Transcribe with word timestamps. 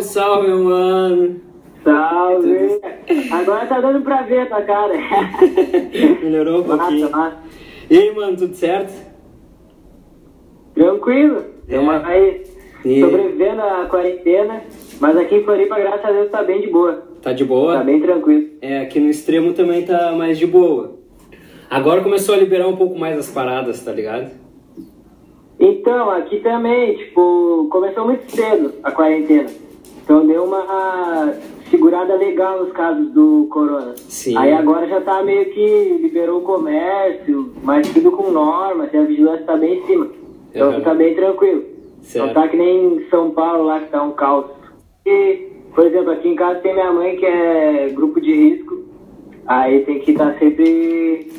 Salve, 0.00 0.02
salve, 0.02 0.48
mano! 0.64 1.40
Salve! 1.84 2.80
Agora 3.32 3.66
tá 3.66 3.80
dando 3.80 4.02
pra 4.02 4.22
ver 4.22 4.40
a 4.40 4.46
tua 4.46 4.62
cara. 4.62 4.94
Melhorou 6.22 6.60
um 6.60 6.64
pouquinho. 6.64 7.10
Massa, 7.10 7.16
massa. 7.16 7.36
E 7.90 7.98
aí, 7.98 8.14
mano, 8.14 8.36
tudo 8.36 8.54
certo? 8.54 8.92
Tranquilo. 10.74 11.44
É. 11.68 11.76
aí 11.78 12.42
E- 12.84 13.00
sobrevivendo 13.00 13.62
a 13.62 13.86
quarentena, 13.86 14.62
mas 15.00 15.16
aqui 15.16 15.36
em 15.36 15.44
Floripa, 15.44 15.78
graças 15.78 16.04
a 16.04 16.12
Deus, 16.12 16.30
tá 16.30 16.42
bem 16.42 16.60
de 16.60 16.68
boa. 16.68 17.02
Tá 17.22 17.32
de 17.32 17.44
boa? 17.44 17.78
Tá 17.78 17.84
bem 17.84 18.00
tranquilo. 18.00 18.48
É, 18.60 18.80
aqui 18.80 19.00
no 19.00 19.08
extremo 19.08 19.52
também 19.52 19.84
tá 19.84 20.12
mais 20.12 20.38
de 20.38 20.46
boa. 20.46 20.96
Agora 21.70 22.02
começou 22.02 22.34
a 22.34 22.38
liberar 22.38 22.68
um 22.68 22.76
pouco 22.76 22.98
mais 22.98 23.18
as 23.18 23.28
paradas, 23.30 23.82
tá 23.82 23.92
ligado? 23.92 24.30
Então, 25.60 26.10
aqui 26.10 26.38
também, 26.40 26.96
tipo, 26.96 27.68
começou 27.70 28.04
muito 28.04 28.30
cedo 28.30 28.74
a 28.82 28.92
quarentena. 28.92 29.48
Então 30.08 30.26
deu 30.26 30.44
uma 30.44 31.34
segurada 31.70 32.14
legal 32.14 32.60
nos 32.64 32.72
casos 32.72 33.10
do 33.12 33.46
corona. 33.50 33.92
Sim. 34.08 34.34
Aí 34.38 34.54
agora 34.54 34.88
já 34.88 35.02
tá 35.02 35.22
meio 35.22 35.44
que 35.50 35.98
liberou 36.00 36.38
o 36.38 36.44
comércio, 36.44 37.52
mas 37.62 37.86
tudo 37.92 38.10
com 38.12 38.30
normas, 38.30 38.88
e 38.94 38.96
a 38.96 39.02
vigilância 39.02 39.44
tá 39.44 39.54
bem 39.58 39.78
em 39.80 39.86
cima. 39.86 40.08
Então 40.50 40.70
Uhum. 40.72 40.80
tá 40.80 40.94
bem 40.94 41.14
tranquilo. 41.14 41.62
Certo. 42.00 42.26
Não 42.26 42.32
tá 42.32 42.48
que 42.48 42.56
nem 42.56 42.94
em 42.94 43.08
São 43.10 43.32
Paulo 43.32 43.64
lá 43.64 43.80
que 43.80 43.90
tá 43.90 44.02
um 44.02 44.12
caos. 44.12 44.46
E, 45.04 45.46
por 45.74 45.84
exemplo, 45.84 46.10
aqui 46.12 46.28
em 46.30 46.36
casa 46.36 46.60
tem 46.60 46.72
minha 46.72 46.90
mãe 46.90 47.14
que 47.18 47.26
é 47.26 47.90
grupo 47.94 48.18
de 48.18 48.32
risco. 48.32 48.78
Aí 49.46 49.80
tem 49.84 49.98
que 49.98 50.12
estar 50.12 50.38
sempre 50.38 51.30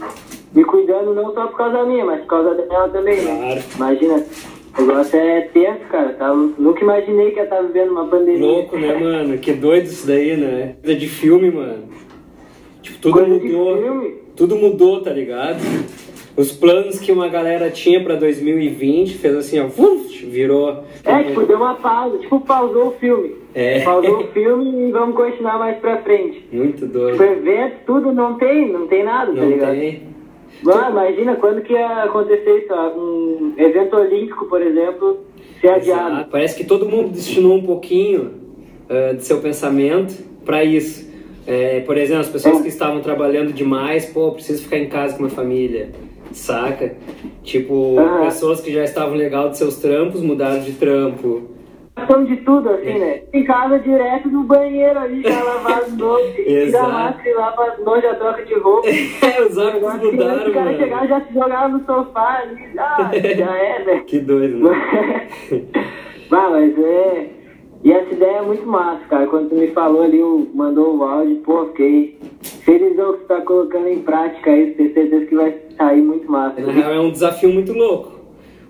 me 0.53 0.63
cuidando, 0.63 1.15
não 1.15 1.33
só 1.33 1.47
por 1.47 1.57
causa 1.57 1.83
minha, 1.85 2.05
mas 2.05 2.19
por 2.21 2.27
causa 2.27 2.53
dela 2.53 2.87
também, 2.89 3.19
né? 3.23 3.35
Claro. 3.55 3.63
Imagina, 3.77 4.23
o 4.77 4.81
negócio 4.81 5.17
é 5.19 5.41
tenso, 5.41 5.79
cara. 5.89 6.09
Tá? 6.13 6.33
Nunca 6.33 6.81
imaginei 6.81 7.31
que 7.31 7.37
ia 7.37 7.43
estar 7.43 7.61
vivendo 7.61 7.91
uma 7.91 8.05
pandemia. 8.07 8.45
Louco, 8.45 8.77
né, 8.77 8.93
mano? 8.93 9.37
Que 9.37 9.53
doido 9.53 9.85
isso 9.85 10.07
daí, 10.07 10.37
né? 10.37 10.75
Coisa 10.83 10.99
de 10.99 11.07
filme, 11.07 11.51
mano. 11.51 11.83
Tipo, 12.81 12.97
tudo 12.99 13.13
Coisa 13.13 13.29
mudou. 13.29 14.13
Tudo 14.35 14.55
mudou, 14.55 15.01
tá 15.01 15.11
ligado? 15.11 15.59
Os 16.37 16.53
planos 16.53 16.97
que 16.99 17.11
uma 17.11 17.27
galera 17.27 17.69
tinha 17.69 18.01
pra 18.01 18.15
2020 18.15 19.17
fez 19.17 19.35
assim, 19.35 19.59
ó, 19.59 19.65
uf, 19.65 20.25
virou. 20.25 20.83
É, 21.03 21.23
tipo, 21.23 21.45
deu 21.45 21.57
uma 21.57 21.75
pausa, 21.75 22.17
tipo, 22.19 22.39
pausou 22.39 22.87
o 22.87 22.91
filme. 22.91 23.35
É. 23.53 23.81
Pausou 23.81 24.21
o 24.21 24.27
filme 24.27 24.87
e 24.87 24.91
vamos 24.91 25.15
continuar 25.15 25.59
mais 25.59 25.77
pra 25.79 25.97
frente. 25.97 26.47
Muito 26.49 26.85
doido. 26.85 27.17
Tipo, 27.17 27.23
evento, 27.23 27.75
tudo 27.85 28.13
não 28.13 28.35
tem, 28.35 28.71
não 28.71 28.87
tem 28.87 29.03
nada, 29.03 29.33
tá 29.33 29.41
Não 29.41 29.49
ligado? 29.49 29.71
tem. 29.71 30.03
Mano, 30.63 30.89
imagina 30.91 31.35
quando 31.37 31.61
que 31.61 31.73
ia 31.73 32.03
acontecer 32.03 32.63
isso, 32.65 32.73
um 32.73 33.53
evento 33.57 33.95
olímpico, 33.95 34.45
por 34.45 34.61
exemplo, 34.61 35.19
ser 35.61 35.69
adiado. 35.69 36.11
Exato. 36.15 36.29
Parece 36.31 36.57
que 36.57 36.63
todo 36.65 36.85
mundo 36.85 37.09
destinou 37.09 37.55
um 37.57 37.61
pouquinho 37.65 38.31
eh, 38.89 39.13
de 39.13 39.23
seu 39.25 39.39
pensamento 39.39 40.13
para 40.45 40.63
isso. 40.63 41.07
Eh, 41.47 41.81
por 41.85 41.97
exemplo, 41.97 42.21
as 42.21 42.29
pessoas 42.29 42.59
É. 42.59 42.61
que 42.61 42.67
estavam 42.67 42.99
trabalhando 43.01 43.53
demais, 43.53 44.05
pô, 44.07 44.31
preciso 44.33 44.63
ficar 44.63 44.77
em 44.77 44.87
casa 44.89 45.13
com 45.15 45.23
a 45.23 45.25
minha 45.27 45.35
família, 45.35 45.89
saca? 46.31 46.95
Tipo, 47.43 47.97
Ah. 47.99 48.21
pessoas 48.25 48.59
que 48.61 48.71
já 48.71 48.83
estavam 48.83 49.15
legal 49.15 49.49
dos 49.49 49.57
seus 49.57 49.77
trampos 49.77 50.21
mudaram 50.21 50.59
de 50.61 50.73
trampo. 50.73 51.43
Ação 52.03 52.23
de 52.25 52.37
tudo, 52.37 52.69
assim, 52.69 52.99
né? 52.99 53.21
Em 53.33 53.43
casa, 53.43 53.79
direto 53.79 54.29
do 54.29 54.43
banheiro 54.43 54.99
ali, 54.99 55.21
já 55.23 55.43
lavar 55.43 55.79
as 55.79 55.93
mãos, 55.93 56.21
tira 56.35 56.49
Exato. 56.51 56.85
a 56.85 56.89
máscara 56.89 57.29
e 57.29 57.33
lava 57.33 57.63
as 57.65 57.79
mãos, 57.83 58.01
já 58.01 58.15
troca 58.15 58.45
de 58.45 58.53
roupa. 58.55 58.87
É, 59.29 59.41
os 59.43 59.57
hábitos 59.57 60.01
mudaram, 60.03 60.47
o 60.49 60.53
cara 60.53 60.65
mano. 60.65 60.77
chegar 60.77 61.07
já 61.07 61.21
se 61.21 61.33
jogava 61.33 61.67
no 61.69 61.85
sofá 61.85 62.41
ali, 62.43 62.59
ah, 62.77 63.11
já 63.37 63.57
é, 63.57 63.83
né? 63.85 64.03
Que 64.05 64.19
doido, 64.19 64.57
né? 64.69 65.27
Mas 66.29 66.77
é. 66.79 67.29
E 67.81 67.93
essa 67.93 68.13
ideia 68.13 68.37
é 68.37 68.41
muito 68.41 68.67
massa, 68.67 69.01
cara. 69.09 69.25
Quando 69.27 69.49
tu 69.49 69.55
me 69.55 69.67
falou 69.67 70.03
ali, 70.03 70.21
o- 70.21 70.49
mandou 70.53 70.97
o 70.97 71.03
áudio, 71.03 71.37
pô, 71.37 71.65
fiquei 71.67 72.19
felizão 72.65 73.13
que 73.13 73.19
tu 73.19 73.25
tá 73.27 73.39
colocando 73.41 73.87
em 73.87 73.99
prática 73.99 74.51
isso. 74.53 74.75
Tenho 74.75 74.93
certeza 74.93 75.25
que 75.25 75.35
vai 75.35 75.55
sair 75.77 76.01
muito 76.01 76.29
massa. 76.29 76.59
Na 76.59 76.73
real, 76.73 76.91
é 76.91 76.99
um 76.99 77.09
desafio 77.11 77.53
muito 77.53 77.71
louco. 77.71 78.18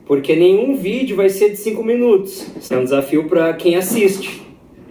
Porque 0.10 0.36
nenhum 0.36 0.76
vídeo 0.76 1.16
vai 1.16 1.30
ser 1.30 1.52
de 1.52 1.58
5 1.58 1.84
minutos. 1.84 2.72
É 2.72 2.76
um 2.76 2.84
desafio 2.84 3.30
pra 3.30 3.54
quem 3.54 3.76
assiste. 3.76 4.42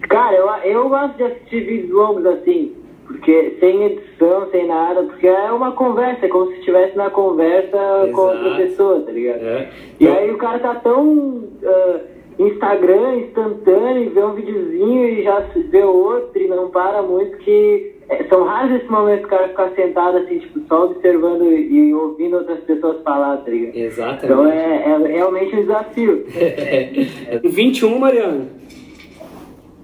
Cara, 0.03 0.33
eu, 0.33 0.47
eu 0.63 0.87
gosto 0.87 1.17
de 1.17 1.23
assistir 1.23 1.59
vídeos 1.59 1.91
longos 1.91 2.25
assim, 2.25 2.73
porque 3.05 3.57
sem 3.59 3.83
edição, 3.83 4.49
sem 4.49 4.65
nada, 4.65 5.03
porque 5.03 5.27
é 5.27 5.51
uma 5.51 5.73
conversa, 5.73 6.25
é 6.25 6.29
como 6.29 6.49
se 6.49 6.59
estivesse 6.59 6.95
na 6.95 7.09
conversa 7.09 7.77
com 8.13 8.21
outra 8.21 8.47
Exato. 8.47 8.55
pessoa, 8.61 9.01
tá 9.01 9.11
ligado? 9.11 9.43
É. 9.43 9.69
E 9.99 10.07
aí 10.07 10.31
o 10.31 10.37
cara 10.37 10.59
tá 10.59 10.75
tão 10.75 11.43
ah, 11.65 11.99
Instagram, 12.39 13.17
instantâneo, 13.17 14.11
vê 14.11 14.23
um 14.23 14.33
videozinho 14.35 15.05
e 15.05 15.23
já 15.23 15.41
vê 15.69 15.83
outro 15.83 16.41
e 16.41 16.47
não 16.47 16.69
para 16.69 17.01
muito, 17.01 17.37
que 17.39 17.98
são 18.27 18.43
raros 18.43 18.75
esses 18.75 18.89
momentos 18.89 19.21
que 19.21 19.27
o 19.27 19.29
cara 19.29 19.49
ficar 19.49 19.69
sentado 19.71 20.17
assim, 20.17 20.39
tipo, 20.39 20.61
só 20.67 20.85
observando 20.85 21.43
e, 21.51 21.93
ouvindo 21.93 22.37
outras 22.37 22.59
pessoas 22.61 23.01
falar, 23.03 23.37
tá 23.37 23.51
ligado? 23.51 23.75
Exatamente. 23.75 24.25
Então 24.25 24.51
é, 24.51 24.83
é 24.83 25.07
realmente 25.07 25.55
um 25.55 25.61
desafio. 25.61 26.25
É. 26.35 27.39
21, 27.43 27.99
Mariano. 27.99 28.47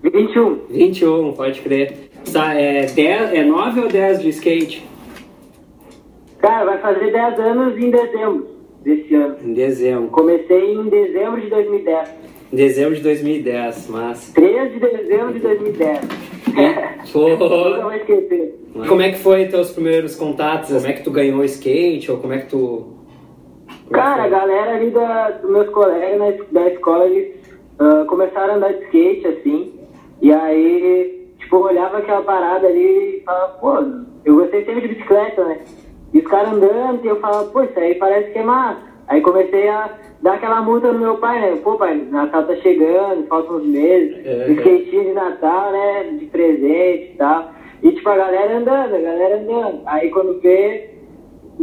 21. 0.02 0.60
21, 0.70 1.34
pode 1.34 1.62
crer. 1.62 2.10
É, 2.56 2.86
10, 2.86 3.34
é 3.34 3.44
9 3.44 3.82
ou 3.82 3.88
10 3.88 4.22
de 4.22 4.30
skate? 4.30 4.86
Cara, 6.40 6.66
vai 6.66 6.78
fazer 6.80 7.12
10 7.12 7.40
anos 7.40 7.78
em 7.78 7.90
dezembro 7.92 8.48
desse 8.84 9.16
ano. 9.16 9.36
Em 9.44 9.54
dezembro. 9.54 10.10
Comecei 10.10 10.74
em 10.74 10.90
dezembro 10.90 11.42
de 11.42 11.50
2010. 11.50 12.10
Em 12.54 12.56
dezembro 12.56 12.96
de 12.96 13.02
2010, 13.02 13.90
massa. 13.90 14.34
13 14.34 14.74
de 14.74 14.80
dezembro 14.80 15.34
de 15.34 15.40
2010. 15.40 16.35
Pô, 17.12 17.28
esquecer. 17.92 18.60
como 18.88 19.02
é 19.02 19.12
que 19.12 19.20
foi 19.20 19.46
teus 19.48 19.72
primeiros 19.72 20.16
contatos? 20.16 20.72
Como 20.74 20.88
é 20.88 20.94
que 20.94 21.04
tu 21.04 21.12
ganhou 21.12 21.44
skate? 21.44 22.12
Ou 22.12 22.18
como 22.18 22.34
é 22.34 22.40
que 22.40 22.48
tu... 22.48 22.94
Cara, 23.92 24.24
a 24.24 24.28
galera 24.28 24.76
ali 24.76 24.90
da, 24.90 25.32
dos 25.32 25.50
meus 25.52 25.70
colegas 25.70 26.18
na 26.18 26.30
es- 26.30 26.52
da 26.52 26.68
escola, 26.70 27.06
eles 27.06 27.36
ah, 27.80 28.06
começaram 28.08 28.54
a 28.54 28.58
andar 28.58 28.74
de 28.74 28.84
skate, 28.86 29.28
assim. 29.28 29.74
E 30.22 30.32
aí, 30.34 31.30
tipo, 31.40 31.56
eu 31.58 31.62
olhava 31.64 32.00
aquela 32.00 32.22
parada 32.24 32.68
ali 32.68 33.18
e 33.20 33.24
falava, 33.24 33.54
pô, 33.60 33.78
eu 34.26 34.36
gostei 34.38 34.66
sempre 34.66 34.82
de 34.82 34.88
bicicleta, 34.96 35.44
né? 35.44 35.60
E 36.14 36.20
os 36.20 36.26
caras 36.28 36.54
andando, 36.54 37.04
e 37.04 37.08
eu 37.08 37.20
falava, 37.20 37.46
pô, 37.52 37.62
isso 37.64 37.78
aí 37.80 37.96
parece 37.96 38.32
que 38.32 38.40
é 38.40 38.44
massa. 38.44 38.82
Aí 39.08 39.22
comecei 39.22 39.68
a 39.68 39.90
dar 40.22 40.34
aquela 40.36 40.62
multa 40.62 40.92
no 40.92 41.00
meu 41.00 41.18
pai, 41.18 41.40
né? 41.40 41.60
Pô, 41.64 41.76
pai, 41.76 41.96
Natal 42.10 42.44
tá 42.46 42.56
chegando, 42.58 43.28
faltam 43.28 43.58
uns 43.58 43.66
meses, 43.66 44.26
É, 44.26 44.48
skatinho 44.52 45.04
de 45.06 45.14
Natal, 45.14 45.72
né? 45.72 46.04
De 46.20 46.26
presente 46.26 47.12
e 47.14 47.16
tal. 47.18 47.52
E 47.84 47.92
tipo, 47.92 48.10
a 48.10 48.18
galera 48.18 48.58
andando, 48.58 48.96
a 48.96 49.00
galera 49.00 49.38
andando. 49.38 49.82
Aí 49.86 50.10
quando 50.10 50.40
vê, 50.42 50.90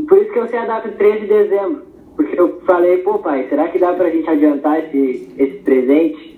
por 0.08 0.18
isso 0.18 0.32
que 0.32 0.38
eu 0.38 0.48
sei 0.48 0.58
a 0.58 0.66
data 0.66 0.88
de 0.88 0.96
13 0.96 1.20
de 1.20 1.26
dezembro. 1.26 1.82
Porque 2.14 2.38
eu 2.38 2.60
falei, 2.66 2.98
pô 2.98 3.18
pai, 3.18 3.46
será 3.48 3.68
que 3.68 3.78
dá 3.78 3.92
pra 3.94 4.10
gente 4.10 4.28
adiantar 4.28 4.78
esse, 4.84 5.34
esse 5.38 5.58
presente? 5.58 6.32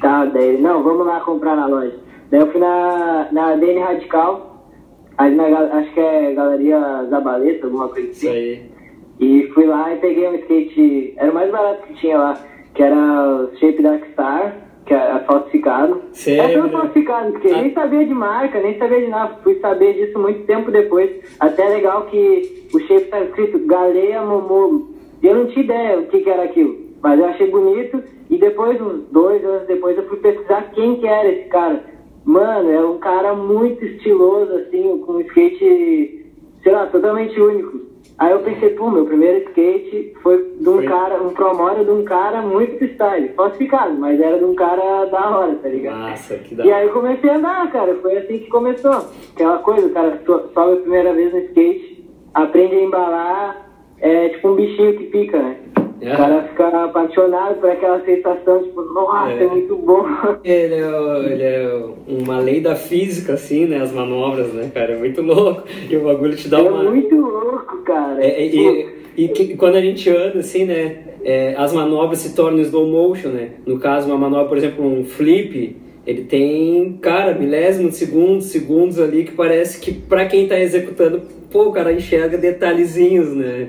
Tá, 0.00 0.24
daí, 0.26 0.50
ele, 0.50 0.62
não, 0.62 0.82
vamos 0.82 1.06
lá 1.06 1.20
comprar 1.20 1.56
na 1.56 1.66
loja. 1.66 1.94
Daí 2.30 2.40
eu 2.40 2.46
fui 2.52 2.60
na, 2.60 3.28
na 3.32 3.56
DN 3.56 3.80
Radical, 3.80 4.70
ali 5.18 5.34
na, 5.34 5.44
acho 5.44 5.92
que 5.92 6.00
é 6.00 6.32
Galeria 6.34 7.04
Zabaleta, 7.10 7.66
alguma 7.66 7.88
coisa 7.88 8.08
Isso 8.08 8.28
assim. 8.28 8.36
aí. 8.36 8.75
E 9.18 9.50
fui 9.54 9.66
lá 9.66 9.92
e 9.94 9.98
peguei 9.98 10.28
um 10.28 10.34
skate, 10.34 11.14
era 11.16 11.30
o 11.30 11.34
mais 11.34 11.50
barato 11.50 11.86
que 11.86 11.94
tinha 11.94 12.18
lá, 12.18 12.38
que 12.74 12.82
era 12.82 12.94
o 12.94 13.56
Shape 13.56 13.82
Dark 13.82 14.04
Star, 14.12 14.56
que 14.84 14.94
é 14.94 15.18
falsificado. 15.26 16.02
Sério? 16.12 16.58
É 16.58 16.62
tudo 16.62 16.70
falsificado, 16.70 17.32
porque 17.32 17.48
Ah. 17.48 17.62
nem 17.62 17.72
sabia 17.72 18.04
de 18.06 18.14
marca, 18.14 18.60
nem 18.60 18.78
sabia 18.78 19.00
de 19.00 19.08
nada. 19.08 19.36
Fui 19.42 19.54
saber 19.60 19.94
disso 19.94 20.18
muito 20.18 20.44
tempo 20.46 20.70
depois. 20.70 21.10
Até 21.40 21.64
é 21.66 21.68
legal 21.70 22.02
que 22.06 22.68
o 22.74 22.78
shape 22.80 23.06
tá 23.06 23.20
escrito 23.22 23.66
Galeia 23.66 24.22
Momogo. 24.22 24.94
E 25.22 25.26
eu 25.26 25.34
não 25.34 25.46
tinha 25.46 25.64
ideia 25.64 25.98
o 25.98 26.06
que, 26.06 26.20
que 26.20 26.30
era 26.30 26.44
aquilo. 26.44 26.76
Mas 27.02 27.18
eu 27.18 27.26
achei 27.26 27.50
bonito. 27.50 28.02
E 28.28 28.36
depois, 28.38 28.80
uns 28.80 29.04
dois 29.10 29.44
anos 29.44 29.66
depois, 29.66 29.96
eu 29.96 30.04
fui 30.08 30.18
pesquisar 30.18 30.70
quem 30.74 30.96
que 30.96 31.06
era 31.06 31.28
esse 31.28 31.48
cara. 31.48 31.82
Mano, 32.24 32.70
é 32.70 32.80
um 32.84 32.98
cara 32.98 33.34
muito 33.34 33.84
estiloso, 33.84 34.52
assim, 34.52 34.98
com 35.06 35.12
um 35.14 35.20
skate, 35.20 36.26
sei 36.62 36.72
lá, 36.72 36.86
totalmente 36.86 37.40
único. 37.40 37.85
Aí 38.18 38.32
eu 38.32 38.38
pensei, 38.40 38.70
pô, 38.70 38.90
meu 38.90 39.04
primeiro 39.04 39.44
skate 39.48 40.14
foi 40.22 40.42
de 40.58 40.68
um 40.68 40.74
Foi. 40.76 40.86
cara, 40.86 41.22
um 41.22 41.34
promório 41.34 41.84
de 41.84 41.90
um 41.90 42.02
cara 42.04 42.40
muito 42.40 42.82
style, 42.84 43.28
falsificado, 43.36 43.92
mas 43.94 44.18
era 44.20 44.38
de 44.38 44.44
um 44.44 44.54
cara 44.54 45.04
da 45.06 45.36
hora, 45.38 45.54
tá 45.56 45.68
ligado? 45.68 45.98
Massa, 45.98 46.36
que 46.38 46.54
da 46.54 46.64
E 46.64 46.72
aí 46.72 46.86
eu 46.86 46.92
comecei 46.94 47.28
a 47.28 47.36
andar, 47.36 47.70
cara, 47.70 47.94
foi 47.96 48.16
assim 48.16 48.38
que 48.38 48.48
começou. 48.48 49.04
Aquela 49.34 49.58
coisa, 49.58 49.86
o 49.86 49.90
cara 49.90 50.20
so- 50.24 50.48
sobe 50.54 50.72
a 50.72 50.80
primeira 50.80 51.12
vez 51.12 51.32
no 51.32 51.40
skate, 51.40 52.08
aprende 52.32 52.74
a 52.76 52.82
embalar, 52.82 53.68
é 54.00 54.28
tipo 54.30 54.48
um 54.48 54.54
bichinho 54.54 54.96
que 54.96 55.04
pica, 55.04 55.38
né? 55.38 55.56
É. 56.00 56.12
O 56.12 56.16
cara 56.16 56.42
fica 56.48 56.84
apaixonado 56.84 57.54
por 57.60 57.70
aquela 57.70 58.04
sensação, 58.04 58.62
tipo, 58.62 58.82
nossa, 58.82 59.30
é, 59.32 59.42
É. 59.44 59.46
muito 59.46 59.76
bom. 59.76 60.04
Ele 60.44 60.74
é, 60.74 61.32
ele 61.32 61.42
é 61.42 61.84
uma 62.06 62.38
lei 62.38 62.60
da 62.60 62.76
física, 62.76 63.32
assim, 63.34 63.66
né? 63.66 63.80
As 63.80 63.92
manobras, 63.92 64.52
né, 64.52 64.70
cara? 64.74 64.92
É 64.92 64.96
muito 64.98 65.22
louco. 65.22 65.62
E 65.90 65.96
o 65.96 66.04
bagulho 66.04 66.36
te 66.36 66.48
dá 66.48 66.58
É 66.58 66.62
uma. 66.62 66.82
muito 66.82 67.16
louco, 67.16 67.78
cara. 67.84 68.22
É, 68.24 68.42
é, 68.42 68.46
e, 68.46 68.86
e 69.16 69.28
que- 69.28 69.56
quando 69.56 69.76
a 69.76 69.80
gente 69.80 70.08
anda, 70.10 70.38
assim, 70.40 70.64
né? 70.64 70.98
é, 71.24 71.54
as 71.58 71.72
manobras 71.72 72.18
se 72.20 72.36
tornam 72.36 72.60
slow 72.60 72.86
motion, 72.86 73.30
né? 73.30 73.50
No 73.66 73.80
caso, 73.80 74.06
uma 74.06 74.16
manobra, 74.16 74.46
por 74.46 74.56
exemplo, 74.58 74.86
um 74.86 75.04
flip, 75.04 75.76
ele 76.06 76.22
tem, 76.22 76.98
cara, 77.02 77.34
milésimos 77.34 77.92
de 77.92 77.96
segundos, 77.96 78.46
segundos 78.46 79.00
ali 79.00 79.24
que 79.24 79.32
parece 79.32 79.80
que 79.80 79.92
pra 79.92 80.26
quem 80.26 80.46
tá 80.46 80.56
executando, 80.56 81.22
pô, 81.56 81.70
o 81.70 81.72
cara 81.72 81.92
enxerga 81.92 82.36
detalhezinhos, 82.36 83.34
né? 83.34 83.68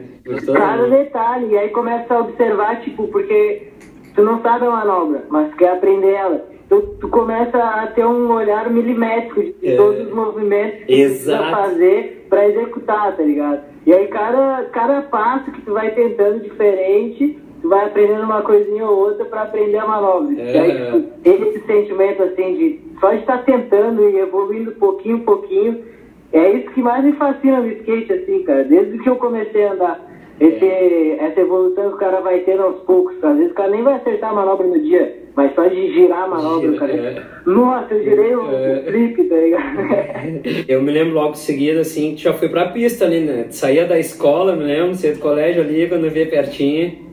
Cada 0.54 0.88
né? 0.88 1.04
detalhe, 1.04 1.54
e 1.54 1.58
aí 1.58 1.70
começa 1.70 2.14
a 2.14 2.20
observar, 2.20 2.82
tipo, 2.82 3.08
porque 3.08 3.70
tu 4.14 4.24
não 4.24 4.42
sabe 4.42 4.66
a 4.66 4.72
manobra, 4.72 5.24
mas 5.30 5.54
quer 5.56 5.72
aprender 5.72 6.12
ela. 6.12 6.46
Tu, 6.68 6.82
tu 7.00 7.08
começa 7.08 7.58
a 7.58 7.88
ter 7.88 8.06
um 8.06 8.30
olhar 8.30 8.70
milimétrico 8.70 9.42
de 9.42 9.56
é. 9.74 9.78
todos 9.78 10.06
os 10.06 10.14
movimentos 10.14 10.84
que 10.84 10.94
Exato. 11.02 11.38
tu 11.38 11.46
precisa 11.46 11.56
fazer 11.56 12.26
pra 12.30 12.50
executar, 12.50 13.16
tá 13.16 13.24
ligado? 13.24 13.62
E 13.86 13.94
aí 13.94 14.08
cada, 14.08 14.66
cada 14.74 15.02
passo 15.04 15.50
que 15.50 15.62
tu 15.62 15.72
vai 15.72 15.92
tentando 15.92 16.44
diferente, 16.44 17.40
tu 17.62 17.70
vai 17.70 17.86
aprendendo 17.86 18.24
uma 18.24 18.42
coisinha 18.42 18.86
ou 18.86 18.98
outra 18.98 19.24
para 19.24 19.44
aprender 19.44 19.78
a 19.78 19.88
manobra. 19.88 20.36
É. 20.42 20.52
E 20.52 20.58
aí, 20.58 20.92
tipo, 20.92 21.48
esse 21.48 21.66
sentimento 21.66 22.22
assim 22.24 22.54
de 22.58 22.82
só 23.00 23.14
estar 23.14 23.46
tentando 23.46 24.10
e 24.10 24.18
evoluindo 24.18 24.74
pouquinho, 24.74 25.22
pouquinho, 25.22 25.86
é 26.34 26.52
isso 26.52 26.72
que 26.72 26.82
mais 26.82 27.04
me 27.04 27.14
fascina 27.14 27.62
no 27.62 27.68
skate, 27.68 28.14
assim, 28.14 28.44
cara. 28.44 28.64
Desde 28.64 28.98
que 29.00 29.10
eu 29.10 29.16
comecei 29.16 29.66
a 29.66 29.74
andar. 29.74 30.08
Esse, 30.40 30.66
é. 30.66 31.18
Essa 31.20 31.42
evolução 31.42 31.90
que 31.90 31.96
o 31.96 31.98
cara 31.98 32.22
vai 32.22 32.40
tendo 32.42 32.64
aos 32.64 32.80
poucos. 32.82 33.24
Às 33.24 33.38
vezes 33.38 33.52
o 33.52 33.56
cara 33.56 33.72
nem 33.72 33.82
vai 33.82 33.96
acertar 33.96 34.32
a 34.32 34.36
manobra 34.36 34.68
no 34.68 34.80
dia, 34.80 35.16
mas 35.36 35.56
só 35.56 35.66
de 35.66 35.94
girar 35.94 36.24
a 36.24 36.28
manobra, 36.28 36.72
Gira, 36.72 36.80
cara. 36.80 36.94
É. 36.94 37.24
Nossa, 37.46 37.94
eu 37.94 38.04
girei 38.04 38.36
o, 38.36 38.52
é. 38.52 38.84
flip, 38.84 39.24
tá 39.24 39.36
ligado? 39.36 40.66
eu 40.68 40.82
me 40.82 40.92
lembro 40.92 41.16
logo 41.16 41.32
em 41.32 41.36
seguida, 41.36 41.82
assim, 41.82 42.14
que 42.14 42.22
já 42.22 42.34
fui 42.34 42.50
pra 42.50 42.70
pista 42.70 43.06
ali, 43.06 43.22
né? 43.22 43.48
Saía 43.50 43.86
da 43.86 43.98
escola, 43.98 44.56
me 44.56 44.64
lembro, 44.64 44.96
saía 44.96 45.16
do 45.16 45.20
colégio 45.20 45.64
ali, 45.64 45.88
quando 45.88 46.06
eu 46.06 46.12
via 46.12 46.28
pertinho. 46.28 47.08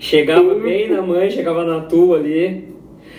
Chegava 0.00 0.54
bem 0.56 0.90
na 0.90 1.00
mãe, 1.00 1.30
chegava 1.30 1.64
na 1.64 1.80
tua 1.82 2.16
ali. 2.16 2.73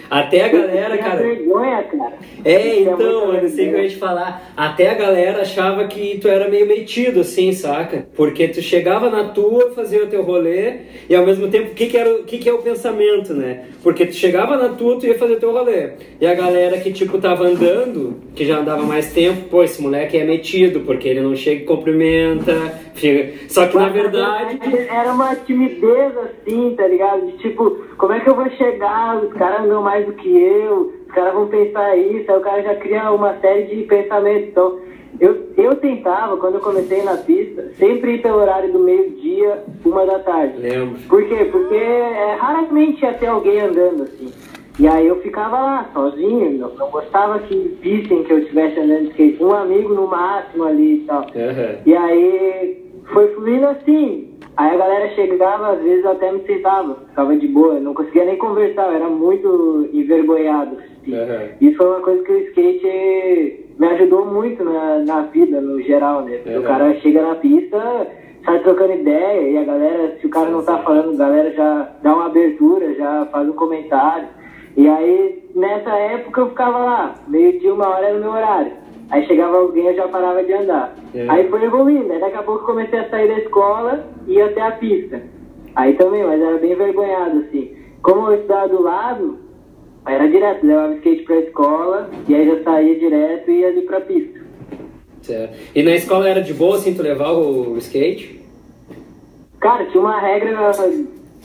Até 0.10 0.46
a 0.46 0.48
galera, 0.50 0.98
cara. 0.98 1.22
vergonha, 1.22 1.84
cara. 1.84 2.13
É, 2.44 2.80
então, 2.80 3.34
eu 3.34 3.50
sei 3.50 3.69
que 3.69 3.75
eu 3.75 3.84
ia 3.84 3.90
te 3.90 3.96
falar. 3.96 4.52
Até 4.56 4.90
a 4.90 4.94
galera 4.94 5.42
achava 5.42 5.88
que 5.88 6.18
tu 6.19 6.28
era 6.28 6.50
meio 6.50 6.68
metido, 6.68 7.22
assim, 7.22 7.52
saca? 7.52 8.07
Porque 8.16 8.48
tu 8.48 8.62
chegava 8.62 9.10
na 9.10 9.25
tua, 9.25 9.72
fazia 9.72 10.04
o 10.04 10.07
teu 10.07 10.22
rolê, 10.22 10.74
e 11.10 11.16
ao 11.16 11.25
mesmo 11.25 11.48
tempo, 11.48 11.72
o 11.72 11.74
que, 11.74 11.88
que, 11.88 11.98
era, 11.98 12.24
que, 12.24 12.38
que 12.38 12.50
é 12.50 12.54
o 12.54 12.60
pensamento, 12.60 13.34
né? 13.34 13.66
Porque 13.81 14.06
tu 14.06 14.16
chegava 14.16 14.57
na 14.57 14.69
tua, 14.69 15.00
tu 15.00 15.07
ia 15.07 15.18
fazer 15.18 15.34
o 15.34 15.40
teu 15.40 15.52
rolê. 15.52 15.92
E 16.19 16.25
a 16.25 16.34
galera 16.34 16.78
que, 16.78 16.92
tipo, 16.92 17.18
tava 17.18 17.46
andando, 17.46 18.22
que 18.36 18.46
já 18.46 18.60
andava 18.60 18.84
mais 18.84 19.12
tempo, 19.12 19.50
pô, 19.50 19.63
esse 19.63 19.81
moleque 19.81 20.18
é 20.18 20.24
metido, 20.24 20.81
porque 20.81 21.07
ele 21.07 21.22
não 21.22 21.36
chega 21.36 21.62
e 21.62 21.66
cumprimenta. 21.66 22.84
Só 23.50 23.68
que 23.68 23.75
na 23.75 23.89
verdade. 23.89 24.59
Era 24.89 25.12
uma 25.12 25.36
timidez 25.36 26.13
assim, 26.18 26.75
tá 26.77 26.88
ligado? 26.88 27.25
De 27.25 27.38
tipo, 27.39 27.71
como 27.97 28.13
é 28.13 28.19
que 28.19 28.30
eu 28.30 28.36
vou 28.36 28.50
chegar? 28.51 29.18
Os 29.18 29.33
caras 29.33 29.62
andam 29.62 29.81
mais 29.81 29.95
mais 29.95 30.06
do 30.06 30.13
que 30.13 30.30
eu, 30.30 30.94
os 31.07 31.13
caras 31.13 31.33
vão 31.33 31.47
pensar 31.47 31.95
isso, 31.95 32.30
aí 32.30 32.38
o 32.38 32.42
cara 32.42 32.62
já 32.62 32.75
cria 32.75 33.12
uma 33.12 33.33
série 33.39 33.63
de 33.63 33.83
pensamentos. 33.83 34.50
Então, 34.50 34.80
eu, 35.19 35.50
eu 35.56 35.75
tentava, 35.77 36.36
quando 36.36 36.56
eu 36.56 36.59
comecei 36.59 37.01
na 37.03 37.15
pista, 37.15 37.71
sempre 37.77 38.15
ir 38.15 38.21
pelo 38.21 38.39
horário 38.39 38.74
do 38.74 38.80
meio-dia, 38.80 39.63
uma 39.86 40.06
da 40.06 40.19
tarde. 40.19 40.57
Lembro. 40.57 41.00
Por 41.07 41.25
quê? 41.25 41.45
Porque 41.50 41.75
é, 41.75 42.36
raramente 42.38 43.01
ia 43.01 43.13
ter 43.13 43.27
alguém 43.27 43.62
andando 43.62 44.03
assim. 44.03 44.30
E 44.77 44.86
aí 44.89 45.07
eu 45.07 45.21
ficava 45.21 45.57
lá, 45.57 45.89
sozinho, 45.94 46.57
não, 46.57 46.75
não 46.75 46.89
gostava 46.89 47.39
que 47.39 47.77
vissem 47.81 48.25
que 48.25 48.33
eu 48.33 48.39
estivesse 48.39 48.77
andando 48.77 49.03
de 49.03 49.09
skate. 49.12 49.42
Um 49.42 49.53
amigo 49.53 49.94
no 49.94 50.07
máximo 50.07 50.65
ali 50.65 50.95
e 50.95 51.06
tal. 51.06 51.21
Uhum. 51.21 51.77
E 51.86 51.95
aí 51.95 52.84
foi 53.12 53.28
fluindo 53.34 53.68
assim. 53.68 54.36
Aí 54.57 54.74
a 54.74 54.78
galera 54.78 55.10
chegava, 55.10 55.74
às 55.74 55.81
vezes 55.81 56.06
eu 56.06 56.12
até 56.12 56.31
me 56.31 56.40
sentava, 56.46 56.96
ficava 57.10 57.36
de 57.36 57.48
boa, 57.48 57.80
não 57.80 57.94
conseguia 57.94 58.24
nem 58.24 58.38
conversar, 58.38 58.88
eu 58.88 58.96
era 58.96 59.10
muito 59.10 59.90
envergonhado. 59.92 60.78
Assim. 60.78 61.13
Uhum. 61.13 61.50
Isso 61.60 61.78
foi 61.78 61.88
uma 61.88 62.00
coisa 62.00 62.24
que 62.24 62.31
o 62.31 62.40
skate 62.40 63.66
me 63.78 63.88
ajudou 63.88 64.25
muito 64.25 64.63
na, 64.63 65.00
na 65.00 65.22
vida, 65.24 65.60
no 65.60 65.81
geral, 65.81 66.22
né? 66.24 66.40
Uhum. 66.46 66.60
O 66.60 66.63
cara 66.63 66.96
chega 67.02 67.22
na 67.22 67.36
pista, 67.36 68.07
sai 68.46 68.60
trocando 68.60 68.94
ideia, 68.94 69.50
e 69.50 69.57
a 69.57 69.63
galera, 69.66 70.18
se 70.22 70.25
o 70.25 70.30
cara 70.30 70.50
não 70.50 70.63
tá 70.63 70.78
falando, 70.78 71.13
a 71.16 71.25
galera 71.25 71.52
já 71.52 71.92
dá 72.02 72.13
uma 72.13 72.28
abertura, 72.28 72.94
já 72.96 73.25
faz 73.25 73.50
um 73.50 73.54
comentário. 73.54 74.30
E 74.78 74.88
aí, 74.88 75.44
nessa 75.54 75.90
época, 75.90 76.42
eu 76.42 76.50
ficava 76.50 76.78
lá, 76.78 77.16
meio 77.28 77.60
dia, 77.60 77.74
uma 77.74 77.90
hora 77.90 78.07
era 78.07 78.18
o 78.18 78.22
meu 78.22 78.31
horário. 78.31 78.72
Aí 79.10 79.25
chegava 79.28 79.57
alguém, 79.57 79.86
eu 79.86 79.96
já 79.96 80.07
parava 80.07 80.44
de 80.44 80.54
andar. 80.54 80.96
É. 81.13 81.25
Aí 81.30 81.48
foi 81.50 81.63
evoluindo, 81.63 82.12
aí 82.12 82.19
daqui 82.19 82.38
a 82.38 82.44
pouco 82.44 82.66
comecei 82.66 83.00
a 83.00 83.10
sair 83.10 83.28
da 83.28 83.40
escola 83.40 84.07
e 84.28 84.34
ia 84.34 84.46
até 84.46 84.62
a 84.62 84.72
pista. 84.72 85.22
Aí 85.75 85.94
também, 85.94 86.24
mas 86.24 86.42
era 86.42 86.57
bem 86.57 86.75
vergonhado, 86.75 87.40
assim. 87.40 87.75
Como 88.02 88.28
eu 88.28 88.36
estudava 88.36 88.68
do 88.69 88.81
lado, 88.81 89.38
era 90.07 90.28
direto, 90.28 90.66
levava 90.66 90.96
skate 90.96 91.24
pra 91.24 91.36
escola 91.38 92.10
e 92.28 92.36
aí 92.36 92.48
já 92.48 92.63
saía 92.63 93.00
direto 93.00 93.52
e 93.52 93.60
ia 93.60 93.68
ali 93.68 93.81
pra 93.81 94.02
pista. 94.02 94.40
Certo. 95.22 95.57
E 95.74 95.84
na 95.84 95.96
escola 95.96 96.30
era 96.30 96.42
de 96.42 96.54
boa, 96.54 96.75
assim, 96.75 96.94
tu 96.94 97.02
levar 97.02 97.31
o 97.31 97.78
skate? 97.78 98.42
Cara, 99.60 99.86
tinha 99.86 100.02
uma 100.02 100.19
regra 100.19 100.72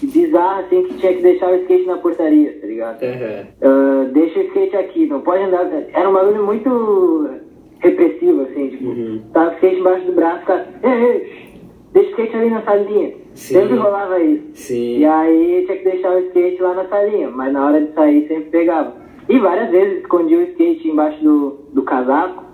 bizarra, 0.02 0.60
assim, 0.60 0.82
que 0.84 0.94
tinha 0.94 1.14
que 1.14 1.22
deixar 1.22 1.50
o 1.50 1.56
skate 1.56 1.86
na 1.86 1.96
portaria, 1.96 2.58
tá 2.60 2.66
ligado? 2.66 3.02
Uhum. 3.02 3.46
Uh, 3.62 4.04
deixa 4.12 4.38
o 4.38 4.42
skate 4.44 4.76
aqui, 4.76 5.06
não 5.06 5.20
pode 5.20 5.42
andar... 5.42 5.66
Era 5.92 6.08
um 6.08 6.12
bagulho 6.12 6.44
muito 6.44 7.40
repressivo, 7.80 8.42
assim, 8.42 8.68
tipo, 8.68 8.84
uhum. 8.84 9.22
tava 9.32 9.54
skate 9.54 9.80
embaixo 9.80 10.06
do 10.06 10.12
braço, 10.12 10.46
cara, 10.46 10.68
ei, 10.82 11.60
deixa 11.92 12.08
o 12.08 12.12
skate 12.12 12.36
ali 12.36 12.50
na 12.50 12.62
salinha. 12.62 13.12
Sim. 13.34 13.54
Sempre 13.54 13.76
rolava 13.76 14.20
isso. 14.20 14.44
Sim. 14.54 14.98
E 14.98 15.04
aí 15.04 15.64
tinha 15.66 15.78
que 15.78 15.84
deixar 15.84 16.12
o 16.12 16.18
skate 16.26 16.62
lá 16.62 16.74
na 16.74 16.84
salinha, 16.88 17.30
mas 17.30 17.52
na 17.52 17.66
hora 17.66 17.80
de 17.80 17.92
sair 17.92 18.28
sempre 18.28 18.50
pegava. 18.50 18.94
E 19.28 19.38
várias 19.38 19.70
vezes 19.70 20.00
escondia 20.00 20.38
o 20.38 20.42
skate 20.42 20.88
embaixo 20.88 21.22
do, 21.22 21.58
do 21.72 21.82
casaco, 21.82 22.44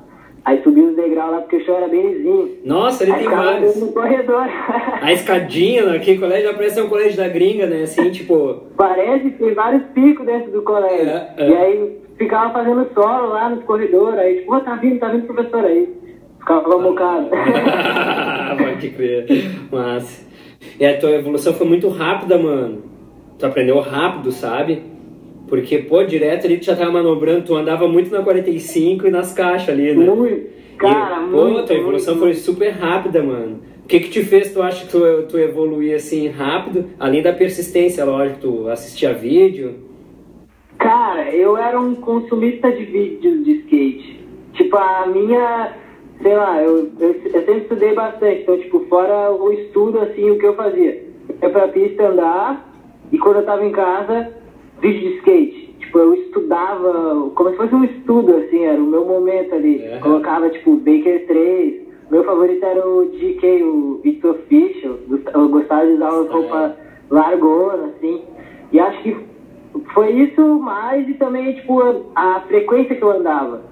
aí 0.44 0.62
subia 0.62 0.84
os 0.84 0.94
degraus 0.94 1.32
lá 1.32 1.40
porque 1.40 1.56
o 1.56 1.64
chão 1.64 1.76
era 1.76 1.88
bem 1.88 2.06
lisinho. 2.06 2.58
Nossa, 2.64 3.02
ele 3.02 3.12
aí 3.12 3.20
tem 3.20 3.29
vários. 3.29 3.76
no 3.76 3.93
corredor. 3.93 4.46
A 5.02 5.12
escadinha 5.12 5.87
naquele 5.87 6.19
colégio 6.19 6.55
parece 6.55 6.81
um 6.81 6.88
colégio 6.88 7.17
da 7.17 7.29
gringa, 7.29 7.67
né? 7.67 7.82
Assim, 7.82 8.11
tipo. 8.11 8.62
Parece, 8.76 9.31
tem 9.31 9.55
vários 9.55 9.82
picos 9.94 10.26
dentro 10.26 10.52
do 10.52 10.62
colégio. 10.62 11.08
É, 11.08 11.34
é. 11.38 11.49
E 11.49 11.56
aí 11.56 12.06
ficava 12.16 12.52
fazendo 12.52 12.88
solo 12.94 13.29
lá 13.29 13.48
nos 13.48 13.64
corredores, 13.64 14.19
aí 14.19 14.38
tipo, 14.38 14.55
oh, 14.55 14.60
tá 14.60 14.74
vindo, 14.76 14.98
tá 14.98 15.08
vindo 15.08 15.26
professor 15.26 15.64
aí. 15.64 15.88
Ficava 16.38 16.79
mocado. 16.79 17.29
Pode 18.58 18.91
crer. 18.91 19.26
Mas. 19.70 20.26
E 20.79 20.86
a 20.86 20.98
tua 20.98 21.10
evolução 21.10 21.52
foi 21.55 21.67
muito 21.67 21.88
rápida, 21.88 22.38
mano. 22.38 22.82
Tu 23.38 23.44
aprendeu 23.44 23.81
rápido, 23.81 24.31
sabe? 24.32 24.82
Porque, 25.48 25.79
pô, 25.79 26.02
direto 26.02 26.46
ali 26.46 26.58
tu 26.58 26.64
já 26.64 26.74
tava 26.74 26.91
manobrando, 26.91 27.44
tu 27.44 27.55
andava 27.55 27.86
muito 27.86 28.10
na 28.10 28.22
45 28.22 29.06
e 29.06 29.10
nas 29.10 29.32
caixas 29.32 29.69
ali, 29.69 29.94
né? 29.94 30.05
Muito, 30.05 30.46
cara, 30.76 31.22
e, 31.22 31.26
muito. 31.26 31.60
Pô, 31.60 31.62
tua 31.62 31.76
evolução 31.76 32.14
muito, 32.14 32.24
foi 32.24 32.34
super 32.34 32.70
rápida, 32.70 33.22
mano. 33.22 33.60
O 33.84 33.88
que 33.88 34.00
que 34.00 34.08
te 34.08 34.24
fez, 34.24 34.52
tu 34.52 34.60
acha 34.60 34.84
que 34.84 34.91
tu, 34.91 35.00
tu 35.29 35.38
evoluir 35.38 35.94
assim 35.94 36.26
rápido? 36.29 36.86
Além 36.98 37.22
da 37.22 37.32
persistência, 37.32 38.05
lógico, 38.05 38.41
tu 38.41 38.69
assistia 38.69 39.12
vídeo, 39.12 39.74
Cara, 40.78 41.30
eu 41.34 41.56
era 41.56 41.78
um 41.78 41.94
consumista 41.94 42.70
de 42.70 42.84
vídeos 42.84 43.44
de 43.44 43.52
skate. 43.60 44.26
Tipo, 44.52 44.76
a 44.76 45.06
minha, 45.06 45.72
sei 46.22 46.34
lá, 46.34 46.62
eu, 46.62 46.90
eu, 46.98 47.14
eu 47.24 47.30
sempre 47.32 47.58
estudei 47.58 47.94
bastante. 47.94 48.42
Então, 48.42 48.58
tipo, 48.58 48.80
fora 48.88 49.32
o 49.32 49.52
estudo, 49.52 50.00
assim, 50.00 50.30
o 50.30 50.38
que 50.38 50.46
eu 50.46 50.54
fazia? 50.54 51.04
Eu 51.40 51.50
pra 51.50 51.68
pista 51.68 52.08
andar 52.08 52.72
e 53.12 53.18
quando 53.18 53.36
eu 53.36 53.44
tava 53.44 53.64
em 53.64 53.72
casa, 53.72 54.32
vídeo 54.80 55.00
de 55.00 55.16
skate. 55.18 55.66
Tipo, 55.78 55.98
eu 55.98 56.14
estudava 56.14 57.30
como 57.34 57.50
se 57.50 57.56
fosse 57.56 57.74
um 57.74 57.84
estudo, 57.84 58.36
assim, 58.36 58.64
era 58.64 58.80
o 58.80 58.86
meu 58.86 59.04
momento 59.04 59.54
ali. 59.54 59.78
Uhum. 59.78 60.00
Colocava, 60.00 60.50
tipo, 60.50 60.76
Baker 60.76 61.26
3. 61.26 61.86
Meu 62.10 62.22
favorito 62.24 62.64
era 62.64 62.86
o 62.86 63.06
GK, 63.06 63.62
o 63.62 64.00
It's 64.04 64.24
Official. 64.24 64.98
Eu 65.34 65.48
gostava 65.48 65.86
de 65.86 65.92
usar 65.92 66.12
umas 66.12 66.30
roupas 66.30 66.72
largonas, 67.10 67.90
assim. 67.96 68.22
E 68.72 68.80
acho 68.80 69.02
que 69.02 69.16
foi 69.92 70.12
isso 70.12 70.58
mais 70.60 71.08
e 71.08 71.14
também, 71.14 71.54
tipo, 71.54 71.80
a, 71.80 72.36
a 72.36 72.40
frequência 72.42 72.94
que 72.94 73.02
eu 73.02 73.10
andava. 73.10 73.62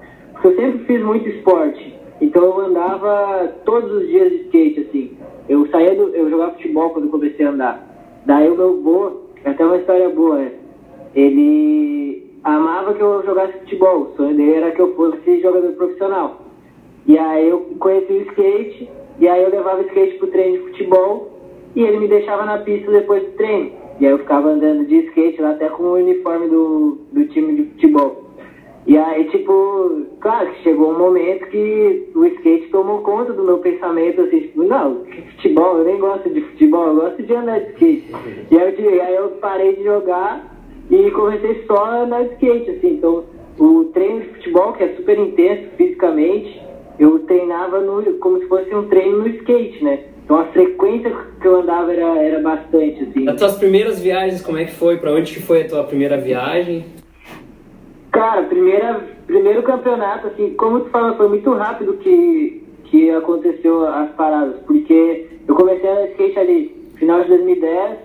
Eu 0.43 0.55
sempre 0.55 0.85
fiz 0.85 1.03
muito 1.03 1.27
esporte. 1.27 1.95
Então 2.21 2.43
eu 2.43 2.59
andava 2.61 3.47
todos 3.65 3.91
os 3.91 4.07
dias 4.07 4.29
de 4.29 4.35
skate, 4.43 4.79
assim. 4.81 5.17
Eu 5.49 5.67
saía 5.69 5.95
do. 5.95 6.15
Eu 6.15 6.29
jogava 6.29 6.53
futebol 6.53 6.91
quando 6.91 7.09
comecei 7.09 7.45
a 7.45 7.49
andar. 7.49 7.87
Daí 8.25 8.49
o 8.49 8.55
meu 8.55 8.81
vô, 8.81 9.11
é 9.43 9.49
até 9.49 9.65
uma 9.65 9.77
história 9.77 10.09
boa, 10.09 10.37
né? 10.37 10.51
Ele 11.13 12.39
amava 12.43 12.93
que 12.93 13.01
eu 13.01 13.23
jogasse 13.25 13.59
futebol. 13.59 14.01
O 14.01 14.15
sonho 14.15 14.35
dele 14.35 14.53
era 14.53 14.71
que 14.71 14.79
eu 14.79 14.95
fosse 14.95 15.41
jogador 15.41 15.71
profissional. 15.73 16.41
E 17.07 17.17
aí 17.17 17.49
eu 17.49 17.59
conheci 17.79 18.11
o 18.11 18.21
skate, 18.21 18.89
e 19.19 19.27
aí 19.27 19.43
eu 19.43 19.51
levava 19.51 19.81
o 19.81 19.85
skate 19.85 20.17
pro 20.17 20.27
treino 20.27 20.57
de 20.57 20.63
futebol, 20.71 21.39
e 21.75 21.83
ele 21.83 21.99
me 21.99 22.07
deixava 22.07 22.45
na 22.45 22.57
pista 22.59 22.91
depois 22.91 23.23
do 23.23 23.31
treino. 23.31 23.71
E 23.99 24.05
aí 24.05 24.11
eu 24.11 24.19
ficava 24.19 24.49
andando 24.49 24.85
de 24.85 24.97
skate 25.07 25.41
lá 25.41 25.51
até 25.51 25.69
com 25.69 25.83
o 25.83 25.93
uniforme 25.93 26.47
do, 26.49 26.99
do 27.11 27.25
time 27.27 27.55
de 27.55 27.63
futebol. 27.71 28.25
E 28.87 28.97
aí, 28.97 29.23
tipo, 29.29 30.05
claro 30.19 30.51
que 30.51 30.61
chegou 30.61 30.91
um 30.91 30.97
momento 30.99 31.47
que 31.47 32.07
o 32.13 32.23
skate 32.25 32.69
tomou 32.69 32.99
conta 32.99 33.33
do 33.33 33.43
meu 33.43 33.57
pensamento, 33.57 34.21
assim, 34.21 34.41
tipo, 34.41 34.63
não, 34.63 35.03
futebol, 35.37 35.79
eu 35.79 35.85
nem 35.85 35.99
gosto 35.99 36.29
de 36.29 36.41
futebol, 36.41 36.87
eu 36.87 36.95
gosto 36.95 37.23
de 37.23 37.33
andar 37.33 37.61
de 37.61 37.71
skate. 37.71 38.13
E 38.51 38.59
aí 38.59 38.75
eu, 38.77 39.03
aí 39.03 39.15
eu 39.15 39.29
parei 39.41 39.75
de 39.75 39.83
jogar 39.83 40.55
e 40.91 41.09
comecei 41.11 41.63
só 41.65 41.83
a 41.83 42.01
andar 42.01 42.25
de 42.25 42.33
skate, 42.33 42.69
assim, 42.69 42.93
então 42.93 43.23
o 43.57 43.85
treino 43.85 44.19
de 44.19 44.27
futebol, 44.35 44.73
que 44.73 44.83
é 44.83 44.89
super 44.89 45.17
intenso 45.17 45.69
fisicamente, 45.77 46.61
eu 46.99 47.19
treinava 47.19 47.79
no, 47.79 48.03
como 48.19 48.39
se 48.39 48.47
fosse 48.47 48.73
um 48.75 48.87
treino 48.87 49.19
no 49.19 49.27
skate, 49.27 49.83
né? 49.83 50.03
Então 50.25 50.39
a 50.39 50.45
frequência 50.45 51.15
que 51.39 51.47
eu 51.47 51.61
andava 51.61 51.93
era, 51.93 52.17
era 52.17 52.41
bastante, 52.41 53.03
assim. 53.03 53.29
As 53.29 53.35
tuas 53.35 53.57
primeiras 53.57 53.99
viagens, 53.99 54.41
como 54.41 54.57
é 54.57 54.65
que 54.65 54.73
foi? 54.73 54.97
Pra 54.97 55.13
onde 55.13 55.31
que 55.31 55.39
foi 55.39 55.61
a 55.61 55.67
tua 55.67 55.83
primeira 55.83 56.17
viagem? 56.17 56.83
Cara, 58.11 58.41
primeira, 58.43 59.01
primeiro 59.27 59.61
campeonato, 59.61 60.27
assim, 60.27 60.55
como 60.55 60.79
tu 60.79 60.89
falou, 60.89 61.15
foi 61.15 61.27
muito 61.27 61.53
rápido 61.53 61.93
que, 61.97 62.63
que 62.85 63.11
aconteceu 63.11 63.87
as 63.87 64.09
paradas, 64.11 64.55
porque 64.65 65.27
eu 65.47 65.53
comecei 65.53 65.87
a 65.87 66.07
skate 66.07 66.39
ali 66.39 66.75
final 66.95 67.21
de 67.21 67.29
2010, 67.29 67.97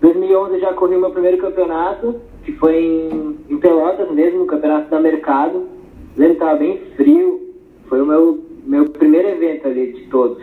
2011 0.00 0.54
eu 0.54 0.60
já 0.60 0.72
corri 0.72 0.96
meu 0.96 1.10
primeiro 1.10 1.38
campeonato, 1.38 2.20
que 2.42 2.50
foi 2.52 2.82
em, 2.82 3.38
em 3.48 3.58
Pelotas 3.58 4.10
mesmo, 4.10 4.42
o 4.42 4.46
campeonato 4.46 4.90
da 4.90 4.98
Mercado. 4.98 5.68
Lembro 6.16 6.34
que 6.34 6.40
tava 6.40 6.56
bem 6.56 6.80
frio, 6.96 7.54
foi 7.88 8.02
o 8.02 8.06
meu, 8.06 8.40
meu 8.64 8.88
primeiro 8.88 9.28
evento 9.28 9.68
ali 9.68 9.92
de 9.92 10.06
todos. 10.06 10.42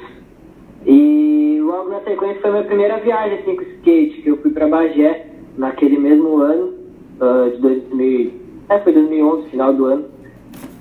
E 0.86 1.60
logo 1.62 1.90
na 1.90 2.00
sequência 2.02 2.42
foi 2.42 2.52
minha 2.52 2.64
primeira 2.64 2.98
viagem 3.00 3.40
assim, 3.40 3.56
com 3.56 3.62
skate, 3.62 4.22
que 4.22 4.30
eu 4.30 4.38
fui 4.38 4.52
para 4.52 4.68
Bagé 4.68 5.28
naquele 5.58 5.98
mesmo 5.98 6.38
ano, 6.38 6.74
uh, 7.20 7.52
de 7.52 7.58
2000, 7.58 8.32
é, 8.70 8.80
foi 8.80 8.94
2011, 8.94 9.50
final 9.50 9.74
do 9.74 9.86
ano. 9.86 10.06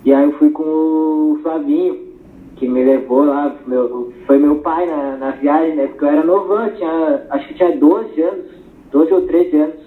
E 0.04 0.12
aí 0.12 0.24
eu 0.24 0.32
fui 0.38 0.50
com 0.50 0.62
o 0.62 1.38
Flavinho, 1.42 2.06
que 2.56 2.66
me 2.68 2.82
levou 2.82 3.24
lá, 3.24 3.54
meu, 3.66 4.12
foi 4.26 4.38
meu 4.38 4.56
pai 4.56 4.86
na, 4.86 5.16
na 5.16 5.30
viagem, 5.32 5.76
né? 5.76 5.86
Porque 5.86 6.04
eu 6.04 6.08
era 6.08 6.24
novão, 6.24 6.70
tinha, 6.70 7.26
acho 7.30 7.48
que 7.48 7.54
tinha 7.54 7.76
12 7.76 8.20
anos, 8.22 8.46
12 8.90 9.12
ou 9.12 9.22
13 9.22 9.56
anos. 9.56 9.86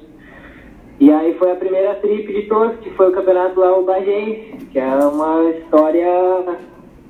E 1.00 1.12
aí 1.12 1.34
foi 1.36 1.52
a 1.52 1.56
primeira 1.56 1.96
trip 1.96 2.32
de 2.32 2.44
todos, 2.44 2.78
que 2.80 2.90
foi 2.92 3.10
o 3.10 3.12
campeonato 3.14 3.60
lá, 3.60 3.78
o 3.78 3.86
Bagense, 3.86 4.66
que 4.72 4.80
é 4.80 4.96
uma 4.96 5.50
história 5.52 6.60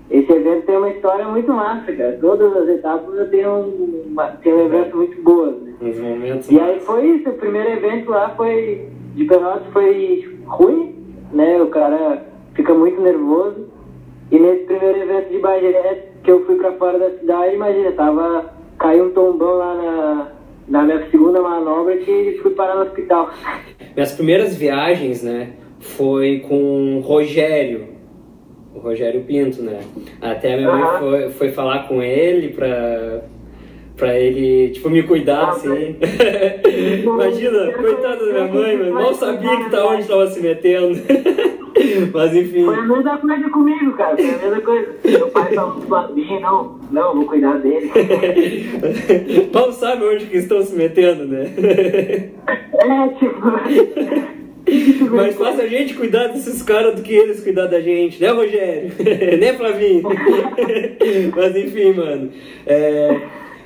esse 0.10 0.32
evento 0.32 0.66
tem 0.66 0.78
uma 0.78 0.90
história 0.90 1.28
muito 1.28 1.52
massa, 1.54 1.92
cara. 1.92 2.18
Todas 2.20 2.56
as 2.58 2.70
etapas 2.70 3.16
eu 3.16 3.30
tenho, 3.30 3.60
uma, 4.08 4.28
tenho 4.44 4.58
lembranças 4.58 4.94
muito 4.94 5.22
boas. 5.22 5.56
Né? 5.62 5.70
momentos 5.82 6.52
e 6.52 6.60
aí 6.60 6.80
foi 6.82 7.06
isso, 7.08 7.30
o 7.30 7.34
primeiro 7.34 7.70
evento 7.70 8.10
lá 8.10 8.30
foi 8.36 8.90
de 9.16 9.26
Pelotas 9.26 9.68
foi 9.72 10.40
ruim, 10.46 10.96
né? 11.32 11.62
O 11.62 11.68
cara 11.68 12.26
fica 12.54 12.74
muito 12.74 13.00
nervoso. 13.02 13.68
E 14.32 14.38
nesse 14.38 14.66
primeiro 14.66 15.00
evento 15.00 15.30
de 15.30 15.40
Bagé, 15.40 16.10
que 16.24 16.32
eu 16.32 16.46
fui 16.46 16.56
pra 16.56 16.74
fora 16.74 17.00
da 17.00 17.12
cidade, 17.12 17.56
imagina, 17.56 17.92
tava. 17.92 18.58
Caiu 18.78 19.06
um 19.08 19.10
tombão 19.10 19.58
lá 19.58 19.76
na, 19.76 20.32
na 20.70 20.84
minha 20.84 21.10
segunda 21.10 21.42
manobra 21.42 21.98
que 21.98 22.40
fui 22.42 22.52
parar 22.52 22.76
no 22.76 22.84
hospital. 22.84 23.30
Minhas 23.94 24.14
primeiras 24.14 24.56
viagens, 24.56 25.22
né? 25.22 25.54
Foi 25.80 26.40
com 26.48 26.98
o 26.98 27.00
Rogério, 27.02 27.88
o 28.80 28.82
Rogério 28.82 29.22
Pinto, 29.22 29.62
né? 29.62 29.82
Até 30.22 30.54
a 30.54 30.58
minha 30.58 30.72
mãe 30.72 31.00
foi, 31.00 31.30
foi 31.32 31.52
falar 31.52 31.88
com 31.88 32.02
ele 32.02 32.50
pra, 32.50 33.22
pra 33.96 34.18
ele, 34.18 34.70
tipo, 34.70 34.90
me 34.90 35.04
cuidar, 35.04 35.44
ah, 35.44 35.50
assim. 35.52 35.98
Imagina, 37.04 37.72
coitada 37.74 38.26
da 38.26 38.32
minha 38.32 38.48
mãe, 38.48 38.78
mano, 38.78 38.94
mal 38.94 39.14
sabia 39.14 39.58
que 39.58 39.70
tá 39.70 39.86
onde 39.86 40.08
tava 40.08 40.28
se 40.28 40.40
metendo. 40.40 40.98
Mas 42.14 42.36
enfim. 42.36 42.66
Foi 42.66 42.76
a 42.76 42.82
mesma 42.82 43.18
coisa 43.18 43.50
comigo, 43.50 43.94
cara. 43.94 44.18
Foi 44.18 44.30
a 44.30 44.38
mesma 44.38 44.62
coisa. 44.62 44.96
Meu 45.06 45.28
pai 45.30 45.54
tava 45.54 45.82
sozinho, 45.88 46.40
não, 46.42 46.80
não, 46.92 47.16
vou 47.16 47.26
cuidar 47.26 47.58
dele. 47.60 47.90
Mal 49.54 49.72
sabe 49.72 50.04
onde 50.04 50.26
que 50.26 50.38
estão 50.38 50.62
se 50.62 50.76
metendo, 50.76 51.26
né? 51.26 51.46
É, 52.46 53.08
tipo. 53.18 54.40
Mais 55.12 55.36
fácil 55.36 55.64
a 55.64 55.68
gente 55.68 55.94
cuidar 55.94 56.28
desses 56.28 56.62
caras 56.62 56.96
do 56.96 57.02
que 57.02 57.14
eles 57.14 57.42
cuidar 57.44 57.68
da 57.68 57.82
gente, 57.82 58.22
né, 58.22 58.30
Rogério? 58.30 58.92
né, 59.40 59.54
Flavinho? 59.54 60.04
Mas 61.36 61.56
enfim, 61.56 61.94
mano. 61.94 62.30
É, 62.66 63.22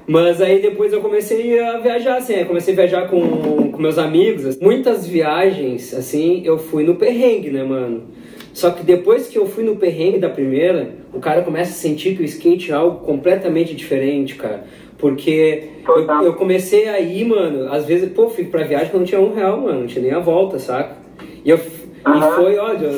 mas 0.06 0.42
aí 0.42 0.62
depois 0.62 0.92
eu 0.92 1.00
comecei 1.00 1.58
a 1.60 1.78
viajar, 1.78 2.18
assim, 2.18 2.34
eu 2.34 2.46
comecei 2.46 2.74
a 2.74 2.76
viajar 2.76 3.08
com, 3.08 3.72
com 3.72 3.82
meus 3.82 3.98
amigos. 3.98 4.46
Assim. 4.46 4.60
Muitas 4.62 5.08
viagens, 5.08 5.94
assim, 5.94 6.42
eu 6.44 6.58
fui 6.58 6.84
no 6.84 6.96
perrengue, 6.96 7.50
né, 7.50 7.64
mano? 7.64 8.04
Só 8.54 8.70
que 8.70 8.84
depois 8.84 9.28
que 9.28 9.38
eu 9.38 9.48
fui 9.48 9.64
no 9.64 9.78
perrengue 9.78 10.20
da 10.20 10.30
primeira, 10.30 10.92
o 11.14 11.20
cara 11.20 11.42
começa 11.42 11.72
a 11.72 11.76
sentir 11.76 12.16
que 12.16 12.22
o 12.22 12.26
skate 12.26 12.72
é 12.72 12.76
algo 12.76 13.00
completamente 13.06 13.74
diferente, 13.74 14.36
cara. 14.36 14.66
Porque 15.04 15.64
eu, 15.86 16.24
eu, 16.24 16.34
comecei 16.36 16.88
a 16.88 16.98
ir, 16.98 17.26
mano, 17.26 17.74
às 17.74 17.84
vezes, 17.84 18.10
pô, 18.14 18.30
fui 18.30 18.46
pra 18.46 18.64
viagem 18.64 18.88
que 18.88 18.96
não 18.98 19.04
tinha 19.04 19.20
um 19.20 19.34
real, 19.34 19.60
mano, 19.60 19.82
não 19.82 19.86
tinha 19.86 20.02
nem 20.02 20.14
a 20.14 20.20
volta, 20.20 20.58
saca? 20.58 20.96
E, 21.44 21.50
eu, 21.50 21.58
uhum. 21.58 22.18
e 22.18 22.22
foi, 22.36 22.58
olha, 22.58 22.90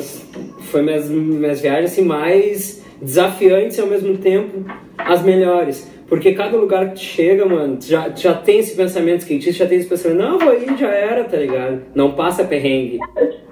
foi 0.60 0.82
minhas, 0.82 1.10
minhas 1.10 1.60
viagens 1.60 1.90
assim, 1.90 2.02
mais 2.04 2.80
desafiantes 3.02 3.76
e 3.76 3.80
ao 3.80 3.88
mesmo 3.88 4.16
tempo 4.18 4.64
as 4.96 5.20
melhores. 5.24 5.90
Porque 6.08 6.34
cada 6.34 6.56
lugar 6.56 6.88
que 6.90 6.94
tu 6.94 7.00
chega, 7.00 7.44
mano, 7.44 7.76
tu 7.76 7.86
já, 7.86 8.08
tu 8.08 8.20
já 8.20 8.34
tem 8.34 8.60
esse 8.60 8.76
pensamento 8.76 9.20
skatista, 9.20 9.64
já 9.64 9.68
tem 9.68 9.78
esse 9.78 9.88
pensamento, 9.88 10.18
não, 10.18 10.38
vou 10.38 10.54
ir, 10.54 10.76
já 10.76 10.88
era, 10.88 11.24
tá 11.24 11.36
ligado? 11.36 11.82
Não 11.94 12.12
passa 12.12 12.44
perrengue. 12.44 13.00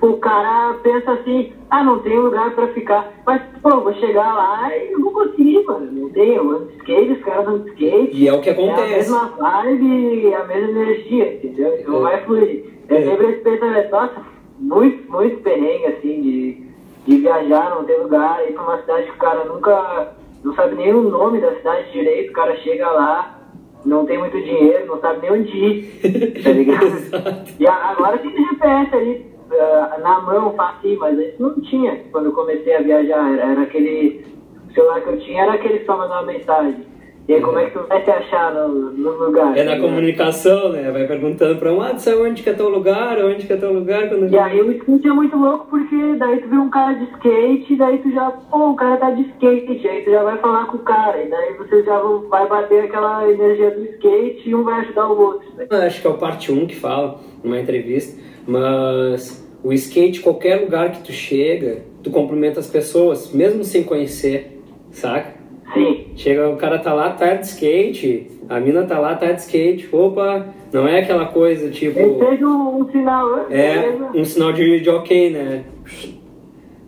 O 0.01 0.13
cara 0.19 0.75
pensa 0.83 1.13
assim, 1.13 1.53
ah, 1.69 1.83
não 1.83 1.99
tem 1.99 2.17
lugar 2.17 2.55
pra 2.55 2.69
ficar. 2.69 3.13
Mas, 3.27 3.43
pô, 3.61 3.81
vou 3.81 3.95
chegar 3.95 4.33
lá 4.33 4.71
e 4.77 4.93
não 4.93 5.03
vou 5.03 5.13
conseguir, 5.13 5.65
mano. 5.65 5.91
Não 5.91 6.09
tem, 6.11 6.35
eu 6.35 6.49
ando 6.49 6.67
de 6.67 6.77
skate, 6.77 7.13
os 7.13 7.25
caras 7.25 7.49
andam 7.49 7.59
de 7.65 7.71
skate. 7.71 8.11
E 8.13 8.29
é 8.29 8.33
o 8.33 8.41
que 8.41 8.51
acontece. 8.51 8.83
É 8.83 8.95
a 8.95 8.99
mesma 8.99 9.35
vibe, 9.39 10.35
a 10.35 10.45
mesma 10.45 10.71
energia, 10.71 11.35
entendeu? 11.35 11.77
Então 11.81 11.97
é. 11.97 12.03
vai 12.03 12.25
fluir. 12.25 12.65
É 12.89 13.03
sempre 13.03 13.27
esse 13.31 13.41
pensamento, 13.41 13.91
nossa, 13.91 14.23
muito, 14.61 15.11
muito 15.11 15.43
perrengue, 15.43 15.87
assim, 15.87 16.23
de, 16.23 16.63
de 17.07 17.17
viajar, 17.17 17.71
não 17.71 17.85
ter 17.85 17.97
lugar, 17.97 18.47
ir 18.49 18.53
pra 18.53 18.63
uma 18.63 18.81
cidade 18.81 19.07
que 19.07 19.13
o 19.13 19.19
cara 19.19 19.45
nunca 19.47 20.15
não 20.45 20.55
sabe 20.55 20.75
nem 20.77 20.93
o 20.93 21.03
nome 21.03 21.41
da 21.41 21.55
cidade 21.57 21.91
direito, 21.91 22.31
o 22.31 22.35
cara 22.35 22.55
chega 22.59 22.89
lá, 22.91 23.41
não 23.85 24.05
tem 24.05 24.19
muito 24.19 24.37
dinheiro, 24.41 24.87
não 24.87 25.01
sabe 25.01 25.23
nem 25.23 25.33
onde 25.33 25.57
ir, 25.57 26.01
tá 26.45 26.51
ligado? 26.51 27.51
e 27.59 27.67
agora 27.67 28.19
tem 28.19 28.31
GPS 28.31 28.95
ali 28.95 29.27
uh, 29.51 30.01
na 30.01 30.21
mão, 30.21 30.53
fácil, 30.55 30.99
mas 30.99 31.19
isso 31.19 31.43
não 31.43 31.61
tinha 31.63 32.05
quando 32.13 32.27
eu 32.27 32.33
comecei 32.33 32.77
a 32.77 32.83
viajar, 32.83 33.33
era, 33.33 33.53
era 33.53 33.63
aquele 33.63 34.27
celular 34.75 35.01
que 35.01 35.09
eu 35.09 35.21
tinha, 35.21 35.43
era 35.43 35.55
aquele 35.55 35.85
só 35.87 35.97
mandar 35.97 36.23
uma 36.23 36.33
mensagem. 36.33 36.94
E 37.27 37.33
aí, 37.33 37.41
como 37.41 37.59
é 37.59 37.65
que 37.65 37.79
tu 37.79 37.87
vai 37.89 38.05
se 38.05 38.11
achar 38.11 38.53
no, 38.53 38.69
no 38.69 39.11
lugar? 39.25 39.57
É 39.57 39.65
na 39.65 39.81
comunicação, 39.81 40.71
né? 40.73 40.91
Vai 40.91 41.07
perguntando 41.07 41.59
pra 41.59 41.73
um, 41.73 41.81
ah, 41.81 41.99
sabe 41.99 42.19
onde 42.19 42.43
que 42.43 42.51
é 42.51 42.53
teu 42.53 42.69
lugar, 42.69 43.19
onde 43.25 43.47
que 43.47 43.53
é 43.53 43.57
teu 43.57 43.73
lugar? 43.73 44.11
Quando... 44.11 44.31
E 44.31 44.39
aí 44.39 44.61
o 44.61 44.71
skate 44.71 45.09
é 45.09 45.13
muito 45.13 45.35
louco 45.35 45.67
porque 45.71 46.17
daí 46.19 46.43
tu 46.43 46.49
vê 46.51 46.57
um 46.57 46.69
cara 46.69 46.93
de 46.93 47.05
skate, 47.05 47.77
daí 47.77 47.99
tu 47.99 48.13
já, 48.13 48.31
pô, 48.31 48.71
o 48.71 48.77
cara 48.77 48.99
tá 48.99 49.11
de 49.13 49.23
skate, 49.23 49.89
aí 49.89 50.03
tu 50.03 50.11
já 50.11 50.23
vai 50.23 50.37
falar 50.37 50.67
com 50.67 50.77
o 50.77 50.81
cara, 50.81 51.23
e 51.23 51.31
daí 51.31 51.55
você 51.55 51.83
já 51.83 51.99
vai 52.29 52.47
bater 52.47 52.85
aquela 52.85 53.27
energia 53.31 53.71
do 53.71 53.85
skate 53.85 54.51
e 54.51 54.55
um 54.55 54.63
vai 54.63 54.81
ajudar 54.81 55.09
o 55.09 55.19
outro. 55.19 55.49
Né? 55.57 55.67
Acho 55.87 56.03
que 56.03 56.07
é 56.07 56.11
o 56.11 56.19
parte 56.19 56.53
1 56.53 56.67
que 56.67 56.77
fala, 56.77 57.21
numa 57.43 57.59
entrevista, 57.59 58.21
mas 58.47 59.43
o 59.63 59.73
skate, 59.73 60.21
qualquer 60.21 60.61
lugar 60.61 60.93
que 60.93 61.03
tu 61.03 61.13
chega, 61.13 61.85
tu 62.03 62.11
cumprimenta 62.11 62.61
as 62.61 62.69
pessoas, 62.69 63.33
mesmo 63.33 63.65
sem 63.65 63.83
conhecer, 63.83 64.61
saca? 64.91 65.43
Sim. 65.73 66.07
Chega, 66.17 66.49
o 66.49 66.57
cara 66.57 66.79
tá 66.79 66.93
lá, 66.93 67.11
tá 67.11 67.35
de 67.35 67.47
skate, 67.47 68.31
a 68.49 68.61
mina 68.61 68.85
tá 68.85 68.99
lá, 68.99 69.15
tá 69.15 69.33
de 69.33 69.41
skate, 69.41 69.89
opa, 69.91 70.47
não 70.73 70.87
é 70.87 71.01
aquela 71.01 71.27
coisa 71.27 71.71
tipo. 71.71 71.99
Ele 71.99 72.19
fez 72.19 72.43
um, 72.43 72.81
um 72.81 72.91
sinal, 72.91 73.37
né? 73.37 73.45
É, 73.51 73.97
um 74.15 74.25
sinal 74.25 74.53
de, 74.53 74.81
de 74.81 74.91
ok, 74.91 75.31
né? 75.31 75.65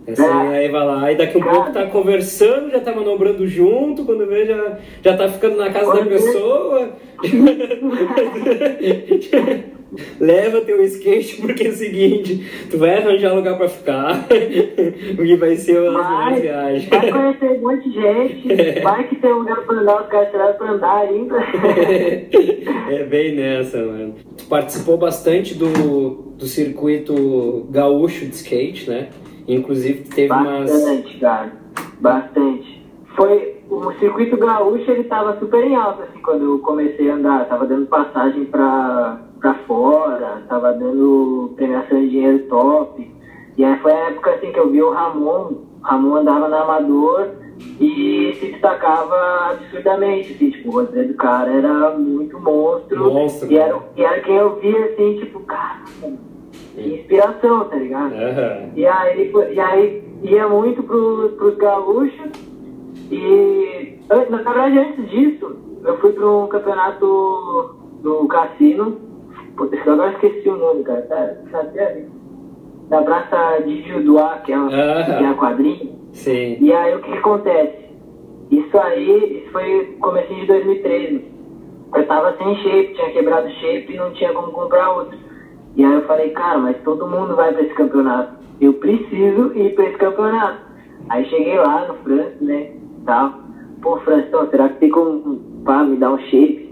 Assim, 0.07 0.23
é. 0.23 0.57
Aí 0.59 0.69
vai 0.69 0.85
lá, 0.85 1.03
aí 1.03 1.17
daqui 1.17 1.37
um 1.37 1.43
pouco 1.43 1.73
tá 1.73 1.85
conversando, 1.87 2.71
já 2.71 2.79
tá 2.79 2.93
manobrando 2.93 3.45
junto, 3.47 4.05
quando 4.05 4.25
vê 4.25 4.45
já, 4.45 4.77
já 5.01 5.17
tá 5.17 5.27
ficando 5.27 5.57
na 5.57 5.69
casa 5.69 5.95
da 5.95 6.05
pessoa. 6.05 6.89
Leva 10.19 10.61
teu 10.61 10.83
skate 10.83 11.41
porque 11.41 11.67
é 11.67 11.69
o 11.69 11.73
seguinte, 11.73 12.67
tu 12.69 12.77
vai 12.77 12.97
arranjar 12.97 13.33
lugar 13.33 13.57
pra 13.57 13.69
ficar, 13.69 14.27
porque 15.15 15.35
vai 15.37 15.55
ser 15.55 15.79
uma 15.89 16.31
viagem. 16.31 16.89
Vai 16.89 17.11
conhecer 17.11 17.51
um 17.51 17.61
monte 17.61 17.89
de 17.89 18.01
gente, 18.01 18.51
é. 18.51 18.81
vai 18.81 19.07
que 19.07 19.15
tem 19.15 19.33
um 19.33 19.39
lugar 19.39 19.61
pra 19.65 19.75
andar, 19.75 20.01
os 20.01 20.07
caras 20.07 20.29
tiraram 20.29 20.57
pra 20.57 20.71
andar 20.71 20.97
ainda. 20.97 21.37
é 22.91 23.03
bem 23.05 23.35
nessa, 23.35 23.77
mano. 23.77 24.15
Tu 24.37 24.45
participou 24.45 24.97
bastante 24.97 25.53
do, 25.55 26.33
do 26.37 26.45
circuito 26.45 27.67
gaúcho 27.69 28.25
de 28.25 28.35
skate, 28.35 28.89
né? 28.89 29.09
Inclusive 29.47 30.03
teve 30.03 30.27
bastante, 30.27 30.49
umas. 30.49 30.71
Bastante, 30.71 31.17
cara. 31.19 31.53
Bastante. 31.99 32.85
Foi. 33.15 33.57
O 33.69 33.91
circuito 33.99 34.37
gaúcho 34.37 34.89
ele 34.89 35.03
tava 35.05 35.37
super 35.39 35.63
em 35.63 35.75
alta, 35.75 36.03
assim, 36.03 36.21
quando 36.21 36.45
eu 36.45 36.59
comecei 36.59 37.09
a 37.09 37.15
andar. 37.15 37.47
Tava 37.47 37.65
dando 37.65 37.85
passagem 37.87 38.45
pra 38.45 39.26
pra 39.39 39.53
fora, 39.65 40.43
tava 40.47 40.73
dando 40.73 41.53
premiação 41.55 41.99
de 41.99 42.09
dinheiro 42.09 42.39
top. 42.47 43.11
E 43.57 43.63
aí 43.63 43.77
foi 43.79 43.91
a 43.91 44.09
época 44.09 44.31
assim 44.31 44.51
que 44.51 44.59
eu 44.59 44.69
vi 44.69 44.81
o 44.81 44.91
Ramon, 44.91 45.55
Ramon 45.81 46.17
andava 46.17 46.47
na 46.47 46.61
Amador 46.61 47.29
e 47.79 48.35
se 48.39 48.51
destacava 48.51 49.51
absurdamente, 49.51 50.33
assim, 50.33 50.51
tipo, 50.51 50.69
o 50.69 50.73
roteiro 50.73 51.07
do 51.09 51.13
cara 51.15 51.51
era 51.51 51.97
muito 51.97 52.39
monstro. 52.39 53.11
monstro 53.11 53.51
e, 53.51 53.57
era, 53.57 53.79
e 53.95 54.03
era 54.03 54.21
quem 54.21 54.35
eu 54.35 54.55
via 54.57 54.85
assim, 54.85 55.17
tipo, 55.19 55.39
cara, 55.41 55.81
inspiração, 56.77 57.65
tá 57.65 57.75
ligado? 57.77 58.13
Aham. 58.13 58.71
E 58.75 58.85
aí, 58.85 59.31
e 59.53 59.59
aí 59.59 60.03
ia 60.23 60.47
muito 60.47 60.83
pro, 60.83 61.29
pros 61.37 61.55
gaúchos 61.57 62.31
e 63.11 63.99
na 64.09 64.37
verdade 64.37 64.79
antes 64.79 65.09
disso 65.09 65.55
eu 65.83 65.97
fui 65.99 66.17
um 66.19 66.47
campeonato 66.47 67.75
no 68.03 68.27
cassino. 68.27 69.06
Puta, 69.57 69.75
eu 69.75 69.93
agora 69.93 70.13
esqueci 70.13 70.47
o 70.47 70.57
nome, 70.57 70.83
cara. 70.83 71.01
Tá, 71.01 71.33
tá 71.51 71.61
até 71.61 71.87
ali. 71.87 72.09
Da 72.89 73.01
Praça 73.01 73.63
de 73.65 73.81
Judoá, 73.81 74.37
que 74.45 74.53
é 74.53 74.57
uma, 74.57 74.69
que 74.69 75.23
é 75.25 75.33
quadrinha. 75.33 75.91
Sim. 76.13 76.57
E 76.61 76.71
aí 76.71 76.95
o 76.95 77.01
que, 77.01 77.11
que 77.11 77.17
acontece? 77.17 77.87
Isso 78.51 78.77
aí, 78.77 79.41
isso 79.41 79.51
foi 79.51 79.97
comecinho 79.99 80.41
de 80.41 80.47
2013. 80.47 81.25
Eu 81.95 82.07
tava 82.07 82.37
sem 82.37 82.55
shape, 82.57 82.93
tinha 82.93 83.11
quebrado 83.11 83.49
shape 83.49 83.93
e 83.93 83.97
não 83.97 84.11
tinha 84.13 84.31
como 84.31 84.51
comprar 84.51 84.91
outro. 84.91 85.17
E 85.75 85.83
aí 85.83 85.93
eu 85.93 86.03
falei, 86.03 86.29
cara, 86.29 86.59
mas 86.59 86.77
todo 86.83 87.07
mundo 87.07 87.35
vai 87.35 87.51
pra 87.51 87.63
esse 87.63 87.73
campeonato. 87.73 88.37
Eu 88.61 88.73
preciso 88.73 89.53
ir 89.55 89.75
pra 89.75 89.85
esse 89.85 89.97
campeonato. 89.97 90.61
Aí 91.09 91.25
cheguei 91.25 91.57
lá 91.57 91.87
no 91.87 91.95
Francis, 91.95 92.41
né? 92.41 92.71
Tal. 93.05 93.39
Pô, 93.81 93.97
Francis, 93.97 94.27
então, 94.27 94.49
será 94.49 94.69
que 94.69 94.79
tem 94.79 94.89
como 94.89 95.39
pá, 95.65 95.83
me 95.83 95.97
dar 95.97 96.11
um 96.11 96.19
shape? 96.19 96.66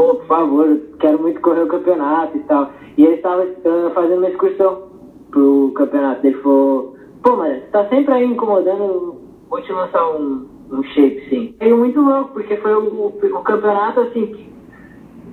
Pô, 0.00 0.14
por 0.14 0.26
favor, 0.28 0.80
quero 0.98 1.20
muito 1.20 1.42
correr 1.42 1.64
o 1.64 1.68
campeonato 1.68 2.34
e 2.34 2.40
tal. 2.44 2.70
E 2.96 3.04
ele 3.04 3.16
estava 3.16 3.46
fazendo 3.92 4.20
uma 4.20 4.30
excursão 4.30 4.88
pro 5.30 5.72
campeonato. 5.74 6.26
Ele 6.26 6.38
falou, 6.38 6.96
pô, 7.22 7.36
mas 7.36 7.62
tá 7.70 7.86
sempre 7.90 8.14
aí 8.14 8.24
incomodando, 8.24 9.20
vou 9.50 9.60
te 9.60 9.70
lançar 9.70 10.02
um, 10.12 10.46
um 10.72 10.82
shape, 10.84 11.28
sim. 11.28 11.54
Ele 11.60 11.74
muito 11.74 12.00
louco, 12.00 12.30
porque 12.32 12.56
foi 12.56 12.74
o, 12.76 12.80
o, 12.80 13.06
o 13.08 13.42
campeonato, 13.42 14.00
assim, 14.00 14.24
que 14.28 14.50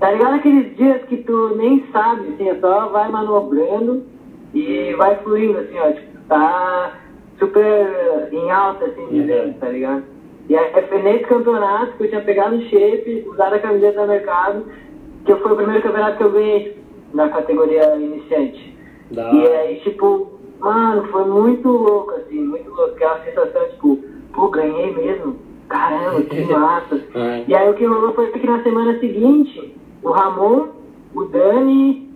Tá 0.01 0.12
ligado 0.12 0.36
aqueles 0.36 0.75
dias 0.75 1.01
que 1.05 1.15
tu 1.15 1.55
nem 1.55 1.86
sabe, 1.93 2.33
assim, 2.33 2.50
é 2.50 2.55
só 2.59 2.89
vai 2.89 3.09
manobrando 3.09 4.03
e 4.53 4.93
vai 4.95 5.15
fluindo, 5.24 5.59
assim, 5.59 5.79
ó, 5.79 5.91
tipo, 5.93 6.17
tá 6.27 7.00
super 7.39 8.27
em 8.33 8.51
alta, 8.51 8.83
assim, 8.83 9.07
dizendo, 9.12 9.57
tá 9.59 9.69
ligado? 9.69 10.03
E 10.50 10.56
aí 10.56 10.72
foi 10.88 11.01
nesse 11.01 11.25
campeonato 11.25 11.94
que 11.98 12.04
eu 12.06 12.10
tinha 12.10 12.22
pegado 12.22 12.56
o 12.56 12.62
shape, 12.70 13.25
usado 13.27 13.56
a 13.56 13.60
camiseta 13.60 14.01
do 14.01 14.08
mercado, 14.08 14.66
que 15.25 15.36
foi 15.36 15.51
o 15.51 15.56
primeiro 15.58 15.82
campeonato 15.84 16.18
que 16.18 16.24
eu 16.24 16.32
ganhei 16.32 16.77
na 17.13 17.30
categoria 17.30 17.96
iniciante. 17.96 18.77
Da 19.12 19.30
E 19.34 19.48
aí, 19.48 19.80
tipo, 19.82 20.39
mano, 20.60 21.04
foi 21.10 21.25
muito 21.25 21.68
louco, 21.70 22.12
assim, 22.12 22.39
muito 22.44 22.70
louco. 22.70 22.94
Aquela 22.96 23.20
sensação, 23.25 23.68
tipo, 23.70 24.00
pô, 24.34 24.50
ganhei 24.50 24.94
mesmo. 24.94 25.36
Caramba, 25.68 26.22
que 26.22 26.42
massa. 26.54 26.96
É. 27.16 27.44
E 27.48 27.54
aí 27.56 27.70
o 27.70 27.74
que 27.74 27.86
rolou 27.86 28.13
foi 28.13 28.27
que 28.32 28.48
na 28.48 28.63
semana 28.63 28.98
seguinte, 29.00 29.75
o 30.01 30.12
Ramon, 30.12 30.68
o 31.13 31.25
Dani 31.25 32.08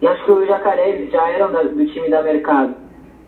e 0.00 0.06
acho 0.06 0.24
que 0.24 0.30
o 0.30 0.46
Jacaré, 0.46 1.06
já 1.10 1.28
eram 1.30 1.50
da- 1.50 1.62
do 1.62 1.86
time 1.86 2.08
da 2.10 2.22
Mercado. 2.22 2.74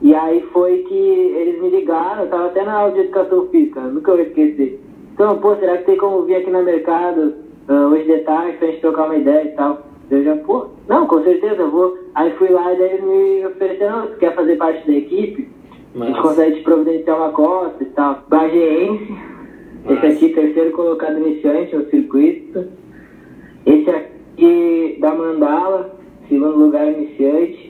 E 0.00 0.14
aí 0.14 0.40
foi 0.52 0.78
que 0.88 0.94
eles 0.94 1.60
me 1.60 1.70
ligaram, 1.70 2.22
eu 2.22 2.30
tava 2.30 2.46
até 2.46 2.64
na 2.64 2.72
aula 2.72 2.92
de 2.92 3.00
educação 3.00 3.48
física, 3.48 3.80
nunca 3.80 4.12
vou 4.12 4.20
esquecer. 4.20 4.80
Então, 5.12 5.38
pô, 5.38 5.56
será 5.56 5.78
que 5.78 5.84
tem 5.84 5.96
como 5.96 6.22
vir 6.22 6.36
aqui 6.36 6.50
no 6.50 6.62
mercado 6.62 7.34
ah, 7.66 7.88
hoje 7.88 8.04
de 8.04 8.18
tarde 8.18 8.56
pra 8.58 8.68
gente 8.68 8.80
trocar 8.80 9.06
uma 9.06 9.16
ideia 9.16 9.44
e 9.44 9.52
tal? 9.52 9.82
Eu 10.10 10.24
já, 10.24 10.36
pô, 10.36 10.68
não, 10.88 11.06
com 11.06 11.22
certeza 11.22 11.62
eu 11.62 11.70
vou. 11.70 11.98
Aí 12.14 12.30
fui 12.36 12.48
lá 12.48 12.72
e 12.72 12.78
daí 12.78 12.92
eles 12.92 13.04
me 13.04 13.46
ofereceram, 13.46 14.06
tu 14.06 14.16
quer 14.18 14.34
fazer 14.34 14.56
parte 14.56 14.86
da 14.86 14.96
equipe? 14.96 15.48
A 16.00 16.04
gente 16.04 16.22
consegue 16.22 16.56
te 16.56 16.62
providenciar 16.62 17.16
uma 17.16 17.32
costa 17.32 17.82
e 17.82 17.86
tal. 17.86 18.22
Bageense, 18.28 19.12
esse 19.84 19.94
Massa. 19.94 20.06
aqui 20.06 20.28
terceiro 20.28 20.70
colocado 20.72 21.18
iniciante 21.18 21.74
no 21.74 21.90
circuito. 21.90 22.66
Esse 23.66 23.90
aqui 23.90 24.98
da 25.00 25.14
Mandala, 25.14 25.98
segundo 26.28 26.56
lugar 26.56 26.86
iniciante. 26.86 27.67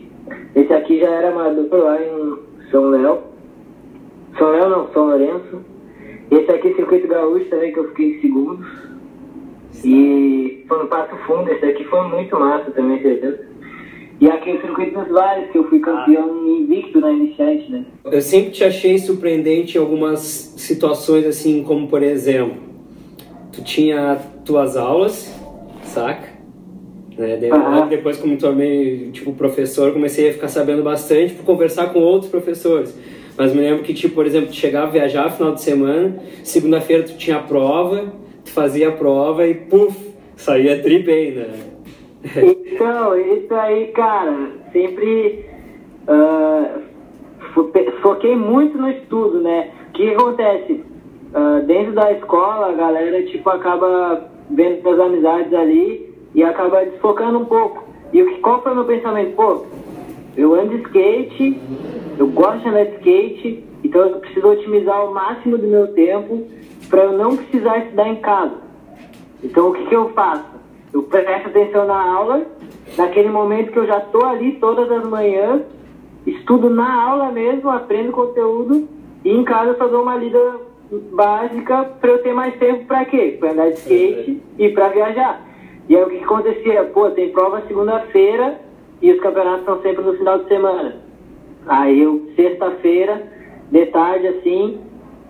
Esse 0.55 0.73
aqui 0.73 1.01
já 1.01 1.09
era 1.09 1.31
amador 1.31 1.69
lá 1.73 2.01
em 2.01 2.39
São 2.71 2.91
Léo. 2.91 3.19
São 4.37 4.51
Léo 4.51 4.69
não, 4.69 4.89
São 4.93 5.07
Lourenço. 5.07 5.61
Esse 6.31 6.51
aqui, 6.51 6.75
Circuito 6.75 7.09
Gaúcho, 7.09 7.47
também 7.47 7.73
que 7.73 7.79
eu 7.79 7.89
fiquei 7.89 8.17
em 8.17 8.21
segundo. 8.21 8.67
E 9.85 10.65
foi 10.69 10.79
no 10.79 10.87
Passo 10.89 11.17
Fundo, 11.27 11.51
esse 11.51 11.65
aqui 11.65 11.85
foi 11.85 12.03
muito 12.09 12.39
massa 12.39 12.71
também, 12.71 13.01
certeza. 13.01 13.47
E 14.21 14.29
aqui 14.29 14.51
o 14.51 14.61
Circuito 14.61 14.99
dos 14.99 15.09
Vales, 15.09 15.51
que 15.51 15.59
eu 15.59 15.69
fui 15.69 15.79
campeão 15.79 16.45
invicto 16.47 17.01
na 17.01 17.13
iniciante, 17.13 17.71
né? 17.71 17.85
Eu 18.05 18.21
sempre 18.21 18.51
te 18.51 18.65
achei 18.65 18.99
surpreendente 18.99 19.79
em 19.79 19.81
algumas 19.81 20.19
situações, 20.21 21.25
assim, 21.25 21.63
como 21.63 21.87
por 21.87 22.03
exemplo, 22.03 22.57
tu 23.53 23.63
tinha 23.63 24.19
tuas 24.45 24.77
aulas, 24.77 25.33
saca? 25.85 26.38
Né? 27.19 27.37
Logo 27.51 27.87
Depois, 27.89 28.17
como 28.17 28.39
tornei, 28.39 29.11
tipo, 29.13 29.33
professor, 29.33 29.93
comecei 29.93 30.31
a 30.31 30.33
ficar 30.33 30.49
sabendo 30.49 30.83
bastante 30.85 31.35
por 31.35 31.45
conversar 31.45 31.93
com 31.93 31.99
outros 31.99 32.31
professores. 32.31 32.97
Mas 33.37 33.53
me 33.53 33.61
lembro 33.61 33.83
que, 33.83 33.93
tipo, 33.93 34.15
por 34.15 34.25
exemplo, 34.27 34.49
tu 34.49 34.55
chegava 34.55 34.87
a 34.87 34.91
viajar 34.91 35.31
final 35.31 35.55
de 35.55 35.63
semana, 35.63 36.17
segunda-feira 36.45 37.03
tu 37.03 37.17
tinha 37.17 37.37
a 37.37 37.43
prova, 37.43 38.13
tu 38.45 38.51
fazia 38.53 38.89
a 38.89 38.93
prova 38.93 39.47
e, 39.47 39.55
puf, 39.55 39.97
saía 40.37 40.81
tri 40.81 41.01
bem, 41.01 41.33
né? 41.33 41.49
Então, 42.37 43.17
isso 43.17 43.55
aí, 43.55 43.87
cara, 43.89 44.51
sempre 44.73 45.45
ah, 46.07 46.79
fo- 47.55 47.71
foquei 48.03 48.35
muito 48.37 48.77
no 48.79 48.89
estudo, 48.91 49.41
né? 49.41 49.71
O 49.89 49.93
que 49.93 50.11
acontece? 50.11 50.85
Ah, 51.35 51.63
dentro 51.65 51.93
da 51.93 52.13
escola, 52.13 52.71
a 52.71 52.73
galera, 52.73 53.23
tipo, 53.25 53.49
acaba 53.51 54.29
vendo 54.51 54.83
suas 54.83 54.99
amizades 54.99 55.53
ali 55.53 56.08
e 56.35 56.43
acaba 56.43 56.85
desfocando 56.85 57.39
um 57.39 57.45
pouco. 57.45 57.85
E 58.13 58.23
qual 58.41 58.63
foi 58.63 58.73
o 58.73 58.75
meu 58.77 58.85
pensamento? 58.85 59.35
Pô, 59.35 59.65
eu 60.37 60.55
ando 60.55 60.77
de 60.77 60.83
skate, 60.83 61.61
eu 62.19 62.27
gosto 62.29 62.61
de 62.61 62.69
andar 62.69 62.85
de 62.85 62.95
skate, 62.97 63.65
então 63.85 64.03
eu 64.03 64.21
preciso 64.21 64.49
otimizar 64.49 65.05
o 65.05 65.13
máximo 65.13 65.59
do 65.59 65.67
meu 65.67 65.89
tempo 65.89 66.47
para 66.89 67.05
eu 67.05 67.13
não 67.13 67.37
precisar 67.37 67.79
estudar 67.79 68.09
em 68.09 68.17
casa. 68.17 68.55
Então 69.43 69.71
o 69.71 69.73
que, 69.73 69.87
que 69.87 69.95
eu 69.95 70.11
faço? 70.11 70.59
Eu 70.93 71.03
presto 71.03 71.49
atenção 71.49 71.87
na 71.87 72.01
aula, 72.01 72.47
naquele 72.97 73.29
momento 73.29 73.73
que 73.73 73.79
eu 73.79 73.87
já 73.87 73.99
estou 73.99 74.25
ali 74.25 74.53
todas 74.53 74.91
as 74.91 75.05
manhãs, 75.09 75.63
estudo 76.27 76.71
na 76.71 77.03
aula 77.05 77.31
mesmo, 77.31 77.71
aprendo 77.71 78.13
conteúdo 78.13 78.89
e 79.25 79.31
em 79.31 79.45
casa 79.45 79.77
só 79.77 79.87
dou 79.87 80.03
uma 80.03 80.17
lida 80.17 80.61
básica 81.13 81.85
para 82.01 82.11
eu 82.11 82.23
ter 82.23 82.33
mais 82.33 82.55
tempo 82.57 82.87
para 82.87 83.05
quê? 83.05 83.37
Para 83.39 83.53
andar 83.53 83.71
de 83.71 83.79
skate 83.79 84.43
e 84.59 84.69
para 84.71 84.89
viajar. 84.89 85.48
E 85.89 85.97
aí 85.97 86.03
o 86.03 86.11
que, 86.11 86.23
acontecia? 86.23 86.85
Pô, 86.85 87.11
tem 87.11 87.31
prova 87.31 87.63
segunda-feira 87.67 88.61
e 89.01 89.11
os 89.11 89.21
campeonatos 89.21 89.65
são 89.65 89.81
sempre 89.81 90.05
no 90.05 90.15
final 90.15 90.39
de 90.41 90.49
semana. 90.49 90.97
Aí 91.67 92.01
eu, 92.01 92.31
sexta-feira, 92.37 93.23
de 93.71 93.87
tarde 93.87 94.27
assim, 94.27 94.81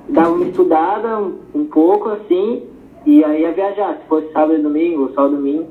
dava 0.08 0.30
uma 0.30 0.46
estudada 0.46 1.18
um, 1.18 1.38
um 1.54 1.64
pouco 1.64 2.08
assim, 2.10 2.64
e 3.06 3.24
aí 3.24 3.42
ia 3.42 3.52
viajar. 3.52 3.98
Se 3.98 4.08
fosse 4.08 4.32
sábado 4.32 4.58
e 4.58 4.62
domingo, 4.62 5.02
ou 5.02 5.12
só 5.12 5.28
domingo. 5.28 5.66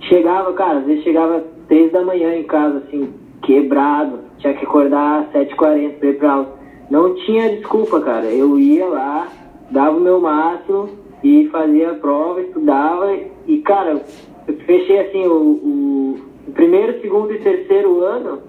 Chegava, 0.00 0.52
cara, 0.54 0.78
às 0.78 0.86
vezes 0.86 1.04
chegava 1.04 1.44
três 1.68 1.92
da 1.92 2.02
manhã 2.02 2.34
em 2.34 2.44
casa, 2.44 2.78
assim, 2.78 3.12
quebrado. 3.42 4.20
Tinha 4.38 4.54
que 4.54 4.64
acordar 4.64 5.20
às 5.20 5.32
7h40 5.32 5.98
pra 5.98 6.08
ir 6.08 6.18
pra 6.18 6.32
aula. 6.32 6.58
Não 6.90 7.14
tinha 7.14 7.56
desculpa, 7.56 8.00
cara. 8.00 8.26
Eu 8.26 8.58
ia 8.58 8.86
lá, 8.86 9.28
dava 9.70 9.96
o 9.96 10.00
meu 10.00 10.20
máximo 10.20 10.88
e 11.22 11.46
fazia 11.52 11.90
a 11.92 11.94
prova, 11.94 12.40
estudava. 12.40 13.16
E, 13.46 13.58
cara, 13.58 14.02
eu 14.50 14.66
fechei 14.66 15.00
assim 15.00 15.26
o, 15.26 15.32
o, 15.32 16.18
o 16.48 16.52
primeiro, 16.52 17.00
segundo 17.00 17.32
e 17.32 17.38
terceiro 17.38 18.02
ano 18.02 18.42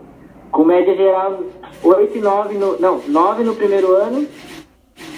com 0.51 0.65
média 0.65 0.95
geral 0.95 1.43
8 1.83 2.17
e 2.17 2.21
9 2.21 2.57
no. 2.57 2.79
Não, 2.79 3.01
9 3.07 3.43
no 3.43 3.55
primeiro 3.55 3.93
ano, 3.93 4.27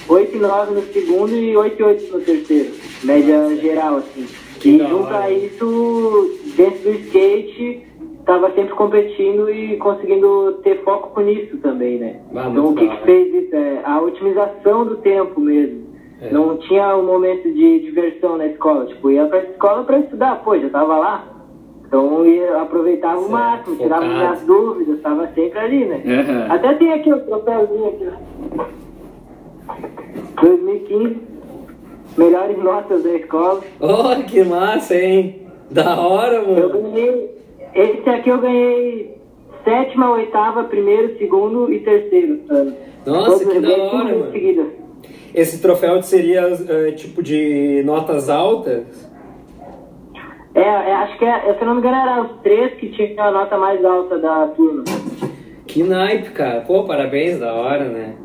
8 0.07 0.35
e 0.35 0.39
9 0.39 0.73
no 0.73 0.81
segundo 0.93 1.35
e 1.35 1.55
8 1.55 1.79
e 1.79 1.83
8 1.83 2.13
no 2.13 2.21
terceiro. 2.21 2.71
Média 3.03 3.55
geral, 3.57 3.97
assim. 3.97 4.27
Que 4.59 4.77
e 4.77 4.79
junto 4.79 5.07
hora. 5.07 5.25
a 5.25 5.31
isso, 5.31 6.39
dentro 6.55 6.83
do 6.83 6.91
skate, 6.91 7.85
tava 8.25 8.51
sempre 8.53 8.73
competindo 8.75 9.49
e 9.49 9.75
conseguindo 9.77 10.53
ter 10.63 10.81
foco 10.83 11.19
nisso 11.19 11.57
também, 11.57 11.97
né? 11.97 12.21
Ah, 12.33 12.47
então 12.49 12.69
o 12.69 12.75
que, 12.75 12.87
que 12.87 13.03
fez 13.03 13.33
isso? 13.43 13.55
É 13.55 13.81
a 13.83 14.01
otimização 14.01 14.85
do 14.85 14.97
tempo 14.97 15.39
mesmo. 15.41 15.92
É. 16.23 16.31
Não 16.31 16.57
tinha 16.57 16.95
um 16.95 17.05
momento 17.05 17.51
de 17.51 17.79
diversão 17.81 18.37
na 18.37 18.47
escola. 18.47 18.85
Tipo, 18.85 19.11
ia 19.11 19.25
pra 19.25 19.39
escola 19.43 19.83
pra 19.83 19.99
estudar, 19.99 20.41
pô, 20.43 20.57
já 20.57 20.69
tava 20.69 20.97
lá. 20.97 21.25
Então 21.85 22.25
eu 22.25 22.59
aproveitava 22.59 23.17
Certo, 23.17 23.27
o 23.29 23.31
máximo, 23.31 23.75
tirava 23.75 24.05
minhas 24.05 24.41
dúvidas, 24.41 25.01
tava 25.01 25.27
sempre 25.35 25.59
ali, 25.59 25.85
né? 25.85 26.01
Aham. 26.05 26.47
Até 26.55 26.73
tem 26.75 26.93
aqui 26.93 27.13
o 27.13 27.19
troféuzinho 27.19 27.87
aqui, 27.89 28.07
ó. 28.59 28.63
2015, 30.41 31.17
melhores 32.17 32.57
notas 32.57 33.03
da 33.03 33.11
escola. 33.13 33.61
Oh, 33.79 34.23
que 34.27 34.43
massa, 34.43 34.95
hein? 34.95 35.41
Da 35.71 35.99
hora, 35.99 36.35
Eu 36.35 36.69
mano. 36.69 36.69
ganhei, 36.91 37.37
esse 37.75 38.09
aqui 38.09 38.29
eu 38.29 38.37
ganhei 38.39 39.17
sétima, 39.63 40.11
oitava, 40.11 40.63
primeiro, 40.65 41.17
segundo 41.17 41.71
e 41.71 41.79
terceiro 41.79 42.39
ano. 42.49 42.73
Nossa, 43.05 43.25
Todos 43.31 43.43
que 43.51 43.57
eu 43.57 43.61
da 43.61 43.83
hora, 43.83 44.03
mano. 44.15 44.31
seguida. 44.31 44.65
Esse 45.33 45.61
troféu 45.61 46.01
seria 46.03 46.41
eh, 46.41 46.91
tipo 46.91 47.23
de 47.23 47.81
notas 47.83 48.29
altas? 48.29 49.11
É, 50.53 50.61
é, 50.61 50.93
acho 50.93 51.17
que, 51.17 51.25
é, 51.25 51.53
se 51.53 51.61
eu 51.61 51.65
não 51.65 51.75
me 51.75 51.79
engano, 51.79 51.95
era 51.95 52.21
os 52.21 52.41
três 52.41 52.73
que 52.75 52.89
tinham 52.89 53.25
a 53.25 53.31
nota 53.31 53.57
mais 53.57 53.83
alta 53.83 54.19
da 54.19 54.47
turma. 54.47 54.83
Que 55.65 55.81
naipe, 55.81 56.29
cara. 56.29 56.61
Pô, 56.61 56.83
parabéns, 56.83 57.39
da 57.39 57.51
hora, 57.53 57.85
né? 57.85 58.15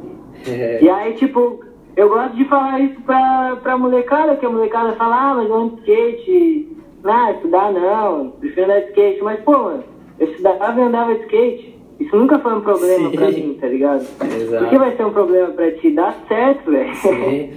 É. 0.47 0.79
E 0.83 0.91
aí, 0.91 1.15
tipo, 1.15 1.65
eu 1.97 2.11
gosto 2.11 2.37
de 2.37 2.45
falar 2.45 2.81
isso 2.81 3.01
pra, 3.01 3.57
pra 3.63 3.79
molecada, 3.79 4.37
que 4.37 4.45
a 4.45 4.51
molecada 4.51 4.93
fala, 4.93 5.31
ah, 5.31 5.35
mas 5.37 5.51
ando 5.51 5.77
de 5.77 5.91
skate. 5.91 6.77
Não, 7.03 7.31
estudar 7.31 7.73
não, 7.73 8.31
prefiro 8.33 8.67
andar 8.67 8.81
de 8.81 8.89
skate. 8.89 9.23
Mas, 9.23 9.41
pô, 9.41 9.53
mano, 9.53 9.85
eu 10.21 10.31
estudava 10.31 10.79
e 10.79 10.83
andava 10.83 11.15
de 11.15 11.21
skate. 11.23 11.68
Isso 11.99 12.17
nunca 12.17 12.39
foi 12.39 12.55
um 12.55 12.61
problema 12.61 13.11
Sim. 13.11 13.17
pra 13.17 13.31
mim, 13.31 13.59
tá 13.61 13.67
ligado? 13.67 14.07
Exato. 14.41 14.65
Por 14.65 14.71
que 14.71 14.79
vai 14.79 14.97
ser 14.97 15.05
um 15.05 15.13
problema 15.13 15.49
pra 15.49 15.71
ti? 15.73 15.91
Dá 15.91 16.15
certo, 16.29 16.71
velho. 16.71 16.95
Sim. 16.95 17.51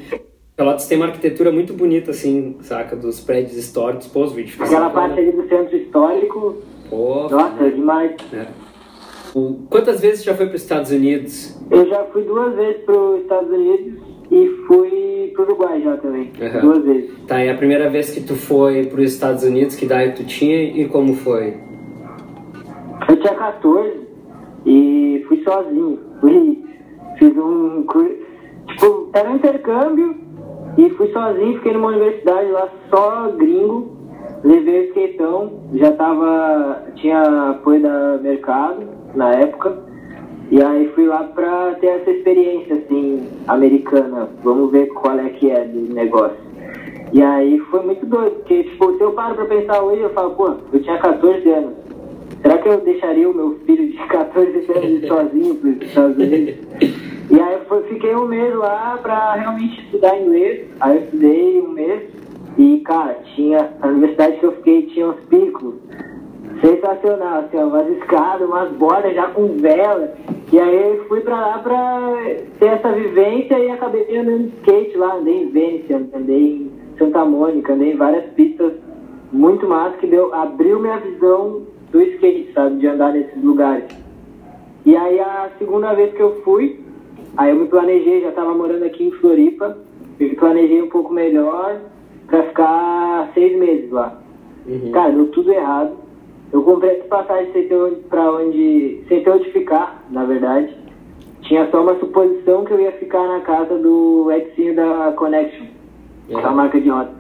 Pelotas 0.56 0.88
tem 0.88 0.98
uma 0.98 1.08
arquitetura 1.08 1.52
muito 1.52 1.74
bonita, 1.74 2.12
assim, 2.12 2.58
saca? 2.62 2.96
Dos 2.96 3.20
prédios 3.20 3.56
históricos, 3.56 4.08
pô, 4.08 4.24
os 4.24 4.34
vídeos. 4.34 4.60
Aquela 4.60 4.90
parte 4.90 5.20
ali 5.20 5.32
do 5.32 5.48
centro 5.48 5.76
histórico. 5.76 6.58
Pô, 6.90 7.28
Nossa, 7.30 7.64
é 7.64 7.70
demais. 7.70 8.16
É. 8.34 8.48
O, 9.34 9.66
quantas 9.70 10.02
vezes 10.02 10.24
já 10.24 10.36
foi 10.36 10.48
para 10.48 10.56
os 10.56 10.62
Estados 10.62 10.92
Unidos? 10.92 11.58
Eu 11.70 11.88
já 11.88 12.04
fui 12.06 12.24
duas 12.24 12.54
vezes 12.56 12.82
para 12.84 12.96
os 12.96 13.22
Estados 13.22 13.50
Unidos 13.50 14.00
e 14.30 14.48
fui 14.68 15.32
para 15.34 15.44
o 15.44 15.46
Uruguai 15.46 15.82
já 15.82 15.98
também. 15.98 16.32
Uhum. 16.40 16.62
Duas 16.62 16.84
vezes. 16.84 17.12
Tá, 17.28 17.44
e 17.44 17.50
a 17.50 17.56
primeira 17.56 17.90
vez 17.90 18.12
que 18.12 18.22
tu 18.22 18.36
foi 18.36 18.86
para 18.88 19.02
os 19.02 19.14
Estados 19.14 19.44
Unidos, 19.44 19.76
que 19.76 19.86
idade 19.86 20.16
tu 20.16 20.26
tinha 20.26 20.62
e 20.64 20.88
como 20.90 21.14
foi? 21.16 21.56
Eu 23.08 23.18
tinha 23.18 23.34
14 23.34 24.11
e 24.66 25.24
fui 25.28 25.44
sozinho. 25.44 26.00
Fui, 26.20 26.64
fiz 27.18 27.38
um. 27.38 27.86
Tipo, 28.68 29.10
era 29.14 29.30
um 29.30 29.36
intercâmbio 29.36 30.16
e 30.78 30.90
fui 30.92 31.12
sozinho, 31.12 31.58
fiquei 31.58 31.74
numa 31.74 31.90
universidade 31.90 32.52
lá 32.52 32.70
só 32.90 33.32
gringo. 33.32 34.00
Levei 34.44 34.82
o 34.82 34.90
skateão, 34.90 35.52
já 35.74 35.92
tava. 35.92 36.84
tinha 36.96 37.52
apoio 37.52 37.82
da 37.82 38.18
mercado 38.18 38.88
na 39.16 39.32
época. 39.34 39.78
E 40.50 40.62
aí 40.62 40.90
fui 40.90 41.06
lá 41.06 41.24
pra 41.24 41.76
ter 41.76 41.88
essa 41.88 42.12
experiência, 42.12 42.76
assim, 42.76 43.26
americana. 43.48 44.30
Vamos 44.44 44.72
ver 44.72 44.88
qual 44.88 45.18
é 45.18 45.30
que 45.30 45.50
é 45.50 45.64
do 45.64 45.94
negócio. 45.94 46.52
E 47.14 47.22
aí 47.22 47.60
foi 47.70 47.86
muito 47.86 48.06
doido, 48.06 48.36
porque, 48.38 48.64
tipo, 48.64 48.98
se 48.98 49.02
eu 49.02 49.12
paro 49.12 49.36
pra 49.36 49.46
pensar 49.46 49.82
hoje, 49.82 50.02
eu 50.02 50.10
falo, 50.12 50.32
pô, 50.32 50.56
eu 50.74 50.82
tinha 50.82 50.98
14 50.98 51.50
anos. 51.50 51.74
Será 52.42 52.58
que 52.58 52.70
eu 52.70 52.82
deixaria 52.82 53.30
o 53.30 53.34
meu 53.34 53.60
filho 53.66 53.92
de 53.92 53.98
14 54.08 54.68
anos 54.76 55.06
sozinho 55.08 55.56
pros 55.56 55.82
Estados 55.82 56.18
Unidos? 56.18 56.56
E 57.30 57.40
aí 57.40 57.58
eu 57.70 57.84
fiquei 57.84 58.16
um 58.16 58.28
mês 58.28 58.54
lá 58.56 59.00
pra 59.02 59.36
realmente 59.36 59.80
estudar 59.82 60.20
inglês. 60.20 60.68
Aí 60.80 60.98
eu 60.98 61.04
estudei 61.04 61.62
um 61.62 61.70
mês. 61.70 62.04
E, 62.58 62.80
cara, 62.80 63.18
tinha. 63.36 63.72
A 63.82 63.88
universidade 63.88 64.38
que 64.38 64.46
eu 64.46 64.52
fiquei 64.54 64.84
tinha 64.88 65.08
uns 65.08 65.20
picos 65.30 65.76
sensacional, 66.60 67.40
assim, 67.40 67.58
ó, 67.58 67.68
umas 67.68 67.88
escadas, 67.98 68.48
umas 68.48 68.72
bordas 68.74 69.16
já 69.16 69.28
com 69.28 69.48
vela. 69.58 70.14
E 70.52 70.60
aí 70.60 71.02
fui 71.08 71.22
pra 71.22 71.40
lá 71.40 71.60
pra 71.60 72.14
ter 72.60 72.66
essa 72.66 72.92
vivência 72.92 73.58
e 73.58 73.72
acabei 73.72 74.18
andando 74.18 74.50
de 74.50 74.58
skate 74.58 74.98
lá, 74.98 75.16
andei 75.16 75.44
em 75.44 75.50
Vênice, 75.50 75.94
andei 75.94 76.54
em 76.54 76.72
Santa 76.98 77.24
Mônica, 77.24 77.74
andei 77.74 77.94
em 77.94 77.98
várias 77.98 78.26
pistas 78.34 78.74
muito 79.32 79.68
massa 79.68 79.98
que 79.98 80.08
deu, 80.08 80.34
abriu 80.36 80.80
minha 80.80 80.98
visão 80.98 81.62
do 81.92 82.02
skate, 82.02 82.52
sabe, 82.54 82.78
de 82.78 82.88
andar 82.88 83.14
nesses 83.14 83.44
lugares. 83.44 83.86
E 84.86 84.96
aí 84.96 85.20
a 85.20 85.50
segunda 85.58 85.94
vez 85.94 86.14
que 86.14 86.22
eu 86.22 86.42
fui, 86.44 86.80
aí 87.38 87.52
eu 87.52 87.58
me 87.58 87.68
planejei, 87.68 88.22
já 88.22 88.32
tava 88.32 88.54
morando 88.54 88.84
aqui 88.84 89.06
em 89.06 89.12
Floripa, 89.12 89.78
me 90.20 90.36
planejei 90.36 90.82
um 90.82 90.90
pouco 90.90 91.14
melhor 91.14 91.80
pra 92.28 92.44
ficar 92.44 93.30
seis 93.34 93.58
meses 93.58 93.92
lá. 93.92 94.20
Uhum. 94.66 94.92
Cara, 94.92 95.12
deu 95.12 95.28
tudo 95.28 95.52
errado 95.52 96.02
eu 96.52 96.62
comprei 96.64 96.98
essa 96.98 97.06
passagem 97.06 97.52
sem 97.54 97.68
ter 97.68 97.76
onde, 97.76 97.96
pra 98.02 98.32
onde. 98.32 99.04
sem 99.08 99.24
ter 99.24 99.30
onde 99.30 99.52
ficar, 99.52 100.04
na 100.10 100.26
verdade. 100.26 100.76
Tinha 101.44 101.70
só 101.72 101.82
uma 101.82 101.98
suposição 101.98 102.66
que 102.66 102.74
eu 102.74 102.80
ia 102.80 102.92
ficar 102.94 103.26
na 103.26 103.40
casa 103.42 103.78
do 103.78 104.30
Exinho 104.32 104.76
da 104.76 105.14
Connection, 105.14 105.66
uhum. 106.30 106.46
a 106.46 106.52
marca 106.52 106.80
de 106.80 106.90
roda. 106.90 107.12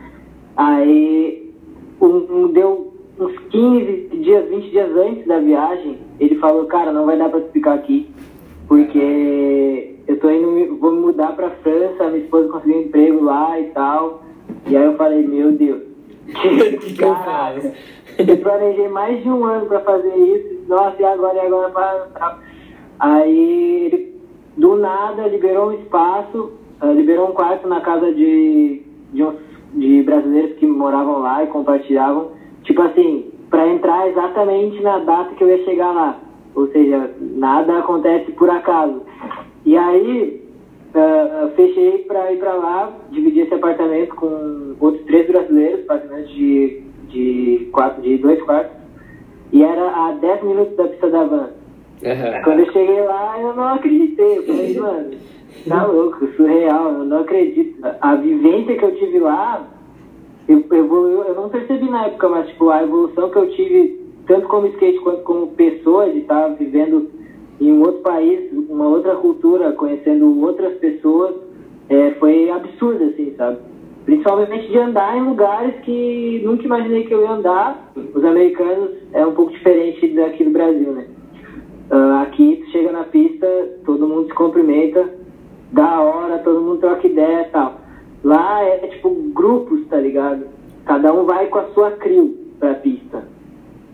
Aí 0.58 1.54
um, 2.02 2.08
um, 2.08 2.48
deu 2.52 2.91
uns 3.22 3.38
15 3.50 4.10
dias, 4.22 4.50
20 4.50 4.70
dias 4.72 4.98
antes 4.98 5.28
da 5.28 5.40
viagem, 5.40 6.00
ele 6.20 6.36
falou, 6.36 6.66
cara, 6.66 6.92
não 6.92 7.06
vai 7.06 7.18
dar 7.18 7.30
pra 7.30 7.42
ficar 7.42 7.76
aqui, 7.76 8.10
porque 8.68 9.96
eu 10.08 10.20
tô 10.20 10.30
indo, 10.30 10.78
vou 10.78 10.92
me 10.92 11.02
mudar 11.02 11.36
pra 11.36 11.52
França, 11.52 12.10
minha 12.10 12.24
esposa 12.24 12.50
conseguiu 12.50 12.78
um 12.78 12.82
emprego 12.82 13.24
lá 13.24 13.60
e 13.60 13.66
tal. 13.66 14.24
E 14.68 14.76
aí 14.76 14.84
eu 14.84 14.96
falei, 14.96 15.26
meu 15.26 15.52
Deus, 15.52 15.84
que, 16.26 16.78
que 16.78 16.94
caralho. 16.96 17.72
Eu 18.18 18.38
planejei 18.38 18.90
mais 18.90 19.22
de 19.24 19.30
um 19.30 19.46
ano 19.46 19.68
para 19.68 19.80
fazer 19.82 20.16
isso. 20.16 20.66
Nossa, 20.68 21.02
e 21.02 21.06
agora, 21.06 21.36
e 21.36 21.40
agora? 21.40 21.70
Pra... 21.70 22.40
Aí 23.00 23.86
ele, 23.86 24.22
do 24.58 24.76
nada, 24.76 25.28
liberou 25.28 25.70
um 25.70 25.74
espaço, 25.74 26.52
uh, 26.82 26.92
liberou 26.94 27.30
um 27.30 27.34
quarto 27.34 27.68
na 27.68 27.82
casa 27.82 28.12
de, 28.14 28.82
de, 29.14 29.24
uns, 29.24 29.36
de 29.74 30.04
brasileiros 30.04 30.58
que 30.58 30.66
moravam 30.66 31.20
lá 31.20 31.44
e 31.44 31.48
compartilhavam. 31.48 32.41
Tipo 32.64 32.82
assim, 32.84 33.32
para 33.50 33.68
entrar 33.68 34.10
exatamente 34.10 34.82
na 34.82 35.00
data 35.00 35.36
que 35.36 35.44
eu 35.44 35.50
ia 35.50 35.64
chegar 35.64 35.92
lá. 35.92 36.18
Ou 36.56 36.68
seja, 36.72 37.12
nada 37.20 37.80
acontece 37.80 38.32
por 38.34 38.50
acaso. 38.50 39.02
E 39.66 39.78
aí, 39.78 40.44
uh, 40.94 41.50
fechei 41.56 42.00
para 42.00 42.32
ir 42.32 42.40
para 42.40 42.54
lá, 42.54 42.94
dividi 43.10 43.42
esse 43.42 43.54
apartamento 43.54 44.16
com 44.16 44.76
outros 44.80 45.06
três 45.06 45.28
brasileiros, 45.28 45.82
apartamentos 45.82 46.32
de 46.34 46.92
de, 47.12 47.70
quatro, 47.72 48.02
de 48.02 48.18
dois 48.18 48.42
quartos, 48.44 48.76
e 49.52 49.64
era 49.64 50.08
a 50.08 50.12
10 50.14 50.44
minutos 50.44 50.76
da 50.78 50.88
pista 50.88 51.10
da 51.10 51.24
van. 51.24 51.50
Uhum. 52.04 52.44
Quando 52.44 52.60
eu 52.60 52.72
cheguei 52.72 53.02
lá, 53.02 53.40
eu 53.40 53.54
não 53.54 53.68
acreditei. 53.76 54.38
Eu 54.38 54.44
falei, 54.44 54.74
mano, 54.80 55.12
tá 55.68 55.86
louco, 55.86 56.28
surreal, 56.36 56.94
eu 56.94 57.06
não 57.06 57.20
acredito. 57.20 57.78
A 58.02 58.16
vivência 58.16 58.78
que 58.78 58.84
eu 58.84 58.96
tive 58.96 59.20
lá, 59.20 59.68
eu, 60.48 60.66
eu, 60.72 61.36
não 61.36 61.50
percebi 61.50 61.90
na 61.90 62.08
época, 62.08 62.30
mas 62.30 62.48
tipo, 62.48 62.70
a 62.70 62.84
evolução 62.84 63.30
que 63.30 63.38
eu 63.38 63.50
tive, 63.52 64.00
tanto 64.28 64.48
como 64.48 64.68
skate 64.68 65.00
quanto 65.00 65.22
como 65.24 65.48
pessoa, 65.48 66.10
de 66.10 66.20
estar 66.20 66.48
vivendo 66.50 67.10
em 67.60 67.72
um 67.72 67.82
outro 67.82 68.02
país, 68.02 68.52
uma 68.70 68.88
outra 68.88 69.16
cultura, 69.16 69.72
conhecendo 69.74 70.42
outras 70.42 70.74
pessoas, 70.80 71.36
é, 71.90 72.12
foi 72.12 72.50
absurdo, 72.50 73.04
assim, 73.04 73.34
sabe? 73.38 73.60
Principalmente 74.06 74.68
de 74.68 74.78
andar 74.80 75.16
em 75.16 75.22
lugares 75.22 75.76
que 75.82 76.42
nunca 76.44 76.64
imaginei 76.64 77.04
que 77.04 77.14
eu 77.14 77.22
ia 77.22 77.32
andar. 77.32 77.92
Os 78.16 78.24
americanos 78.26 78.90
é 79.14 79.26
um 79.26 79.34
pouco 79.34 79.52
diferente 79.52 80.08
daqui 80.10 80.44
do 80.44 80.50
Brasil, 80.50 80.92
né? 80.92 81.06
Uh, 81.92 82.22
aqui 82.22 82.64
tu 82.64 82.72
chega 82.72 82.92
na 82.92 83.04
pista, 83.04 83.46
todo 83.86 84.08
mundo 84.08 84.28
se 84.28 84.34
cumprimenta, 84.34 85.14
da 85.72 86.02
hora, 86.02 86.40
todo 86.40 86.62
mundo 86.62 86.80
troca 86.80 87.06
ideia 87.06 87.42
e 87.42 87.52
tal. 87.52 87.81
Lá 88.24 88.64
é, 88.64 88.86
é 88.86 88.88
tipo 88.88 89.10
grupos, 89.34 89.86
tá 89.88 89.98
ligado? 89.98 90.46
Cada 90.86 91.14
um 91.14 91.26
vai 91.26 91.48
com 91.48 91.60
a 91.60 91.66
sua 91.70 91.92
crew 91.92 92.38
pra 92.60 92.76
pista. 92.76 93.28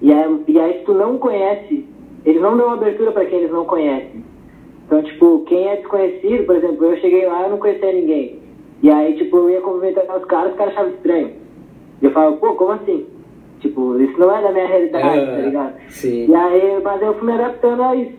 E 0.02 0.12
aí, 0.12 0.44
e 0.48 0.60
aí 0.60 0.80
se 0.80 0.86
tu 0.86 0.94
não 0.94 1.18
conhece, 1.18 1.86
eles 2.26 2.42
não 2.42 2.58
dão 2.58 2.72
abertura 2.72 3.12
para 3.12 3.26
quem 3.26 3.40
eles 3.40 3.52
não 3.52 3.66
conhecem. 3.66 4.24
Então, 4.86 5.02
tipo, 5.04 5.44
quem 5.48 5.68
é 5.68 5.78
desconhecido, 5.78 6.46
por 6.46 6.56
exemplo, 6.56 6.86
eu 6.86 6.98
cheguei 6.98 7.26
lá 7.26 7.48
e 7.48 7.50
não 7.50 7.58
conhecia 7.58 7.92
ninguém. 7.92 8.40
E 8.82 8.90
aí, 8.90 9.16
tipo, 9.18 9.38
eu 9.38 9.50
ia 9.50 9.62
cumprimentar 9.62 10.04
os 10.18 10.26
caras, 10.26 10.52
os 10.52 10.58
caras 10.58 10.74
achavam 10.74 10.94
estranho. 10.94 11.32
E 12.02 12.06
eu 12.06 12.12
falava, 12.12 12.38
pô, 12.38 12.54
como 12.56 12.72
assim? 12.72 13.06
Tipo, 13.60 14.00
isso 14.00 14.18
não 14.20 14.34
é 14.34 14.42
da 14.42 14.52
minha 14.52 14.68
realidade, 14.68 15.26
tá 15.26 15.38
ligado? 15.38 15.74
Sim. 15.90 16.28
E 16.30 16.36
aí, 16.36 16.82
mas 16.84 17.02
eu 17.02 17.14
fui 17.16 17.26
me 17.26 17.34
adaptando 17.34 17.84
a 17.84 17.96
isso. 17.96 18.14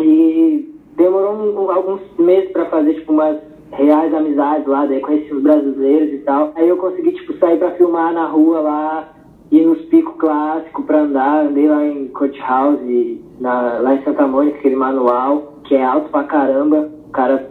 E 0.00 0.74
demorou 0.96 1.34
um, 1.34 1.70
alguns 1.70 2.00
meses 2.18 2.50
pra 2.50 2.64
fazer, 2.66 2.94
tipo, 2.94 3.12
umas 3.12 3.38
reais 3.76 4.12
amizades 4.14 4.66
lá, 4.66 4.86
daí 4.86 5.00
conheci 5.00 5.32
os 5.32 5.42
brasileiros 5.42 6.14
e 6.14 6.18
tal. 6.18 6.52
Aí 6.56 6.68
eu 6.68 6.76
consegui, 6.76 7.12
tipo, 7.12 7.36
sair 7.38 7.58
pra 7.58 7.72
filmar 7.72 8.12
na 8.12 8.26
rua 8.26 8.60
lá, 8.60 9.08
ir 9.50 9.66
nos 9.66 9.80
picos 9.86 10.14
clássicos 10.16 10.84
pra 10.84 11.00
andar. 11.00 11.46
Andei 11.46 11.68
lá 11.68 11.84
em 11.84 12.08
Courthouse, 12.08 13.20
na, 13.40 13.78
lá 13.78 13.94
em 13.94 14.02
Santa 14.02 14.26
Mônica, 14.26 14.58
aquele 14.58 14.76
manual, 14.76 15.54
que 15.64 15.74
é 15.74 15.84
alto 15.84 16.08
pra 16.10 16.24
caramba. 16.24 16.90
O 17.06 17.10
cara 17.10 17.50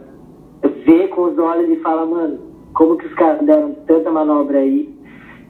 vê 0.84 1.08
com 1.08 1.22
os 1.22 1.38
olhos 1.38 1.70
e 1.70 1.76
fala, 1.76 2.06
mano, 2.06 2.38
como 2.74 2.96
que 2.96 3.06
os 3.06 3.14
caras 3.14 3.44
deram 3.44 3.74
tanta 3.86 4.10
manobra 4.10 4.58
aí? 4.58 4.94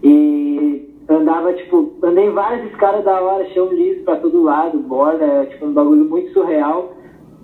E 0.03 0.95
andava, 1.09 1.53
tipo, 1.53 1.93
andei 2.03 2.31
várias 2.31 2.71
escadas 2.71 3.05
da 3.05 3.21
hora, 3.21 3.49
chão 3.51 3.69
liso 3.73 4.05
pra 4.05 4.17
todo 4.17 4.43
lado, 4.43 4.79
borda, 4.79 5.47
tipo, 5.47 5.67
um 5.67 5.73
bagulho 5.73 6.05
muito 6.05 6.33
surreal. 6.33 6.93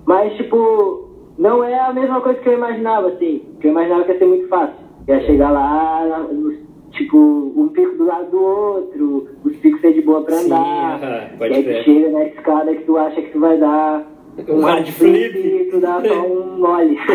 Mas, 0.07 0.35
tipo, 0.37 1.10
não 1.40 1.64
é 1.64 1.81
a 1.81 1.90
mesma 1.90 2.20
coisa 2.20 2.38
que 2.38 2.50
eu 2.50 2.53
imaginava, 2.53 3.09
assim. 3.09 3.42
Que 3.61 3.68
eu 3.68 3.70
imaginava 3.70 4.05
que 4.05 4.12
ia 4.12 4.18
ser 4.18 4.26
muito 4.26 4.46
fácil. 4.48 4.74
Ia 5.09 5.20
chegar 5.22 5.50
lá, 5.50 6.26
tipo, 6.90 7.16
um 7.57 7.68
pico 7.68 7.96
do 7.96 8.05
lado 8.05 8.31
do 8.31 8.38
outro, 8.38 9.26
os 9.42 9.57
picos 9.57 9.81
ser 9.81 9.94
de 9.94 10.03
boa 10.03 10.22
pra 10.22 10.37
andar. 10.37 10.98
Uh 10.98 11.03
-huh, 11.03 11.38
pode 11.38 11.55
e 11.55 11.57
aí 11.57 11.64
tu 11.64 11.72
chega 11.85 12.11
na 12.11 12.24
escada 12.24 12.74
que 12.74 12.85
tu 12.85 12.98
acha 12.98 13.22
que 13.22 13.31
tu 13.31 13.40
vai 13.40 13.57
dar 13.57 14.07
um 14.48 14.61
hard 14.61 14.87
flip. 14.88 15.38
E 15.38 15.70
tu 15.70 15.81
dá 15.81 16.03
só 16.07 16.26
um 16.26 16.59
mole. 16.59 16.98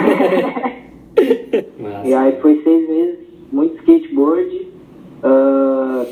e 2.04 2.14
aí 2.14 2.42
foi 2.42 2.62
seis 2.64 2.90
meses, 2.90 3.20
muito 3.52 3.78
skateboard. 3.78 4.68
Uh, 5.24 6.04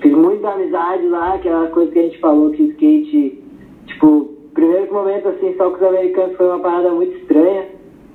fiz 0.00 0.12
muita 0.12 0.48
amizade 0.48 1.06
lá, 1.08 1.34
aquela 1.34 1.66
coisa 1.66 1.92
que 1.92 1.98
a 1.98 2.02
gente 2.02 2.18
falou 2.18 2.50
que 2.50 2.62
o 2.62 2.70
skate, 2.70 3.42
tipo, 3.86 4.35
primeiro 4.56 4.92
momento 4.92 5.28
assim, 5.28 5.54
só 5.56 5.70
com 5.70 5.76
os 5.76 5.82
americanos 5.82 6.36
foi 6.36 6.46
uma 6.46 6.58
parada 6.58 6.90
muito 6.90 7.16
estranha. 7.18 7.66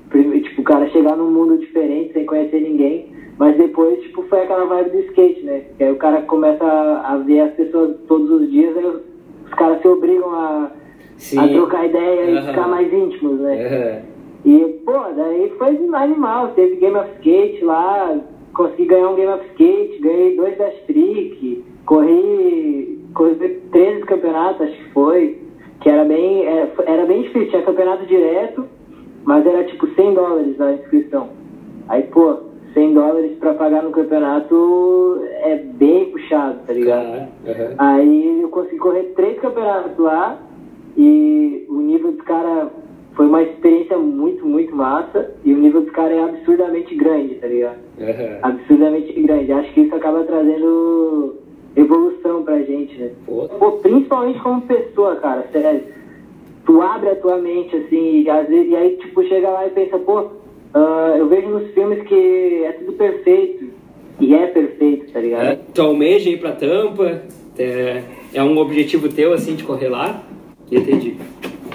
Primeiro, 0.10 0.44
tipo, 0.44 0.62
o 0.62 0.66
cara 0.66 0.90
chegar 0.90 1.16
num 1.16 1.32
mundo 1.32 1.58
diferente 1.60 2.12
sem 2.12 2.26
conhecer 2.26 2.60
ninguém. 2.60 3.14
Mas 3.38 3.56
depois, 3.58 4.02
tipo, 4.02 4.24
foi 4.24 4.42
aquela 4.42 4.66
vibe 4.66 4.90
do 4.90 5.00
skate, 5.00 5.42
né? 5.44 5.62
Que 5.78 5.84
aí 5.86 5.92
o 5.92 5.96
cara 5.96 6.22
começa 6.24 6.64
a, 6.64 7.14
a 7.14 7.18
ver 7.18 7.42
as 7.42 7.54
pessoas 7.54 7.96
todos 8.08 8.30
os 8.30 8.52
dias, 8.52 8.76
aí 8.76 8.86
os, 8.86 9.02
os 9.46 9.54
caras 9.54 9.82
se 9.82 9.88
obrigam 9.88 10.30
a, 10.32 10.72
a 11.38 11.48
trocar 11.48 11.86
ideia 11.86 12.26
uhum. 12.26 12.38
e 12.38 12.48
ficar 12.48 12.68
mais 12.68 12.94
íntimos, 12.94 13.40
né? 13.40 14.04
Uhum. 14.46 14.52
E, 14.52 14.66
pô, 14.86 14.94
daí 15.16 15.54
foi 15.58 15.80
animal. 15.94 16.50
Teve 16.50 16.76
Game 16.76 16.98
of 16.98 17.10
Skate 17.16 17.64
lá, 17.64 18.20
consegui 18.54 18.86
ganhar 18.86 19.10
um 19.10 19.16
Game 19.16 19.32
of 19.32 19.46
Skate, 19.52 20.00
ganhei 20.02 20.36
dois 20.36 20.58
da 20.58 20.70
Trick, 20.88 21.64
corri, 21.86 23.00
corri 23.14 23.36
13 23.72 24.02
campeonatos, 24.02 24.68
acho 24.68 24.78
que 24.78 24.90
foi, 24.92 25.41
que 25.82 25.90
era 25.90 26.06
bem, 26.06 26.46
era, 26.46 26.62
é, 26.62 26.72
era 26.86 27.06
bem 27.06 27.24
difícil, 27.24 27.50
tinha 27.50 27.62
campeonato 27.64 28.06
direto, 28.06 28.66
mas 29.26 29.46
era 29.46 29.64
tipo 29.66 29.88
100 29.88 30.14
dólares 30.14 30.62
a 30.62 30.74
inscrição. 30.74 31.30
Aí, 31.90 32.04
pô, 32.04 32.38
100 32.74 32.94
dólares 32.94 33.38
pra 33.40 33.54
pagar 33.56 33.84
no 33.84 33.92
campeonato 33.92 35.22
é 35.42 35.56
bem 35.56 36.12
puxado, 36.12 36.60
tá 36.66 36.74
ligado? 36.74 37.28
Uhum. 37.46 37.76
Aí 37.78 38.42
eu 38.42 38.50
consegui 38.50 38.78
correr 38.78 39.04
três 39.16 39.40
campeonatos 39.40 39.98
lá 39.98 40.40
e 40.96 41.66
o 41.70 41.82
nível 41.82 42.14
dos 42.14 42.22
caras 42.22 42.70
foi 43.14 43.28
uma 43.28 43.44
experiência 43.44 43.98
muito, 43.98 44.46
muito 44.46 44.74
massa 44.74 45.32
e 45.44 45.54
o 45.54 45.58
nível 45.58 45.82
dos 45.82 45.92
caras 45.92 46.14
é 46.14 46.24
absurdamente 46.24 46.96
grande, 46.96 47.36
tá 47.36 47.48
ligado? 47.48 47.80
Uhum. 48.00 48.38
Absurdamente 48.42 49.22
grande. 49.22 49.52
Acho 49.52 49.74
que 49.74 49.82
isso 49.82 49.96
acaba 49.96 50.24
trazendo 50.24 51.41
evolução 51.76 52.44
pra 52.44 52.62
gente, 52.62 52.96
né? 52.98 53.12
Pô, 53.26 53.72
principalmente 53.82 54.40
como 54.40 54.62
pessoa, 54.62 55.16
cara, 55.18 55.48
sério. 55.52 55.84
Tu 56.66 56.82
abre 56.82 57.10
a 57.10 57.16
tua 57.16 57.38
mente, 57.38 57.76
assim, 57.76 58.22
e, 58.22 58.30
às 58.30 58.48
vezes, 58.48 58.72
e 58.72 58.76
aí, 58.76 58.98
tipo, 58.98 59.24
chega 59.24 59.50
lá 59.50 59.66
e 59.66 59.72
pensa, 59.72 59.98
pô, 59.98 60.22
uh, 60.22 61.18
eu 61.18 61.28
vejo 61.28 61.48
nos 61.50 61.72
filmes 61.74 62.04
que 62.04 62.64
é 62.64 62.72
tudo 62.74 62.94
perfeito. 62.94 63.70
E 64.20 64.36
é 64.36 64.48
perfeito, 64.48 65.12
tá 65.12 65.20
ligado? 65.20 65.46
É, 65.46 65.60
tu 65.74 65.82
almeja 65.82 66.30
ir 66.30 66.40
pra 66.40 66.52
tampa? 66.52 67.24
É, 67.58 68.04
é 68.34 68.44
um 68.44 68.58
objetivo 68.58 69.10
teu, 69.10 69.34
assim, 69.34 69.56
de 69.56 69.64
correr 69.64 69.90
lá? 69.90 70.24
Entendi. 70.72 71.18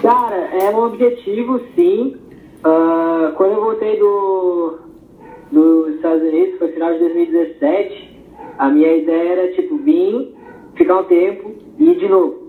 Cara, 0.01 0.49
é 0.55 0.69
um 0.69 0.85
objetivo, 0.85 1.59
sim. 1.75 2.15
Uh, 2.59 3.33
quando 3.35 3.53
eu 3.53 3.63
voltei 3.63 3.97
do, 3.97 4.79
dos 5.51 5.95
Estados 5.95 6.21
Unidos, 6.21 6.57
foi 6.57 6.71
final 6.71 6.93
de 6.93 6.99
2017, 6.99 8.06
a 8.57 8.69
minha 8.69 8.95
ideia 8.95 9.29
era, 9.33 9.51
tipo, 9.53 9.77
vir, 9.77 10.35
ficar 10.75 10.99
um 10.99 11.03
tempo 11.03 11.53
e 11.77 11.91
ir 11.91 11.97
de 11.97 12.07
novo. 12.07 12.47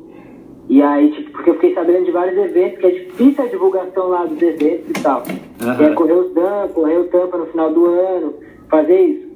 E 0.69 0.83
aí, 0.83 1.11
tipo, 1.13 1.31
porque 1.31 1.51
eu 1.51 1.55
fiquei 1.55 1.75
sabendo 1.75 2.05
de 2.05 2.11
vários 2.11 2.37
eventos, 2.37 2.79
que 2.79 2.87
é 2.87 2.91
difícil 2.91 3.45
a 3.45 3.49
divulgação 3.49 4.09
lá 4.09 4.27
dos 4.27 4.41
eventos 4.41 4.91
e 4.91 5.03
tal. 5.03 5.23
Uhum. 5.63 5.85
é 5.85 5.95
correr 5.95 6.13
os 6.13 6.33
Dan, 6.35 6.69
correr 6.75 6.99
o 6.99 7.05
Tampa 7.05 7.39
no 7.39 7.47
final 7.47 7.73
do 7.73 7.87
ano, 7.87 8.35
fazer 8.69 9.01
isso. 9.01 9.29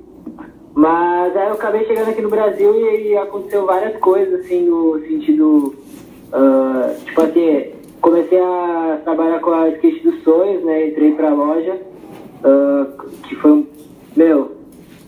Mas 0.75 1.37
aí 1.37 1.49
eu 1.49 1.55
acabei 1.55 1.85
chegando 1.87 2.11
aqui 2.11 2.23
no 2.23 2.29
Brasil 2.29 2.75
e, 2.75 3.09
e 3.09 3.17
aconteceu 3.17 3.67
várias 3.67 3.97
coisas, 3.99 4.41
assim, 4.41 4.67
no 4.67 4.99
sentido. 5.01 5.75
Uh, 6.33 7.05
tipo 7.05 7.21
assim, 7.23 7.65
comecei 8.01 8.39
a 8.39 9.01
trabalhar 9.05 9.41
com 9.41 9.51
a 9.53 9.69
Skate 9.71 10.01
dos 10.03 10.23
Sonhos, 10.23 10.65
né? 10.65 10.89
Entrei 10.89 11.13
pra 11.13 11.31
loja, 11.31 11.79
uh, 12.45 13.09
que 13.29 13.35
foi 13.37 13.53
um. 13.53 13.67
Meu, 14.15 14.53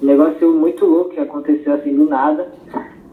um 0.02 0.06
negócio 0.06 0.52
muito 0.52 0.84
louco 0.84 1.10
que 1.10 1.20
aconteceu 1.20 1.74
assim 1.74 1.94
do 1.94 2.06
nada. 2.06 2.52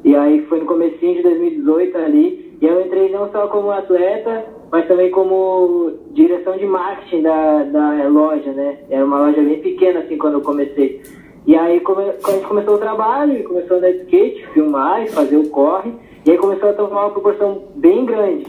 E 0.03 0.15
aí 0.15 0.45
foi 0.45 0.59
no 0.59 0.65
comecinho 0.65 1.15
de 1.15 1.23
2018 1.23 1.97
ali. 1.97 2.57
E 2.61 2.65
eu 2.65 2.81
entrei 2.81 3.09
não 3.11 3.31
só 3.31 3.47
como 3.47 3.71
atleta, 3.71 4.45
mas 4.71 4.87
também 4.87 5.09
como 5.09 5.93
direção 6.11 6.57
de 6.57 6.65
marketing 6.65 7.23
da, 7.23 7.63
da 7.63 8.07
loja, 8.07 8.51
né? 8.51 8.79
Era 8.89 9.05
uma 9.05 9.19
loja 9.19 9.41
bem 9.41 9.59
pequena 9.59 9.99
assim 10.01 10.17
quando 10.17 10.35
eu 10.35 10.41
comecei. 10.41 11.01
E 11.45 11.55
aí 11.55 11.79
come, 11.79 12.03
quando 12.21 12.35
a 12.35 12.37
gente 12.37 12.47
começou 12.47 12.75
o 12.75 12.79
trabalho, 12.79 13.43
começou 13.43 13.75
a 13.75 13.79
andar 13.79 13.91
de 13.91 13.97
skate, 14.03 14.47
filmar 14.53 15.03
e 15.03 15.09
fazer 15.09 15.37
o 15.37 15.49
corre. 15.49 15.91
E 16.25 16.31
aí 16.31 16.37
começou 16.37 16.69
a 16.69 16.73
tomar 16.73 17.05
uma 17.05 17.09
proporção 17.09 17.63
bem 17.75 18.05
grande 18.05 18.45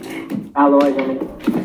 a 0.53 0.67
loja, 0.67 0.91
né? 0.91 1.17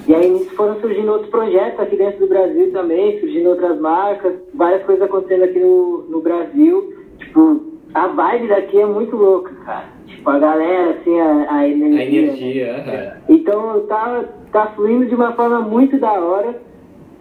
E 0.06 0.14
aí 0.14 0.30
nisso 0.30 0.50
foram 0.54 0.80
surgindo 0.80 1.12
outros 1.12 1.30
projetos 1.30 1.78
aqui 1.80 1.96
dentro 1.96 2.20
do 2.20 2.28
Brasil 2.28 2.72
também, 2.72 3.20
surgindo 3.20 3.50
outras 3.50 3.78
marcas, 3.78 4.34
várias 4.54 4.82
coisas 4.84 5.04
acontecendo 5.04 5.44
aqui 5.44 5.58
no, 5.58 6.06
no 6.08 6.20
Brasil. 6.22 6.94
Tipo, 7.18 7.60
a 7.92 8.06
vibe 8.06 8.48
daqui 8.48 8.80
é 8.80 8.86
muito 8.86 9.14
louca, 9.16 9.52
cara. 9.66 9.84
Tipo, 10.06 10.30
a 10.30 10.38
galera, 10.38 10.90
assim, 10.90 11.20
a, 11.20 11.54
a 11.54 11.68
energia. 11.68 12.00
A 12.00 12.04
energia, 12.04 12.72
né? 12.78 13.16
Então 13.28 13.80
tá, 13.86 14.24
tá 14.50 14.66
fluindo 14.74 15.06
de 15.06 15.14
uma 15.14 15.32
forma 15.32 15.60
muito 15.60 15.98
da 15.98 16.12
hora. 16.12 16.58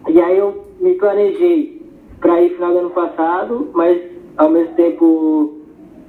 E 0.07 0.21
aí 0.21 0.37
eu 0.37 0.65
me 0.79 0.93
planejei 0.93 1.81
pra 2.21 2.41
ir 2.41 2.51
final 2.51 2.71
do 2.71 2.79
ano 2.79 2.89
passado, 2.91 3.69
mas 3.73 4.01
ao 4.37 4.49
mesmo 4.49 4.73
tempo 4.75 5.57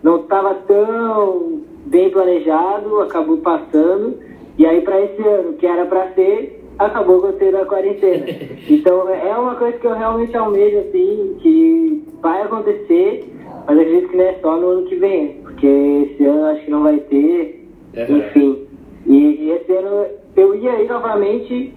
não 0.02 0.20
estava 0.20 0.54
tão 0.54 1.62
bem 1.88 2.10
planejado, 2.10 3.00
acabou 3.00 3.38
passando. 3.38 4.18
E 4.56 4.66
aí, 4.66 4.80
para 4.80 5.00
esse 5.00 5.22
ano, 5.22 5.54
que 5.54 5.66
era 5.66 5.84
para 5.86 6.12
ser, 6.12 6.64
acabou 6.78 7.20
com 7.20 7.28
a 7.28 7.66
quarentena. 7.66 8.26
Então, 8.68 9.08
é 9.08 9.34
uma 9.36 9.54
coisa 9.54 9.78
que 9.78 9.86
eu 9.86 9.94
realmente 9.94 10.36
almejo, 10.36 10.78
assim, 10.78 11.36
que 11.40 12.04
vai 12.20 12.42
acontecer, 12.42 13.32
mas 13.66 13.78
acredito 13.78 14.08
que 14.08 14.16
não 14.16 14.24
é 14.24 14.34
só 14.40 14.56
no 14.56 14.68
ano 14.68 14.86
que 14.86 14.96
vem, 14.96 15.40
porque 15.42 15.66
esse 15.66 16.24
ano 16.24 16.46
acho 16.46 16.64
que 16.64 16.70
não 16.70 16.82
vai 16.82 16.98
ter, 16.98 17.68
enfim. 17.94 18.66
E, 19.06 19.16
e, 19.16 19.50
esse 19.52 19.72
ano 19.72 20.06
eu 20.36 20.54
ia 20.54 20.82
ir 20.82 20.88
novamente 20.88 21.74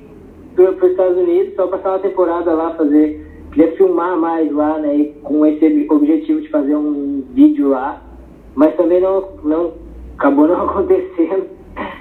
para 0.56 0.72
os 0.72 0.84
Estados 0.84 1.18
Unidos, 1.18 1.56
só 1.56 1.68
passar 1.68 1.92
uma 1.92 2.00
temporada 2.00 2.54
lá, 2.54 2.74
fazer, 2.76 3.26
queria 3.54 3.72
filmar 3.78 4.18
mais 4.18 4.52
lá, 4.52 4.78
né, 4.80 5.12
com 5.24 5.46
esse 5.46 5.88
objetivo 5.90 6.42
de 6.42 6.50
fazer 6.50 6.76
um 6.76 7.24
vídeo 7.34 7.70
lá, 7.70 8.02
mas 8.54 8.76
também 8.76 9.00
não, 9.00 9.30
não 9.44 9.74
acabou 10.22 10.48
não 10.48 10.66
acontecendo. 10.70 11.48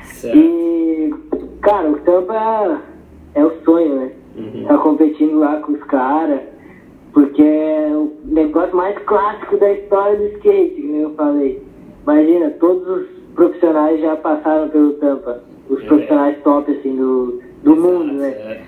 Certo. 0.03 0.37
E, 0.37 1.15
cara, 1.63 1.91
o 1.91 1.99
Tampa 2.01 2.83
é, 3.35 3.45
o 3.45 3.53
sonho, 3.65 3.97
né? 3.97 4.11
Uhum. 4.37 4.65
Tá 4.67 4.79
competindo 4.79 5.39
lá 5.39 5.57
com 5.57 5.73
os 5.73 5.83
caras, 5.85 6.41
porque 7.13 7.43
é 7.43 7.91
o 7.93 8.13
negócio 8.25 8.77
mais 8.77 8.97
clássico 9.05 9.57
da 9.57 9.73
história 9.73 10.17
do 10.17 10.27
skate, 10.37 10.83
como 10.83 10.97
eu 10.97 11.15
falei. 11.15 11.63
Imagina, 12.03 12.51
todos 12.61 12.87
os 12.89 13.07
profissionais 13.35 14.01
já 14.01 14.17
passaram 14.17 14.69
pelo 14.69 14.93
Tampa. 14.95 15.43
Os 15.69 15.83
é. 15.83 15.87
profissionais 15.87 16.37
top, 16.43 16.71
assim, 16.71 16.97
do, 16.97 17.43
do 17.63 17.73
Exato, 17.73 17.81
mundo, 17.81 18.13
né? 18.15 18.29
É. 18.29 18.61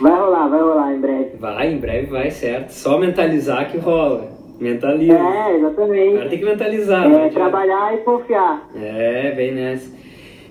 Vai 0.00 0.12
rolar, 0.12 0.48
vai 0.48 0.60
rolar 0.60 0.94
em 0.94 1.00
breve. 1.00 1.36
Vai, 1.38 1.72
em 1.72 1.78
breve 1.78 2.06
vai, 2.06 2.30
certo. 2.30 2.70
Só 2.70 2.98
mentalizar 2.98 3.70
que 3.70 3.78
rola. 3.78 4.39
Mentaliza. 4.60 5.18
É, 5.18 5.56
exatamente. 5.56 6.16
Cara 6.16 6.28
tem 6.28 6.38
que 6.38 6.44
mentalizar. 6.44 7.06
É, 7.06 7.08
né? 7.08 7.28
trabalhar 7.30 7.94
e 7.94 7.98
confiar. 7.98 8.68
É, 8.76 9.32
bem 9.32 9.52
nessa. 9.52 9.90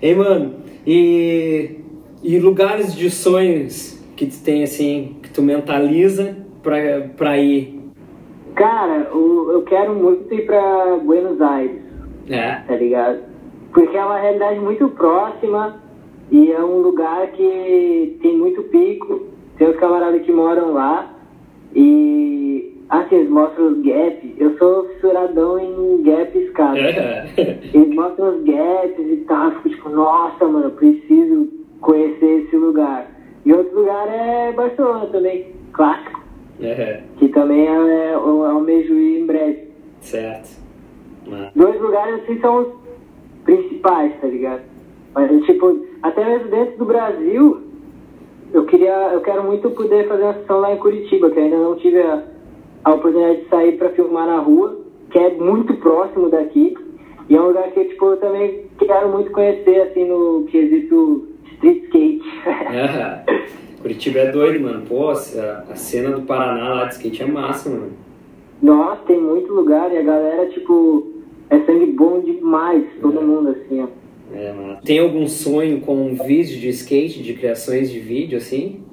Ei, 0.02 0.14
mano, 0.14 0.56
e, 0.84 1.76
e 2.22 2.38
lugares 2.40 2.94
de 2.94 3.08
sonhos 3.08 4.02
que 4.16 4.26
tu 4.26 4.42
tem, 4.42 4.64
assim, 4.64 5.16
que 5.22 5.30
tu 5.30 5.40
mentaliza 5.42 6.36
pra, 6.62 6.76
pra 7.16 7.38
ir? 7.38 7.80
Cara, 8.54 9.08
eu, 9.12 9.52
eu 9.52 9.62
quero 9.62 9.94
muito 9.94 10.34
ir 10.34 10.44
pra 10.44 10.96
Buenos 10.96 11.40
Aires. 11.40 11.80
É. 12.28 12.56
Tá 12.66 12.74
ligado? 12.74 13.20
Porque 13.72 13.96
é 13.96 14.04
uma 14.04 14.18
realidade 14.18 14.58
muito 14.58 14.88
próxima 14.88 15.80
e 16.30 16.50
é 16.50 16.60
um 16.60 16.78
lugar 16.78 17.28
que 17.28 18.18
tem 18.20 18.36
muito 18.36 18.62
pico. 18.64 19.26
Tem 19.56 19.68
os 19.68 19.76
camaradas 19.76 20.22
que 20.22 20.32
moram 20.32 20.72
lá 20.72 21.14
e 21.74 22.69
Assim, 22.90 23.14
eles 23.14 23.30
mostram 23.30 23.68
os 23.68 23.78
gaps. 23.82 24.32
Eu 24.36 24.58
sou 24.58 24.88
fissuradão 24.88 25.58
em 25.60 26.02
gap 26.02 26.36
escada. 26.36 26.78
É. 26.78 27.30
Eles 27.72 27.94
mostram 27.94 28.36
os 28.36 28.42
gaps 28.42 28.98
e 28.98 29.24
tal. 29.28 29.44
Eu 29.44 29.52
fico 29.52 29.68
tipo, 29.70 29.88
nossa, 29.90 30.44
mano, 30.46 30.66
eu 30.66 30.70
preciso 30.72 31.48
conhecer 31.80 32.42
esse 32.42 32.56
lugar. 32.56 33.06
E 33.46 33.52
outro 33.52 33.78
lugar 33.78 34.08
é 34.08 34.52
Barcelona 34.52 35.06
também, 35.06 35.54
clássico. 35.72 36.20
É. 36.60 37.02
Que 37.16 37.28
também 37.28 37.66
é, 37.66 38.12
eu 38.12 38.44
almejo 38.44 38.92
ir 38.92 39.20
em 39.20 39.26
breve. 39.26 39.68
Certo. 40.00 40.60
Dois 41.54 41.80
lugares 41.80 42.22
assim 42.22 42.40
são 42.40 42.60
os 42.60 42.68
principais, 43.44 44.12
tá 44.20 44.26
ligado? 44.26 44.62
Mas 45.14 45.44
tipo, 45.46 45.86
até 46.02 46.24
mesmo 46.24 46.48
dentro 46.48 46.78
do 46.78 46.84
Brasil, 46.84 47.62
eu 48.52 48.64
queria, 48.64 49.10
eu 49.12 49.20
quero 49.20 49.44
muito 49.44 49.70
poder 49.70 50.08
fazer 50.08 50.24
uma 50.24 50.34
sessão 50.34 50.58
lá 50.58 50.74
em 50.74 50.78
Curitiba, 50.78 51.30
que 51.30 51.38
ainda 51.38 51.56
não 51.56 51.76
tive 51.76 52.00
a 52.00 52.22
a 52.84 52.94
oportunidade 52.94 53.42
de 53.42 53.48
sair 53.48 53.76
para 53.76 53.90
filmar 53.90 54.26
na 54.26 54.38
rua, 54.38 54.80
que 55.10 55.18
é 55.18 55.34
muito 55.34 55.74
próximo 55.74 56.28
daqui. 56.28 56.76
E 57.28 57.36
é 57.36 57.40
um 57.40 57.48
lugar 57.48 57.70
que 57.70 57.84
tipo, 57.84 58.06
eu 58.06 58.16
também 58.16 58.64
quero 58.78 59.08
muito 59.08 59.30
conhecer, 59.30 59.82
assim, 59.82 60.04
no 60.04 60.46
quesito 60.50 61.28
street 61.52 61.84
skate. 61.84 62.22
É, 62.74 63.24
Curitiba 63.80 64.18
é 64.20 64.32
doido, 64.32 64.64
mano. 64.64 64.82
Pô, 64.86 65.10
a, 65.10 65.16
cena 65.74 66.10
do 66.10 66.22
Paraná 66.22 66.74
lá 66.74 66.84
de 66.86 66.94
skate 66.94 67.22
é 67.22 67.26
massa, 67.26 67.70
mano. 67.70 67.92
Nossa, 68.62 69.02
tem 69.06 69.20
muito 69.20 69.52
lugar 69.52 69.92
e 69.92 69.98
a 69.98 70.02
galera, 70.02 70.46
tipo, 70.50 71.08
é 71.48 71.58
sangue 71.60 71.86
bom 71.86 72.20
demais, 72.20 72.84
todo 73.00 73.18
é. 73.18 73.22
mundo 73.22 73.50
assim, 73.50 73.82
ó. 73.82 73.86
É, 74.32 74.76
Tem 74.84 74.98
algum 75.00 75.26
sonho 75.26 75.80
com 75.80 75.96
um 76.06 76.14
vídeo 76.14 76.60
de 76.60 76.68
skate, 76.68 77.22
de 77.22 77.34
criações 77.34 77.90
de 77.90 77.98
vídeo, 77.98 78.38
assim? 78.38 78.84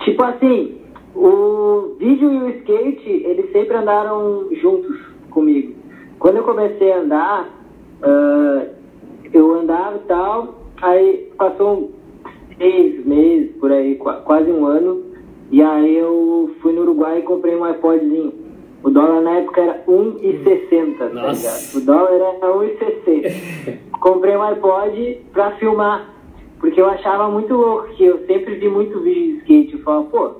Tipo 0.00 0.24
assim, 0.24 0.76
o 1.14 1.96
vídeo 1.98 2.32
e 2.32 2.36
o 2.38 2.48
skate, 2.58 3.10
eles 3.24 3.50
sempre 3.52 3.76
andaram 3.76 4.48
juntos 4.52 4.98
comigo. 5.30 5.74
Quando 6.18 6.36
eu 6.36 6.44
comecei 6.44 6.92
a 6.92 7.00
andar, 7.00 7.48
uh, 8.02 8.68
eu 9.32 9.54
andava 9.54 9.96
e 9.96 10.06
tal, 10.06 10.54
aí 10.80 11.32
passou 11.36 11.90
seis 12.56 13.04
meses, 13.04 13.56
por 13.56 13.72
aí, 13.72 13.96
quase 13.96 14.50
um 14.50 14.66
ano, 14.66 15.02
e 15.50 15.62
aí 15.62 15.96
eu 15.96 16.50
fui 16.60 16.72
no 16.72 16.82
Uruguai 16.82 17.18
e 17.18 17.22
comprei 17.22 17.56
um 17.56 17.68
iPodzinho. 17.68 18.32
O 18.82 18.90
dólar 18.90 19.20
na 19.20 19.38
época 19.38 19.60
era 19.60 19.84
1,60, 19.86 20.98
tá 20.98 21.06
ligado? 21.06 21.76
O 21.76 21.80
dólar 21.80 22.12
era 22.12 22.38
1,60. 22.40 23.78
comprei 24.00 24.36
um 24.36 24.42
iPod 24.42 25.20
pra 25.32 25.52
filmar, 25.52 26.10
porque 26.58 26.80
eu 26.80 26.88
achava 26.88 27.28
muito 27.28 27.54
louco, 27.54 27.88
que 27.94 28.04
eu 28.04 28.24
sempre 28.26 28.56
vi 28.56 28.68
muito 28.68 29.00
vídeo 29.00 29.34
de 29.34 29.38
skate. 29.38 29.72
Eu 29.74 29.82
falava, 29.82 30.04
pô, 30.04 30.30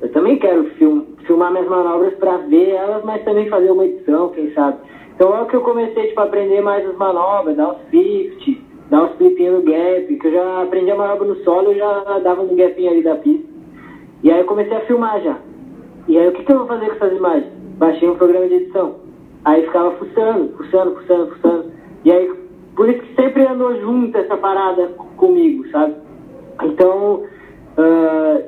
eu 0.00 0.10
também 0.12 0.38
quero 0.38 0.64
film, 0.76 1.02
filmar 1.26 1.52
minhas 1.52 1.68
manobras 1.68 2.14
pra 2.14 2.38
ver 2.38 2.70
elas, 2.70 3.04
mas 3.04 3.22
também 3.24 3.48
fazer 3.48 3.70
uma 3.70 3.84
edição, 3.84 4.30
quem 4.30 4.52
sabe. 4.52 4.78
Então 5.14 5.28
logo 5.30 5.46
que 5.46 5.56
eu 5.56 5.60
comecei 5.60 6.08
tipo, 6.08 6.20
a 6.20 6.24
aprender 6.24 6.62
mais 6.62 6.88
as 6.88 6.96
manobras, 6.96 7.56
dar 7.56 7.72
os 7.72 7.78
50, 7.90 8.60
dar 8.88 9.04
uns 9.04 9.12
flipinhos 9.16 9.56
no 9.56 9.70
gap, 9.70 10.16
que 10.16 10.26
eu 10.26 10.32
já 10.32 10.62
aprendi 10.62 10.90
a 10.90 10.96
manobra 10.96 11.28
no 11.28 11.36
solo, 11.44 11.72
eu 11.72 11.78
já 11.78 12.18
dava 12.20 12.42
um 12.42 12.56
gapinho 12.56 12.90
ali 12.90 13.02
da 13.02 13.16
pista. 13.16 13.46
E 14.22 14.30
aí 14.30 14.40
eu 14.40 14.46
comecei 14.46 14.76
a 14.76 14.80
filmar 14.80 15.20
já. 15.20 15.38
E 16.08 16.18
aí 16.18 16.28
o 16.28 16.32
que, 16.32 16.44
que 16.44 16.52
eu 16.52 16.58
vou 16.58 16.66
fazer 16.66 16.86
com 16.86 17.04
essas 17.04 17.16
imagens? 17.16 17.52
Baixei 17.78 18.08
um 18.08 18.16
programa 18.16 18.48
de 18.48 18.54
edição. 18.54 18.96
Aí 19.44 19.62
ficava 19.64 19.92
fuçando, 19.92 20.54
fuçando, 20.56 20.96
fuçando, 20.96 21.30
fuçando. 21.32 21.72
E 22.04 22.12
aí, 22.12 22.32
por 22.74 22.88
isso 22.88 23.00
que 23.00 23.14
sempre 23.14 23.46
andou 23.46 23.78
junto 23.80 24.16
essa 24.16 24.36
parada 24.36 24.88
comigo, 25.16 25.66
sabe? 25.70 25.94
Então, 26.62 27.24
uh, 27.78 28.44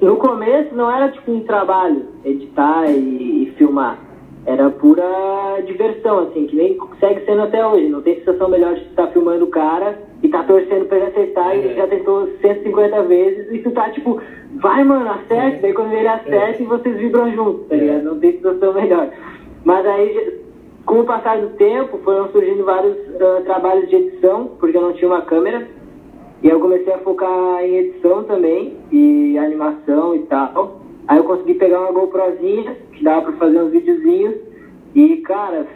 no 0.00 0.16
começo 0.16 0.74
não 0.74 0.90
era 0.90 1.10
tipo 1.10 1.32
um 1.32 1.40
trabalho, 1.40 2.06
editar 2.24 2.90
e, 2.90 3.44
e 3.44 3.52
filmar 3.56 4.08
era 4.48 4.70
pura 4.70 5.60
diversão, 5.66 6.20
assim, 6.20 6.46
que 6.46 6.56
nem 6.56 6.78
segue 6.98 7.22
sendo 7.26 7.42
até 7.42 7.66
hoje. 7.66 7.90
Não 7.90 8.00
tem 8.00 8.14
sensação 8.16 8.48
melhor 8.48 8.74
de 8.76 8.80
estar 8.84 9.08
filmando 9.08 9.44
o 9.44 9.50
cara 9.50 9.98
e 10.22 10.28
tá 10.28 10.42
torcendo 10.42 10.86
pra 10.86 10.96
ele 10.96 11.06
acertar 11.08 11.50
é. 11.50 11.56
e 11.56 11.58
ele 11.58 11.74
já 11.74 11.86
tentou 11.86 12.26
150 12.40 13.02
vezes 13.02 13.52
e 13.52 13.58
tu 13.58 13.70
tá 13.72 13.90
tipo, 13.90 14.18
vai 14.56 14.82
mano, 14.84 15.10
acerta, 15.10 15.58
é. 15.58 15.60
daí 15.60 15.74
quando 15.74 15.92
ele 15.92 16.08
acerta 16.08 16.62
é. 16.62 16.62
e 16.62 16.64
vocês 16.64 16.96
vibram 16.96 17.30
juntos, 17.30 17.68
tá 17.68 17.74
é. 17.74 17.78
ligado? 17.78 18.04
Não 18.04 18.18
tem 18.18 18.32
situação 18.32 18.72
melhor. 18.72 19.10
Mas 19.66 19.86
aí, 19.86 20.40
com 20.86 21.00
o 21.00 21.04
passar 21.04 21.38
do 21.42 21.50
tempo, 21.50 21.98
foram 21.98 22.30
surgindo 22.30 22.64
vários 22.64 22.96
uh, 22.96 23.44
trabalhos 23.44 23.90
de 23.90 23.96
edição, 23.96 24.52
porque 24.58 24.78
eu 24.78 24.82
não 24.82 24.94
tinha 24.94 25.10
uma 25.10 25.20
câmera. 25.20 25.68
E 26.42 26.48
eu 26.48 26.60
comecei 26.60 26.92
a 26.92 26.98
focar 26.98 27.64
em 27.64 27.76
edição 27.76 28.24
também, 28.24 28.76
e 28.92 29.36
animação 29.38 30.14
e 30.14 30.20
tal. 30.20 30.80
Aí 31.08 31.18
eu 31.18 31.24
consegui 31.24 31.54
pegar 31.54 31.80
uma 31.80 31.92
GoProzinha, 31.92 32.76
que 32.92 33.02
dava 33.02 33.22
pra 33.22 33.32
fazer 33.32 33.62
uns 33.62 33.72
videozinhos. 33.72 34.36
E, 34.94 35.16
cara, 35.18 35.66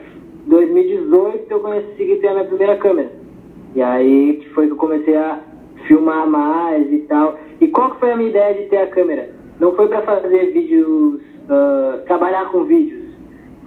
2018 0.46 1.50
eu 1.50 1.60
consegui 1.60 2.16
ter 2.16 2.28
a 2.28 2.34
minha 2.34 2.44
primeira 2.44 2.76
câmera. 2.76 3.10
E 3.74 3.82
aí 3.82 4.42
foi 4.54 4.66
que 4.66 4.72
eu 4.72 4.76
comecei 4.76 5.16
a 5.16 5.40
filmar 5.86 6.26
mais 6.28 6.92
e 6.92 6.98
tal. 7.00 7.38
E 7.60 7.68
qual 7.68 7.92
que 7.92 8.00
foi 8.00 8.12
a 8.12 8.16
minha 8.16 8.28
ideia 8.28 8.54
de 8.54 8.68
ter 8.68 8.78
a 8.78 8.86
câmera? 8.86 9.30
Não 9.58 9.74
foi 9.74 9.88
para 9.88 10.02
fazer 10.02 10.52
vídeos, 10.52 11.14
uh, 11.16 12.04
trabalhar 12.06 12.50
com 12.50 12.64
vídeos. 12.64 13.01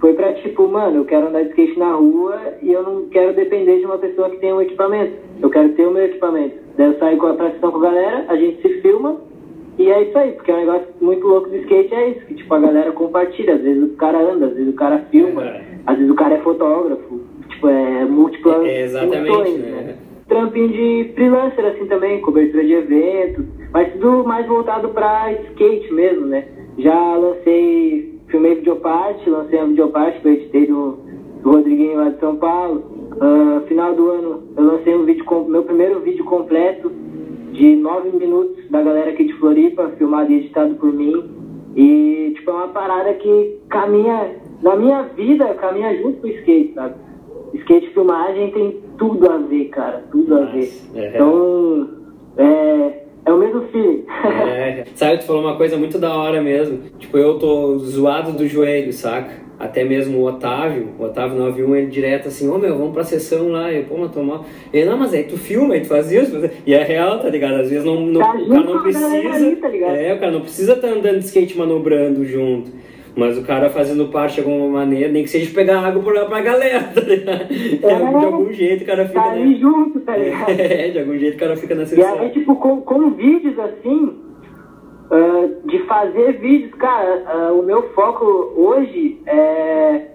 Foi 0.00 0.12
pra 0.12 0.34
tipo, 0.34 0.68
mano, 0.68 0.98
eu 0.98 1.04
quero 1.04 1.28
andar 1.28 1.42
de 1.42 1.50
skate 1.50 1.78
na 1.78 1.92
rua 1.92 2.38
e 2.62 2.72
eu 2.72 2.82
não 2.82 3.06
quero 3.06 3.34
depender 3.34 3.78
de 3.78 3.86
uma 3.86 3.98
pessoa 3.98 4.30
que 4.30 4.36
tem 4.36 4.52
um 4.52 4.60
equipamento. 4.60 5.14
Eu 5.40 5.50
quero 5.50 5.70
ter 5.70 5.86
o 5.86 5.90
meu 5.90 6.04
equipamento. 6.04 6.56
Daí 6.76 6.86
eu 6.88 6.98
saio 6.98 7.16
com 7.16 7.26
a 7.26 7.34
praticão 7.34 7.70
com 7.70 7.78
a 7.78 7.82
galera, 7.82 8.24
a 8.28 8.36
gente 8.36 8.60
se 8.60 8.80
filma 8.82 9.20
e 9.78 9.90
é 9.90 10.02
isso 10.04 10.16
aí, 10.16 10.32
porque 10.32 10.50
é 10.50 10.54
um 10.54 10.60
negócio 10.60 10.86
muito 11.00 11.26
louco 11.26 11.50
do 11.50 11.56
skate, 11.56 11.94
é 11.94 12.08
isso, 12.10 12.26
que 12.26 12.34
tipo, 12.34 12.54
a 12.54 12.58
galera 12.58 12.92
compartilha, 12.92 13.54
às 13.54 13.60
vezes 13.60 13.82
o 13.82 13.96
cara 13.96 14.18
anda, 14.18 14.46
às 14.46 14.54
vezes 14.54 14.72
o 14.72 14.76
cara 14.76 14.98
filma, 15.10 15.44
é. 15.44 15.62
às 15.86 15.96
vezes 15.96 16.10
o 16.10 16.14
cara 16.14 16.34
é 16.34 16.38
fotógrafo, 16.38 17.20
tipo, 17.48 17.68
é 17.68 18.04
múltipla 18.06 18.66
é, 18.66 18.82
Exatamente, 18.82 19.28
funções, 19.28 19.58
né? 19.58 19.70
né? 19.70 19.96
Trampinho 20.28 20.68
de 20.68 21.12
freelancer 21.14 21.64
assim 21.66 21.86
também, 21.86 22.20
cobertura 22.22 22.64
de 22.64 22.72
eventos, 22.72 23.44
mas 23.70 23.92
tudo 23.92 24.24
mais 24.24 24.46
voltado 24.46 24.88
pra 24.88 25.32
skate 25.32 25.92
mesmo, 25.92 26.26
né? 26.26 26.46
Já 26.78 27.14
lancei, 27.16 28.15
filmei 28.36 28.56
videoparte, 28.56 29.30
lancei 29.30 29.58
uma 29.58 29.68
videoparte 29.68 30.20
que 30.20 30.28
eu 30.28 30.32
editei 30.32 30.66
do, 30.66 30.98
do 31.42 31.50
Rodriguinho 31.50 31.96
lá 31.96 32.10
de 32.10 32.20
São 32.20 32.36
Paulo. 32.36 32.84
Uh, 33.16 33.66
final 33.66 33.94
do 33.94 34.10
ano 34.10 34.42
eu 34.56 34.64
lancei 34.64 34.94
um 34.94 35.04
vídeo, 35.04 35.24
meu 35.48 35.62
primeiro 35.62 36.00
vídeo 36.00 36.24
completo 36.24 36.92
de 37.52 37.76
nove 37.76 38.10
minutos 38.10 38.68
da 38.70 38.82
galera 38.82 39.10
aqui 39.10 39.24
de 39.24 39.32
Floripa, 39.34 39.88
filmado 39.96 40.30
e 40.30 40.36
editado 40.36 40.74
por 40.74 40.92
mim. 40.92 41.24
E, 41.74 42.32
tipo, 42.36 42.50
é 42.50 42.54
uma 42.54 42.68
parada 42.68 43.14
que 43.14 43.58
caminha, 43.68 44.36
na 44.62 44.76
minha 44.76 45.02
vida, 45.02 45.54
caminha 45.54 45.96
junto 45.96 46.20
com 46.20 46.26
o 46.26 46.30
skate, 46.30 46.74
sabe? 46.74 46.94
Skate 47.54 47.90
filmagem 47.94 48.50
tem 48.50 48.80
tudo 48.98 49.30
a 49.30 49.38
ver, 49.38 49.66
cara, 49.66 50.04
tudo 50.10 50.36
a 50.36 50.44
ver. 50.46 50.70
É. 50.94 51.08
Então, 51.14 51.88
é, 52.36 53.05
é 53.36 53.48
o 53.48 53.54
mesmo 53.54 53.68
feeling. 53.68 54.04
É, 54.48 54.84
sabe, 54.94 55.18
tu 55.18 55.24
falou 55.24 55.42
uma 55.42 55.56
coisa 55.56 55.76
muito 55.76 55.98
da 55.98 56.14
hora 56.14 56.42
mesmo. 56.42 56.78
Tipo, 56.98 57.18
eu 57.18 57.38
tô 57.38 57.78
zoado 57.78 58.32
do 58.32 58.46
joelho, 58.46 58.92
saca? 58.92 59.46
até 59.58 59.84
mesmo 59.84 60.18
o 60.18 60.24
Otávio, 60.24 60.90
o 60.98 61.04
Otávio 61.04 61.38
91, 61.38 61.76
ele 61.76 61.86
direto 61.86 62.28
assim, 62.28 62.48
ô 62.48 62.54
oh, 62.54 62.58
meu, 62.58 62.76
vamos 62.76 62.92
pra 62.92 63.04
sessão 63.04 63.48
lá, 63.48 63.72
eu, 63.72 63.84
pô, 63.84 63.96
mas 63.96 64.12
tomar. 64.12 64.44
Ele, 64.72 64.84
não, 64.84 64.98
mas 64.98 65.14
aí 65.14 65.24
tu 65.24 65.36
filma, 65.36 65.74
aí 65.74 65.80
tu 65.80 65.88
faz 65.88 66.12
isso, 66.12 66.38
e 66.66 66.74
é 66.74 66.82
real, 66.82 67.18
tá 67.18 67.28
ligado? 67.28 67.60
Às 67.60 67.70
vezes 67.70 67.84
não, 67.84 68.00
não 68.00 68.20
tá 68.20 68.34
o 68.34 68.48
cara 68.48 68.64
não 68.64 68.82
precisa. 68.82 69.06
Ali, 69.06 69.56
tá 69.56 69.68
é, 69.68 70.14
o 70.14 70.20
cara 70.20 70.32
não 70.32 70.40
precisa 70.42 70.72
estar 70.74 70.88
tá 70.88 70.94
andando 70.94 71.18
de 71.18 71.24
skate 71.24 71.56
manobrando 71.56 72.24
junto. 72.24 72.70
Mas 73.16 73.38
o 73.38 73.42
cara 73.42 73.70
fazendo 73.70 74.08
parte 74.08 74.34
de 74.34 74.40
alguma 74.40 74.68
maneira, 74.68 75.10
nem 75.10 75.22
que 75.22 75.30
seja 75.30 75.50
pegar 75.54 75.80
água 75.80 76.02
por 76.02 76.14
lá 76.14 76.26
pra 76.26 76.42
galera, 76.42 76.82
tá 76.94 77.00
ligado? 77.00 77.46
É, 77.50 78.18
de 78.18 78.24
algum 78.26 78.52
jeito 78.52 78.84
o 78.84 78.86
cara 78.86 79.06
fica. 79.06 79.20
Tá 79.22 79.30
ali 79.30 79.54
né? 79.54 79.58
junto, 79.58 80.00
tá 80.00 80.16
ligado? 80.18 80.50
É, 80.50 80.90
de 80.92 80.98
algum 80.98 81.16
jeito 81.16 81.36
o 81.36 81.40
cara 81.40 81.56
fica 81.56 81.74
na 81.74 81.86
sessão. 81.86 82.16
E 82.16 82.18
aí, 82.18 82.30
tipo, 82.30 82.54
com, 82.56 82.82
com 82.82 83.10
vídeos 83.12 83.58
assim, 83.58 84.18
uh, 85.10 85.66
de 85.66 85.78
fazer 85.86 86.32
vídeos, 86.40 86.74
cara, 86.74 87.50
uh, 87.50 87.58
o 87.58 87.62
meu 87.62 87.84
foco 87.94 88.52
hoje 88.54 89.18
é 89.26 90.08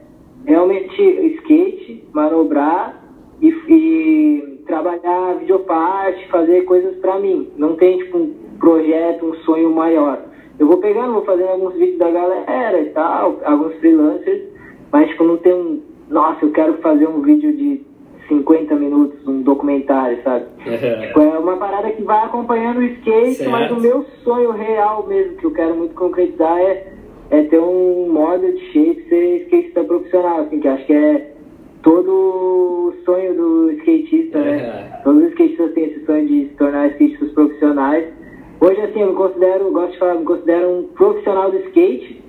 realmente 0.46 1.02
skate, 1.40 2.04
manobrar 2.14 3.04
e, 3.42 3.50
e 3.68 4.64
trabalhar 4.68 5.40
videoparte, 5.40 6.28
fazer 6.30 6.66
coisas 6.66 6.96
pra 6.98 7.20
mim. 7.20 7.50
Não 7.58 7.76
tem, 7.76 7.98
tipo, 7.98 8.20
um 8.20 8.34
projeto, 8.60 9.26
um 9.26 9.34
sonho 9.38 9.72
maior. 9.72 10.31
Eu 10.62 10.67
vou 10.67 10.78
pegando, 10.78 11.13
vou 11.13 11.26
fazendo 11.26 11.50
alguns 11.50 11.74
vídeos 11.74 11.97
da 11.97 12.12
galera 12.12 12.80
e 12.80 12.89
tal, 12.91 13.41
alguns 13.43 13.74
freelancers, 13.78 14.43
mas, 14.91 15.10
tipo, 15.10 15.24
não 15.24 15.38
tem 15.38 15.56
um... 15.56 15.82
Nossa, 16.08 16.45
eu 16.45 16.52
quero 16.52 16.76
fazer 16.76 17.08
um 17.08 17.19
vídeo 17.24 17.52
de 17.52 17.82
50 18.28 18.76
minutos, 18.76 19.28
um 19.28 19.41
documentário, 19.41 20.21
sabe? 20.24 20.45
É. 20.67 21.08
Tipo, 21.08 21.19
é 21.19 21.39
uma 21.39 21.58
parada 21.58 21.89
que 21.89 22.04
vai 22.04 22.24
acompanhando 22.26 22.78
o 22.78 22.84
skate, 22.84 23.38
certo. 23.38 23.50
mas 23.50 23.71
o 23.71 23.80
meu 23.80 24.06
sonho 24.24 24.52
real 24.52 25.08
mesmo, 25.08 25.36
que 25.38 25.45
eu 25.45 25.52
quero 25.52 25.76
muito 25.76 25.95
concretizar, 25.95 26.60
é, 26.60 26.93
é 27.32 27.41
ter 27.41 27.60
um 27.60 28.12
model 28.12 28.54
de 28.54 28.63
shape 28.71 29.10
ser 29.10 29.38
skatista 29.45 29.84
profissional, 29.84 30.41
assim, 30.41 30.60
que 30.60 30.67
acho 30.67 30.86
que 30.86 30.93
é 30.93 31.34
todo 31.82 32.08
o 32.08 32.93
sonho 33.03 33.34
do 33.34 33.72
skatista, 33.80 34.38
né? 34.38 34.57
É. 34.57 35.01
Todos 35.03 35.24
os 35.24 35.30
skatistas 35.30 35.74
têm 35.74 35.86
esse 35.86 36.05
sonho 36.05 36.28
de 36.28 36.49
se 36.49 36.53
tornar 36.53 36.86
skatistas 36.89 37.32
profissionais. 37.32 38.20
Hoje, 38.62 38.80
assim, 38.80 39.01
eu 39.01 39.07
me 39.07 39.16
considero, 39.16 39.72
gosto 39.72 39.93
de 39.93 39.97
falar, 39.97 40.14
me 40.14 40.24
considero 40.24 40.70
um 40.70 40.84
profissional 40.84 41.49
do 41.49 41.57
skate, 41.57 42.24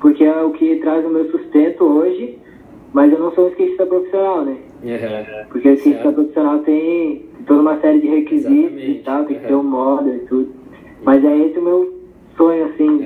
porque 0.00 0.22
é 0.22 0.40
o 0.40 0.50
que 0.50 0.76
traz 0.76 1.04
o 1.04 1.08
meu 1.08 1.28
sustento 1.32 1.82
hoje, 1.82 2.38
mas 2.92 3.12
eu 3.12 3.18
não 3.18 3.32
sou 3.32 3.46
um 3.46 3.48
skatista 3.48 3.84
profissional, 3.84 4.44
né? 4.44 4.56
Uhum. 4.84 5.46
Porque 5.48 5.68
o 5.68 5.76
cientista 5.76 6.12
profissional 6.12 6.60
tem 6.60 7.28
toda 7.44 7.60
uma 7.60 7.80
série 7.80 8.00
de 8.00 8.06
requisitos 8.06 8.54
Exatamente. 8.54 8.90
e 8.92 9.02
tal, 9.02 9.24
tem 9.24 9.36
que 9.36 9.46
ter 9.48 9.54
um 9.54 9.64
modo 9.64 10.14
e 10.14 10.18
tudo. 10.20 10.52
Mas 11.02 11.24
é 11.24 11.38
esse 11.38 11.58
o 11.58 11.62
meu 11.64 11.94
sonho, 12.36 12.66
assim, 12.66 12.88
uhum. 12.88 13.02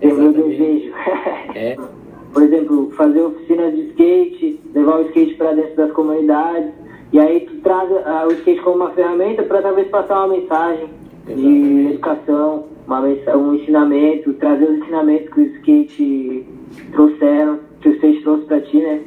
é 0.00 0.08
o 0.08 0.16
meu 0.16 0.32
desejo. 0.32 0.90
É. 1.54 1.76
Por 2.32 2.42
exemplo, 2.42 2.90
fazer 2.96 3.20
oficinas 3.20 3.74
de 3.74 3.82
skate, 3.90 4.60
levar 4.74 5.00
o 5.00 5.02
skate 5.02 5.34
para 5.34 5.52
dentro 5.52 5.76
das 5.76 5.92
comunidades, 5.92 6.72
e 7.12 7.20
aí 7.20 7.40
tu 7.40 7.60
traz 7.60 7.88
uh, 7.90 8.26
o 8.26 8.32
skate 8.32 8.60
como 8.62 8.76
uma 8.76 8.90
ferramenta 8.90 9.42
para 9.44 9.62
talvez 9.62 9.86
passar 9.88 10.24
uma 10.24 10.34
mensagem 10.36 10.88
Exatamente. 11.26 11.92
educação, 11.92 12.64
uma, 12.86 13.00
um 13.00 13.54
ensinamento, 13.54 14.32
trazer 14.34 14.64
os 14.64 14.78
ensinamentos 14.78 15.28
que 15.32 15.40
o 15.40 15.44
skate 15.56 16.46
trouxeram, 16.92 17.58
que 17.80 17.88
o 17.88 17.92
skate 17.92 18.22
trouxe 18.22 18.44
para 18.44 18.60
ti, 18.60 18.76
né? 18.78 19.00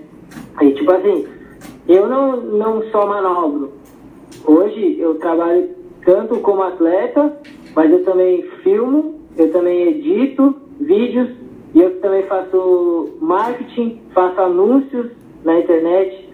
E 0.61 0.71
tipo 0.71 0.91
assim, 0.91 1.27
eu 1.87 2.07
não, 2.07 2.37
não 2.37 2.83
só 2.89 3.05
manobro. 3.05 3.71
Hoje 4.45 4.97
eu 4.99 5.15
trabalho 5.15 5.69
tanto 6.03 6.39
como 6.39 6.63
atleta, 6.63 7.37
mas 7.75 7.91
eu 7.91 8.03
também 8.03 8.43
filmo, 8.63 9.19
eu 9.37 9.51
também 9.51 9.89
edito 9.89 10.55
vídeos 10.79 11.29
e 11.75 11.81
eu 11.81 11.99
também 11.99 12.23
faço 12.23 13.09
marketing, 13.21 14.01
faço 14.13 14.39
anúncios 14.41 15.11
na 15.43 15.59
internet, 15.59 16.27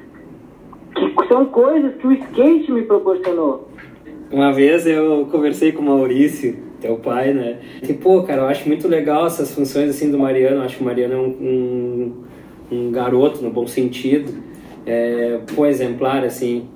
que 0.96 1.28
são 1.28 1.46
coisas 1.46 1.96
que 1.96 2.08
o 2.08 2.14
skate 2.14 2.72
me 2.72 2.84
proporcionou. 2.84 3.68
Uma 4.34 4.52
vez 4.52 4.88
eu 4.88 5.28
conversei 5.32 5.72
com 5.72 5.84
o 5.84 5.86
Maurício, 5.86 6.58
teu 6.82 6.96
pai, 6.96 7.36
né? 7.36 7.60
E, 7.88 7.94
pô, 7.94 8.24
cara, 8.24 8.42
eu 8.42 8.48
acho 8.48 8.68
muito 8.68 8.88
legal 8.88 9.28
essas 9.28 9.54
funções 9.54 9.92
assim 9.92 10.10
do 10.10 10.18
Mariano. 10.18 10.56
Eu 10.56 10.62
acho 10.64 10.78
que 10.78 10.82
o 10.82 10.86
Mariano 10.86 11.14
é 11.14 11.18
um, 11.18 11.28
um, 12.72 12.76
um 12.76 12.92
garoto, 12.92 13.44
no 13.44 13.52
bom 13.52 13.68
sentido. 13.68 14.34
É, 14.88 15.38
pô, 15.56 15.68
exemplar, 15.68 16.24
assim. 16.24 16.68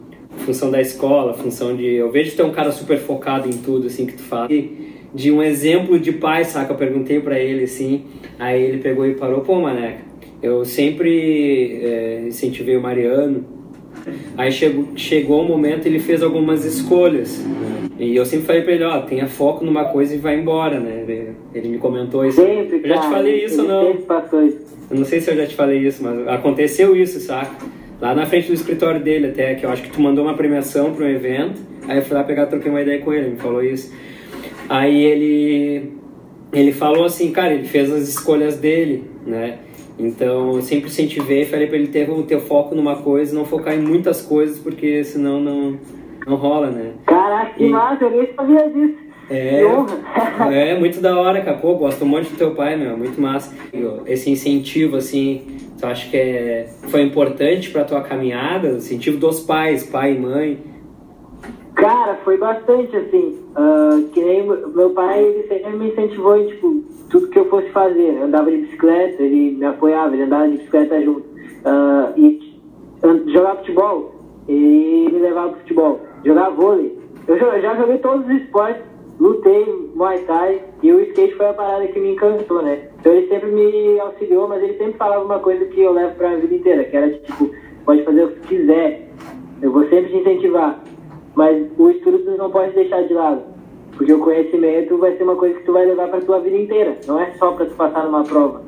Função 0.45 0.69
da 0.69 0.79
escola, 0.79 1.33
função 1.33 1.75
de. 1.75 1.95
Eu 1.95 2.11
vejo 2.11 2.29
que 2.29 2.37
tu 2.37 2.43
é 2.43 2.45
um 2.45 2.51
cara 2.51 2.71
super 2.71 2.99
focado 2.99 3.49
em 3.49 3.53
tudo, 3.53 3.87
assim, 3.87 4.05
que 4.05 4.13
tu 4.13 4.21
fala. 4.21 4.53
E 4.53 4.93
de 5.11 5.31
um 5.31 5.41
exemplo 5.41 5.99
de 5.99 6.11
pai, 6.11 6.45
saca? 6.45 6.73
Eu 6.73 6.77
perguntei 6.77 7.19
para 7.19 7.39
ele, 7.39 7.63
assim. 7.63 8.05
Aí 8.37 8.61
ele 8.61 8.77
pegou 8.77 9.03
e 9.03 9.15
parou, 9.15 9.41
pô, 9.41 9.59
maneca. 9.59 10.05
Eu 10.43 10.63
sempre 10.63 11.79
é, 11.81 12.23
incentivei 12.27 12.77
o 12.77 12.81
Mariano 12.81 13.56
Aí 14.37 14.51
chegou, 14.51 14.87
chegou 14.95 15.41
o 15.41 15.47
momento 15.47 15.85
ele 15.85 15.99
fez 15.99 16.21
algumas 16.21 16.65
escolhas. 16.65 17.39
Né? 17.39 17.89
E 17.99 18.15
eu 18.15 18.25
sempre 18.25 18.45
falei 18.45 18.61
pra 18.61 18.73
ele, 18.73 18.83
ó, 18.83 19.01
tenha 19.01 19.27
foco 19.27 19.65
numa 19.65 19.85
coisa 19.85 20.13
e 20.13 20.17
vai 20.17 20.39
embora, 20.39 20.79
né? 20.79 21.03
Ele, 21.07 21.31
ele 21.53 21.69
me 21.69 21.77
comentou 21.77 22.25
isso. 22.25 22.41
Sempre, 22.41 22.81
eu 22.83 22.87
já 22.87 22.99
te 22.99 23.09
falei 23.09 23.45
isso 23.45 23.63
não? 23.63 23.83
Eu 24.89 24.97
não 24.97 25.05
sei 25.05 25.19
se 25.19 25.31
eu 25.31 25.35
já 25.35 25.45
te 25.45 25.55
falei 25.55 25.79
isso, 25.79 26.03
mas 26.03 26.27
aconteceu 26.27 26.95
isso, 26.95 27.19
saca? 27.19 27.55
Lá 27.99 28.13
na 28.13 28.25
frente 28.25 28.47
do 28.47 28.53
escritório 28.53 29.01
dele 29.01 29.27
até, 29.27 29.55
que 29.55 29.65
eu 29.65 29.69
acho 29.71 29.81
que 29.81 29.89
tu 29.89 29.99
mandou 29.99 30.23
uma 30.23 30.35
premiação 30.35 30.93
para 30.93 31.05
um 31.05 31.09
evento. 31.09 31.59
Aí 31.87 31.97
eu 31.97 32.03
fui 32.03 32.15
lá 32.15 32.23
pegar, 32.23 32.45
troquei 32.45 32.69
uma 32.69 32.81
ideia 32.81 32.99
com 32.99 33.11
ele, 33.11 33.25
ele 33.25 33.31
me 33.31 33.39
falou 33.39 33.63
isso. 33.63 33.91
Aí 34.69 35.03
ele 35.03 35.97
ele 36.53 36.71
falou 36.71 37.05
assim, 37.05 37.31
cara, 37.31 37.53
ele 37.53 37.67
fez 37.67 37.91
as 37.91 38.07
escolhas 38.07 38.57
dele, 38.57 39.03
né? 39.25 39.57
Então, 39.99 40.55
eu 40.55 40.61
sempre 40.61 40.87
incentivei, 40.87 41.45
falei 41.45 41.67
para 41.67 41.77
ele 41.77 41.87
ter 41.87 42.09
o 42.09 42.23
teu 42.23 42.39
foco 42.39 42.75
numa 42.75 42.97
coisa, 42.97 43.35
não 43.35 43.45
focar 43.45 43.73
em 43.73 43.81
muitas 43.81 44.21
coisas, 44.21 44.59
porque 44.59 45.03
senão 45.03 45.39
não, 45.39 45.79
não 46.25 46.35
rola, 46.35 46.69
né? 46.69 46.93
Caraca, 47.05 47.53
que 47.55 47.63
e... 47.63 47.69
massa, 47.69 48.03
eu 48.03 48.11
nem 48.11 48.33
sabia 48.33 48.69
disso. 48.69 49.07
É, 49.29 49.61
é 50.71 50.79
muito 50.79 51.01
da 51.01 51.19
hora, 51.19 51.41
cara. 51.41 51.57
Pô, 51.57 51.75
gosto 51.75 52.05
um 52.05 52.07
monte 52.07 52.29
do 52.29 52.37
teu 52.37 52.51
pai, 52.51 52.75
meu, 52.77 52.95
muito 52.97 53.19
massa. 53.19 53.53
Esse 54.05 54.29
incentivo, 54.29 54.95
assim, 54.97 55.57
tu 55.79 55.85
acha 55.85 56.09
que 56.09 56.15
é, 56.15 56.69
foi 56.89 57.01
importante 57.01 57.69
pra 57.71 57.83
tua 57.83 58.01
caminhada? 58.01 58.69
O 58.69 58.77
incentivo 58.77 59.17
dos 59.17 59.39
pais, 59.41 59.83
pai 59.83 60.13
e 60.13 60.19
mãe? 60.19 60.59
Cara, 61.77 62.15
foi 62.23 62.37
bastante, 62.37 62.95
assim. 62.97 63.39
Uh, 63.55 64.07
que 64.09 64.19
nem 64.19 64.43
meu 64.43 64.89
pai, 64.89 65.23
ele 65.23 65.47
sempre 65.47 65.75
me 65.75 65.89
incentivou 65.89 66.35
em, 66.35 66.47
tipo, 66.47 66.83
tudo 67.07 67.27
que 67.27 67.37
eu 67.37 67.45
fosse 67.49 67.69
fazer. 67.69 68.15
Eu 68.15 68.23
andava 68.23 68.49
de 68.49 68.57
bicicleta, 68.57 69.21
ele 69.21 69.51
me 69.51 69.65
apoiava, 69.65 70.13
ele 70.13 70.23
andava 70.23 70.49
de 70.49 70.57
bicicleta 70.57 70.99
junto. 71.01 71.21
Uh, 71.21 72.17
e 72.17 72.59
jogar 73.31 73.57
futebol, 73.57 74.15
ele 74.47 75.11
me 75.11 75.19
levava 75.19 75.49
pro 75.49 75.59
futebol. 75.59 75.99
Jogar 76.25 76.49
vôlei. 76.49 76.97
Eu 77.27 77.37
já 77.37 77.75
joguei 77.75 77.99
todos 77.99 78.25
os 78.25 78.41
esportes, 78.41 78.81
lutei 79.19 79.91
Muay 79.93 80.19
Thai 80.23 80.63
e 80.81 80.91
o 80.91 80.99
skate 81.01 81.35
foi 81.35 81.47
a 81.47 81.53
parada 81.53 81.87
que 81.87 81.99
me 81.99 82.13
encantou, 82.13 82.63
né? 82.63 82.89
Então 82.99 83.13
ele 83.13 83.27
sempre 83.27 83.51
me 83.51 83.99
auxiliou, 83.99 84.47
mas 84.47 84.63
ele 84.63 84.77
sempre 84.77 84.97
falava 84.97 85.25
uma 85.25 85.39
coisa 85.39 85.65
que 85.65 85.81
eu 85.81 85.91
levo 85.91 86.15
pra 86.15 86.35
vida 86.37 86.55
inteira, 86.55 86.83
que 86.85 86.97
era 86.97 87.11
tipo, 87.11 87.51
pode 87.85 88.03
fazer 88.03 88.23
o 88.23 88.31
que 88.31 88.47
quiser, 88.47 89.09
eu 89.61 89.71
vou 89.71 89.83
sempre 89.89 90.09
te 90.09 90.17
incentivar, 90.17 90.81
mas 91.37 91.67
o 91.77 91.89
estudo 91.91 92.17
tu 92.17 92.31
não 92.31 92.49
pode 92.49 92.73
deixar 92.73 93.03
de 93.03 93.13
lado. 93.13 93.43
Porque 93.95 94.11
o 94.11 94.19
conhecimento 94.19 94.97
vai 94.97 95.15
ser 95.15 95.23
uma 95.23 95.35
coisa 95.35 95.53
que 95.53 95.65
tu 95.65 95.71
vai 95.71 95.85
levar 95.85 96.07
pra 96.07 96.19
tua 96.21 96.39
vida 96.39 96.57
inteira. 96.57 96.97
Não 97.05 97.19
é 97.19 97.31
só 97.37 97.51
pra 97.51 97.67
tu 97.67 97.75
passar 97.75 98.05
numa 98.05 98.23
prova. 98.23 98.63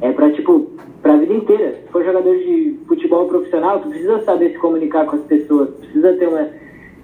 É 0.00 0.12
pra, 0.12 0.30
tipo, 0.30 0.70
pra 1.02 1.16
vida 1.16 1.34
inteira. 1.34 1.72
Se 1.72 1.90
for 1.90 2.04
jogador 2.04 2.36
de 2.36 2.78
futebol 2.86 3.26
profissional, 3.26 3.80
tu 3.80 3.88
precisa 3.88 4.20
saber 4.20 4.52
se 4.52 4.58
comunicar 4.58 5.04
com 5.06 5.16
as 5.16 5.22
pessoas. 5.22 5.70
Precisa 5.70 6.12
ter 6.12 6.28
uma 6.28 6.48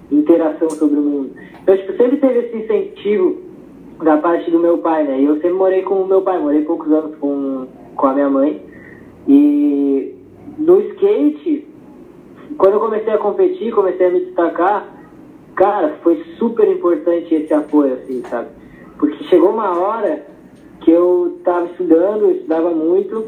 interação 0.09 0.69
sobre 0.69 0.97
o 0.97 1.01
mundo. 1.01 1.31
Então, 1.63 1.75
tipo, 1.75 1.97
sempre 1.97 2.15
teve 2.15 2.39
esse 2.39 2.55
incentivo 2.55 3.41
da 4.01 4.15
parte 4.15 4.49
do 4.49 4.59
meu 4.59 4.77
pai, 4.77 5.03
né? 5.03 5.19
E 5.19 5.25
eu 5.25 5.35
sempre 5.35 5.51
morei 5.51 5.81
com 5.81 5.95
o 5.95 6.07
meu 6.07 6.21
pai. 6.21 6.39
Morei 6.39 6.61
poucos 6.61 6.89
anos 6.93 7.13
com, 7.17 7.67
com 7.93 8.07
a 8.07 8.13
minha 8.13 8.29
mãe. 8.29 8.61
E 9.27 10.15
no 10.57 10.79
skate, 10.79 11.67
quando 12.57 12.75
eu 12.75 12.79
comecei 12.79 13.11
a 13.11 13.17
competir, 13.17 13.73
comecei 13.73 14.07
a 14.07 14.11
me 14.11 14.21
destacar 14.21 14.98
cara, 15.59 15.97
foi 16.01 16.23
super 16.37 16.65
importante 16.69 17.35
esse 17.35 17.53
apoio, 17.53 17.95
assim, 17.95 18.23
sabe? 18.29 18.47
Porque 18.97 19.25
chegou 19.25 19.49
uma 19.49 19.77
hora 19.77 20.25
que 20.79 20.89
eu 20.89 21.35
estava 21.37 21.65
estudando, 21.65 22.23
eu 22.23 22.31
estudava 22.31 22.69
muito, 22.71 23.25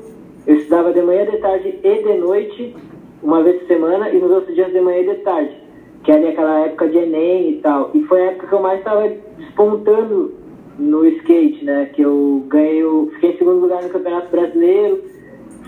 eu 0.47 0.55
estudava 0.55 0.93
de 0.93 1.01
manhã, 1.01 1.25
de 1.25 1.37
tarde 1.39 1.77
e 1.83 2.03
de 2.03 2.13
noite, 2.13 2.73
uma 3.21 3.43
vez 3.43 3.59
por 3.59 3.67
semana, 3.67 4.09
e 4.09 4.17
nos 4.17 4.31
outros 4.31 4.55
dias 4.55 4.71
de 4.71 4.79
manhã 4.79 4.99
e 4.99 5.09
de 5.09 5.15
tarde, 5.23 5.57
que 6.05 6.11
era 6.11 6.29
aquela 6.29 6.59
época 6.61 6.87
de 6.87 6.99
Enem 6.99 7.49
e 7.51 7.55
tal. 7.57 7.91
E 7.93 8.01
foi 8.03 8.21
a 8.21 8.25
época 8.27 8.47
que 8.47 8.53
eu 8.53 8.61
mais 8.61 8.79
estava 8.79 9.11
despontando 9.37 10.33
no 10.79 11.05
skate, 11.05 11.65
né? 11.65 11.89
Que 11.93 12.01
eu 12.01 12.45
ganhei, 12.47 12.81
eu 12.81 13.09
fiquei 13.15 13.31
em 13.31 13.37
segundo 13.37 13.59
lugar 13.59 13.83
no 13.83 13.89
Campeonato 13.89 14.31
Brasileiro, 14.31 15.03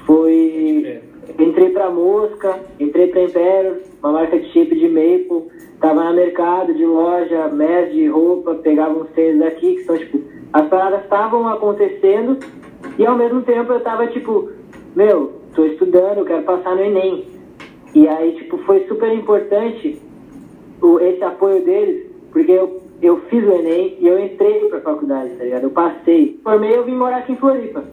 foi... 0.06 1.02
Entrei 1.40 1.70
pra 1.70 1.90
Mosca, 1.90 2.60
entrei 2.80 3.08
pra 3.08 3.24
Imperial, 3.24 3.78
uma 4.04 4.12
marca 4.12 4.38
de 4.38 4.52
chip 4.52 4.76
de 4.76 4.90
maple, 4.90 5.48
tava 5.80 6.04
no 6.04 6.14
mercado 6.14 6.74
de 6.74 6.86
loja, 6.86 7.48
mês 7.48 7.94
de 7.94 8.08
roupa, 8.08 8.56
pegava 8.56 9.00
uns 9.00 9.10
tênis 9.12 9.40
daqui, 9.40 9.76
que 9.76 9.86
são 9.86 9.98
tipo, 9.98 10.22
as 10.52 10.68
paradas 10.68 11.04
estavam 11.04 11.48
acontecendo 11.48 12.38
e 13.00 13.06
ao 13.06 13.16
mesmo 13.16 13.42
tempo 13.44 13.72
eu 13.72 13.80
tava 13.80 14.08
tipo, 14.08 14.52
meu, 14.94 15.32
tô 15.56 15.66
estudando, 15.66 16.26
quero 16.26 16.44
passar 16.44 16.76
no 16.76 16.84
Enem. 16.84 17.28
E 17.96 18.08
aí, 18.08 18.34
tipo, 18.36 18.58
foi 18.60 18.86
super 18.88 19.14
importante 19.14 20.02
o, 20.82 21.00
esse 21.00 21.24
apoio 21.24 21.64
deles, 21.64 22.08
porque 22.32 22.52
eu, 22.52 22.82
eu 23.02 23.22
fiz 23.30 23.44
o 23.48 23.52
Enem 23.52 23.98
e 24.02 24.08
eu 24.08 24.20
entrei 24.20 24.68
pra 24.68 24.82
faculdade, 24.82 25.36
tá 25.36 25.44
ligado? 25.46 25.64
Eu 25.64 25.72
passei. 25.72 26.40
Formei, 26.44 26.76
eu 26.76 26.84
vim 26.84 26.96
morar 26.96 27.20
aqui 27.20 27.32
em 27.32 27.38
Floripa 27.38 27.84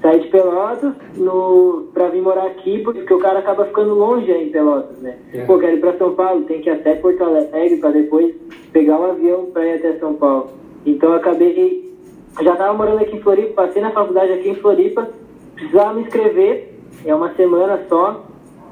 saí 0.00 0.20
de 0.20 0.28
Pelotas 0.28 0.94
no, 1.16 1.88
pra 1.92 2.08
vir 2.08 2.22
morar 2.22 2.46
aqui, 2.46 2.78
porque 2.82 3.12
o 3.12 3.18
cara 3.18 3.40
acaba 3.40 3.64
ficando 3.64 3.94
longe 3.94 4.30
aí 4.30 4.48
em 4.48 4.52
Pelotas, 4.52 4.98
né? 4.98 5.16
É. 5.32 5.44
Pô, 5.44 5.58
quero 5.58 5.76
ir 5.76 5.80
pra 5.80 5.96
São 5.96 6.14
Paulo, 6.14 6.42
tem 6.42 6.60
que 6.60 6.68
ir 6.68 6.72
até 6.72 6.94
Porto 6.94 7.22
Alegre 7.22 7.78
pra 7.78 7.90
depois 7.90 8.34
pegar 8.72 9.00
um 9.00 9.10
avião 9.10 9.46
pra 9.46 9.66
ir 9.66 9.74
até 9.74 9.98
São 9.98 10.14
Paulo. 10.14 10.50
Então 10.86 11.10
eu 11.10 11.16
acabei, 11.16 11.92
já 12.40 12.54
tava 12.54 12.74
morando 12.74 13.02
aqui 13.02 13.16
em 13.16 13.20
Floripa, 13.20 13.62
passei 13.66 13.82
na 13.82 13.90
faculdade 13.90 14.32
aqui 14.32 14.50
em 14.50 14.54
Floripa, 14.56 15.08
precisava 15.54 15.94
me 15.94 16.02
inscrever, 16.02 16.74
é 17.04 17.14
uma 17.14 17.34
semana 17.34 17.80
só, 17.88 18.24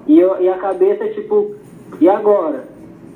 e, 0.07 0.19
eu, 0.19 0.41
e 0.41 0.49
a 0.49 0.57
cabeça, 0.57 1.09
tipo, 1.09 1.55
e 2.01 2.09
agora? 2.09 2.69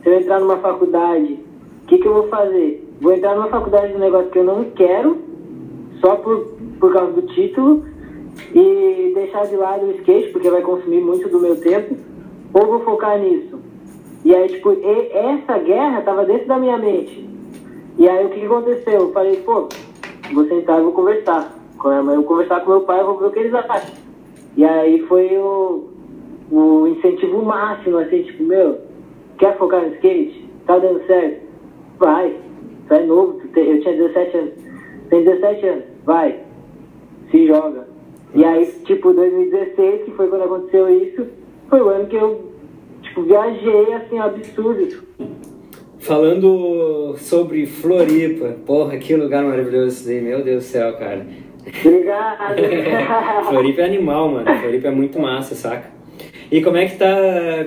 Se 0.03 0.09
eu 0.09 0.19
entrar 0.19 0.41
numa 0.41 0.57
faculdade, 0.57 1.39
o 1.85 1.87
que, 1.87 1.99
que 1.99 2.07
eu 2.07 2.15
vou 2.15 2.29
fazer? 2.29 2.89
Vou 3.01 3.13
entrar 3.13 3.37
numa 3.37 3.49
faculdade 3.49 3.93
de 3.93 3.97
um 3.97 4.01
negócio 4.01 4.31
que 4.31 4.39
eu 4.39 4.45
não 4.45 4.65
quero, 4.65 5.19
só 6.01 6.17
por, 6.17 6.57
por 6.81 6.93
causa 6.93 7.13
do 7.13 7.23
título, 7.23 7.85
e 8.55 9.13
deixar 9.15 9.47
de 9.47 9.57
lado 9.57 9.87
o 9.87 9.91
skate, 9.93 10.31
porque 10.31 10.51
vai 10.51 10.63
consumir 10.63 11.01
muito 11.01 11.29
do 11.29 11.41
meu 11.41 11.61
tempo, 11.61 11.97
ou 12.53 12.67
vou 12.67 12.81
focar 12.81 13.19
nisso? 13.19 13.59
E 14.25 14.35
aí, 14.35 14.49
tipo, 14.49 14.73
e, 14.73 15.13
essa 15.13 15.59
guerra 15.59 16.03
tava 16.03 16.25
dentro 16.25 16.47
da 16.47 16.59
minha 16.59 16.77
mente. 16.77 17.29
E 17.99 18.09
aí, 18.09 18.27
o 18.27 18.31
que, 18.31 18.45
aconteceu? 18.45 19.01
Eu 19.01 19.13
falei, 19.13 19.37
pô, 19.39 19.69
vou 20.33 20.45
sentar 20.47 20.79
e 20.79 20.83
vou 20.83 20.93
conversar 20.93 21.55
com 21.79 21.89
minha 21.89 22.03
mãe, 22.03 22.17
vou 22.17 22.25
conversar 22.25 22.61
com 22.61 22.71
meu 22.71 22.81
pai, 22.83 23.03
vou 23.03 23.19
ver 23.19 23.27
o 23.27 23.31
que 23.31 23.39
eles 23.39 23.55
acham. 23.55 23.95
E 24.57 24.65
aí 24.65 25.01
foi 25.07 25.37
o, 25.39 25.89
o 26.51 26.87
incentivo 26.89 27.43
máximo, 27.43 27.99
assim, 27.99 28.23
tipo, 28.23 28.45
meu, 28.45 28.79
quer 29.39 29.57
focar 29.57 29.83
no 29.83 29.95
skate? 29.95 30.49
Tá 30.67 30.79
dando 30.79 31.05
certo? 31.07 31.49
Vai, 31.99 32.37
tu 32.89 32.95
é 32.95 33.03
novo, 33.05 33.41
eu 33.57 33.81
tinha 33.81 33.97
17 33.97 34.37
anos, 34.37 34.55
tem 35.09 35.25
17 35.25 35.67
anos, 35.67 35.85
vai, 36.05 36.41
se 37.31 37.47
joga. 37.47 37.90
E 38.35 38.45
aí, 38.45 38.67
tipo, 38.85 39.13
2016, 39.13 40.05
que 40.05 40.11
foi 40.13 40.29
quando 40.29 40.45
aconteceu 40.45 40.89
isso, 40.89 41.27
foi 41.69 41.81
o 41.81 41.89
ano 41.89 42.07
que 42.07 42.17
eu, 42.17 42.53
tipo, 43.03 43.23
viajei, 43.23 43.93
assim, 43.95 44.19
absurdo. 44.19 45.03
Falando 45.99 47.15
sobre 47.19 47.67
Floripa, 47.67 48.57
porra, 48.65 48.97
que 48.97 49.15
lugar 49.15 49.45
maravilhoso 49.45 49.89
esse 49.89 50.07
daí, 50.07 50.21
meu 50.21 50.43
Deus 50.43 50.65
do 50.65 50.67
céu, 50.69 50.97
cara. 50.97 51.27
Obrigado. 51.85 52.57
Floripa 53.51 53.83
é 53.83 53.85
animal, 53.85 54.29
mano. 54.29 54.61
Floripa 54.61 54.89
é 54.89 54.91
muito 54.91 55.19
massa, 55.21 55.55
saca? 55.55 55.91
E 56.51 56.63
como 56.63 56.77
é 56.77 56.87
que 56.87 56.97
tá, 56.97 57.07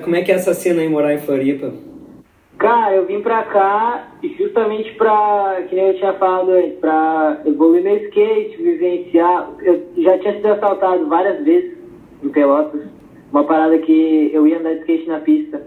como 0.02 0.16
é 0.16 0.22
que 0.22 0.32
é 0.32 0.34
essa 0.34 0.52
cena 0.52 0.82
aí, 0.82 0.88
morar 0.88 1.14
em 1.14 1.18
Floripa? 1.18 1.72
Cara, 2.58 2.94
eu 2.94 3.06
vim 3.06 3.20
pra 3.20 3.42
cá 3.44 4.08
justamente 4.38 4.94
pra, 4.94 5.62
que 5.68 5.74
nem 5.74 5.88
eu 5.88 5.94
tinha 5.94 6.12
falado 6.14 6.50
antes, 6.50 6.78
pra 6.78 7.42
evoluir 7.44 7.82
meu 7.82 7.96
skate, 7.96 8.62
vivenciar. 8.62 9.50
Eu 9.60 9.82
já 9.98 10.18
tinha 10.18 10.34
sido 10.34 10.46
assaltado 10.46 11.06
várias 11.06 11.44
vezes 11.44 11.76
em 12.22 12.28
Pelotas. 12.28 12.82
Uma 13.32 13.44
parada 13.44 13.76
que 13.78 14.30
eu 14.32 14.46
ia 14.46 14.58
andar 14.58 14.74
de 14.74 14.80
skate 14.80 15.08
na 15.08 15.18
pista. 15.20 15.62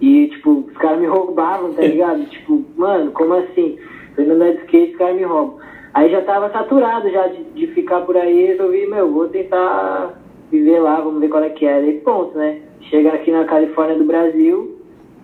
E, 0.00 0.26
tipo, 0.26 0.64
os 0.68 0.76
caras 0.76 0.98
me 0.98 1.06
roubavam, 1.06 1.72
tá 1.72 1.82
ligado? 1.82 2.24
tipo, 2.28 2.64
mano, 2.76 3.12
como 3.12 3.34
assim? 3.34 3.78
Eu 4.16 4.32
andar 4.32 4.52
de 4.52 4.58
skate, 4.64 4.92
os 4.92 4.98
caras 4.98 5.16
me 5.16 5.22
roubam. 5.22 5.58
Aí 5.94 6.10
já 6.10 6.20
tava 6.22 6.50
saturado 6.50 7.08
já 7.08 7.28
de, 7.28 7.44
de 7.44 7.68
ficar 7.68 8.00
por 8.00 8.16
aí, 8.16 8.46
resolvi, 8.46 8.86
meu, 8.88 9.12
vou 9.12 9.28
tentar 9.28 10.20
viver 10.50 10.80
lá, 10.80 11.00
vamos 11.00 11.20
ver 11.20 11.28
qual 11.28 11.44
é 11.44 11.50
que 11.50 11.64
é. 11.64 11.80
E 11.88 12.00
ponto, 12.00 12.36
né? 12.36 12.60
Chega 12.90 13.12
aqui 13.12 13.30
na 13.30 13.44
Califórnia 13.44 13.96
do 13.96 14.04
Brasil, 14.04 14.73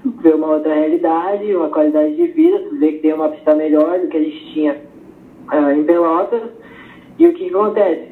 vê 0.04 0.32
uma 0.32 0.54
outra 0.54 0.74
realidade, 0.74 1.54
uma 1.54 1.68
qualidade 1.68 2.14
de 2.16 2.26
vida, 2.28 2.62
vê 2.78 2.92
que 2.92 2.98
tem 2.98 3.12
uma 3.12 3.28
pista 3.28 3.54
melhor 3.54 3.98
do 3.98 4.08
que 4.08 4.16
a 4.16 4.22
gente 4.22 4.52
tinha 4.52 4.76
uh, 5.52 5.70
em 5.70 5.84
Pelotas. 5.84 6.42
E 7.18 7.26
o 7.26 7.32
que, 7.34 7.48
que 7.48 7.54
acontece? 7.54 8.08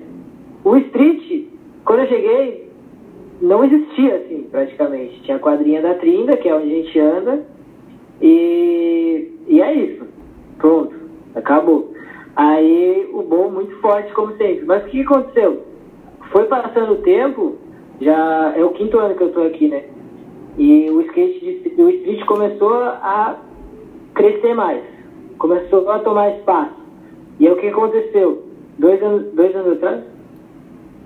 O 0.64 0.76
street, 0.76 1.46
quando 1.84 2.00
eu 2.00 2.08
cheguei, 2.08 2.68
não 3.40 3.64
existia 3.64 4.16
assim, 4.16 4.46
praticamente. 4.50 5.22
Tinha 5.22 5.36
a 5.36 5.40
quadrinha 5.40 5.80
da 5.80 5.94
Trinda, 5.94 6.36
que 6.36 6.48
é 6.48 6.54
onde 6.54 6.66
a 6.66 6.76
gente 6.76 6.98
anda, 6.98 7.46
e, 8.20 9.32
e 9.46 9.60
é 9.62 9.72
isso. 9.72 10.04
Pronto, 10.58 10.94
acabou. 11.34 11.94
Aí 12.36 13.08
o 13.12 13.22
bom 13.22 13.50
muito 13.50 13.74
forte, 13.80 14.12
como 14.12 14.36
sempre. 14.36 14.64
Mas 14.66 14.84
o 14.84 14.86
que 14.86 15.02
aconteceu? 15.02 15.62
Foi 16.30 16.44
passando 16.44 16.92
o 16.92 17.02
tempo, 17.02 17.56
já 18.00 18.54
é 18.56 18.64
o 18.64 18.70
quinto 18.70 18.98
ano 18.98 19.14
que 19.14 19.22
eu 19.22 19.32
tô 19.32 19.42
aqui, 19.42 19.68
né? 19.68 19.84
E 20.58 20.90
o 20.90 21.00
skate, 21.02 21.38
de, 21.38 21.82
o 21.82 21.88
street 21.88 22.24
começou 22.26 22.74
a 22.74 23.36
crescer 24.14 24.54
mais, 24.54 24.82
começou 25.38 25.88
a 25.88 26.00
tomar 26.00 26.36
espaço. 26.36 26.74
E 27.38 27.46
aí 27.46 27.52
o 27.52 27.56
que 27.56 27.68
aconteceu? 27.68 28.42
Dois 28.76 29.00
anos, 29.00 29.32
dois 29.32 29.54
anos 29.54 29.74
atrás? 29.74 30.02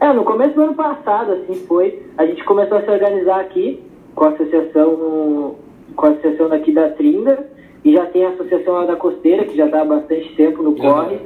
É, 0.00 0.12
no 0.12 0.24
começo 0.24 0.54
do 0.54 0.62
ano 0.62 0.74
passado, 0.74 1.32
assim 1.32 1.54
foi, 1.66 2.02
a 2.16 2.24
gente 2.24 2.42
começou 2.44 2.78
a 2.78 2.82
se 2.82 2.90
organizar 2.90 3.40
aqui 3.40 3.82
com 4.14 4.24
a 4.24 4.28
associação, 4.30 5.56
com 5.94 6.06
a 6.06 6.08
associação 6.10 6.48
daqui 6.48 6.72
da 6.72 6.88
Trinda, 6.88 7.46
e 7.84 7.92
já 7.92 8.06
tem 8.06 8.24
a 8.24 8.30
associação 8.30 8.74
lá 8.74 8.86
da 8.86 8.96
Costeira, 8.96 9.44
que 9.44 9.56
já 9.56 9.66
está 9.66 9.82
há 9.82 9.84
bastante 9.84 10.34
tempo 10.34 10.62
no 10.62 10.74
corre. 10.76 11.18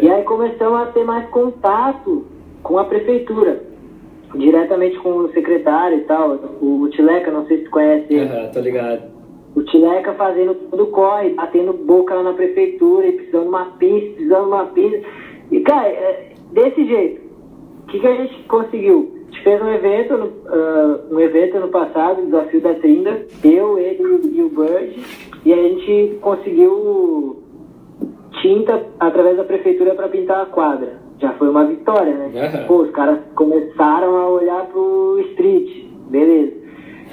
E 0.00 0.10
aí 0.10 0.22
começamos 0.22 0.80
a 0.80 0.86
ter 0.86 1.04
mais 1.04 1.28
contato 1.30 2.24
com 2.62 2.78
a 2.78 2.84
prefeitura, 2.84 3.62
diretamente 4.34 4.98
com 4.98 5.10
o 5.10 5.32
secretário 5.32 5.98
e 5.98 6.02
tal. 6.02 6.38
O, 6.60 6.82
o 6.82 6.90
Tileca, 6.90 7.30
não 7.30 7.46
sei 7.46 7.58
se 7.58 7.64
tu 7.64 7.70
conhece 7.70 8.06
ele. 8.10 8.24
Uhum, 8.24 8.50
tô 8.50 8.60
ligado. 8.60 9.02
O 9.54 9.62
Tileca 9.62 10.14
fazendo 10.14 10.54
tudo 10.54 10.86
corre, 10.86 11.30
batendo 11.30 11.72
boca 11.72 12.14
lá 12.14 12.22
na 12.22 12.32
prefeitura 12.32 13.06
e 13.06 13.12
precisando 13.12 13.42
de 13.42 13.48
uma 13.48 13.64
pista, 13.78 14.10
precisando 14.14 14.44
de 14.44 14.48
uma 14.48 14.66
pista. 14.66 15.08
E, 15.50 15.60
cara, 15.60 15.88
é, 15.88 16.32
desse 16.52 16.86
jeito, 16.86 17.20
o 17.82 17.86
que, 17.88 18.00
que 18.00 18.06
a 18.06 18.14
gente 18.14 18.42
conseguiu? 18.44 19.12
A 19.14 19.34
gente 19.34 19.44
fez 19.44 19.62
um 19.62 19.68
evento, 19.68 20.16
no, 20.16 20.26
uh, 20.26 21.14
um 21.14 21.20
evento 21.20 21.58
no 21.60 21.68
passado, 21.68 22.24
Desafio 22.24 22.60
da 22.60 22.74
Trinda, 22.74 23.26
eu, 23.44 23.78
ele 23.78 24.02
e 24.32 24.42
o 24.42 24.48
Bird, 24.48 25.02
e 25.44 25.52
a 25.52 25.56
gente 25.56 26.18
conseguiu 26.20 27.42
tinta 28.40 28.82
através 28.98 29.36
da 29.36 29.44
prefeitura 29.44 29.94
para 29.94 30.08
pintar 30.08 30.42
a 30.42 30.46
quadra. 30.46 31.01
Já 31.22 31.32
foi 31.34 31.48
uma 31.48 31.64
vitória, 31.64 32.12
né? 32.14 32.50
Uhum. 32.52 32.66
Pô, 32.66 32.82
os 32.82 32.90
caras 32.90 33.20
começaram 33.36 34.16
a 34.16 34.28
olhar 34.28 34.66
pro 34.66 35.20
street, 35.30 35.84
beleza. 36.10 36.52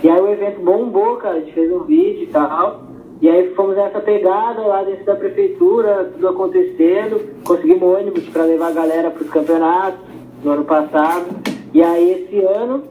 E 0.03 0.09
aí 0.09 0.19
o 0.19 0.29
evento 0.29 0.61
bombou, 0.61 1.17
cara, 1.17 1.35
a 1.35 1.39
gente 1.41 1.53
fez 1.53 1.71
um 1.71 1.81
vídeo 1.81 2.23
e 2.23 2.27
tal. 2.27 2.89
E 3.21 3.29
aí 3.29 3.53
fomos 3.53 3.75
nessa 3.75 3.99
pegada 3.99 4.61
lá 4.61 4.81
dentro 4.81 5.05
da 5.05 5.15
prefeitura, 5.15 6.09
tudo 6.13 6.27
acontecendo. 6.27 7.21
Conseguimos 7.43 7.83
ônibus 7.83 8.27
para 8.29 8.45
levar 8.45 8.69
a 8.69 8.71
galera 8.71 9.11
para 9.11 9.21
os 9.21 9.29
campeonatos 9.29 9.99
no 10.43 10.51
ano 10.53 10.65
passado. 10.65 11.27
E 11.71 11.83
aí 11.83 12.11
esse 12.11 12.43
ano 12.43 12.81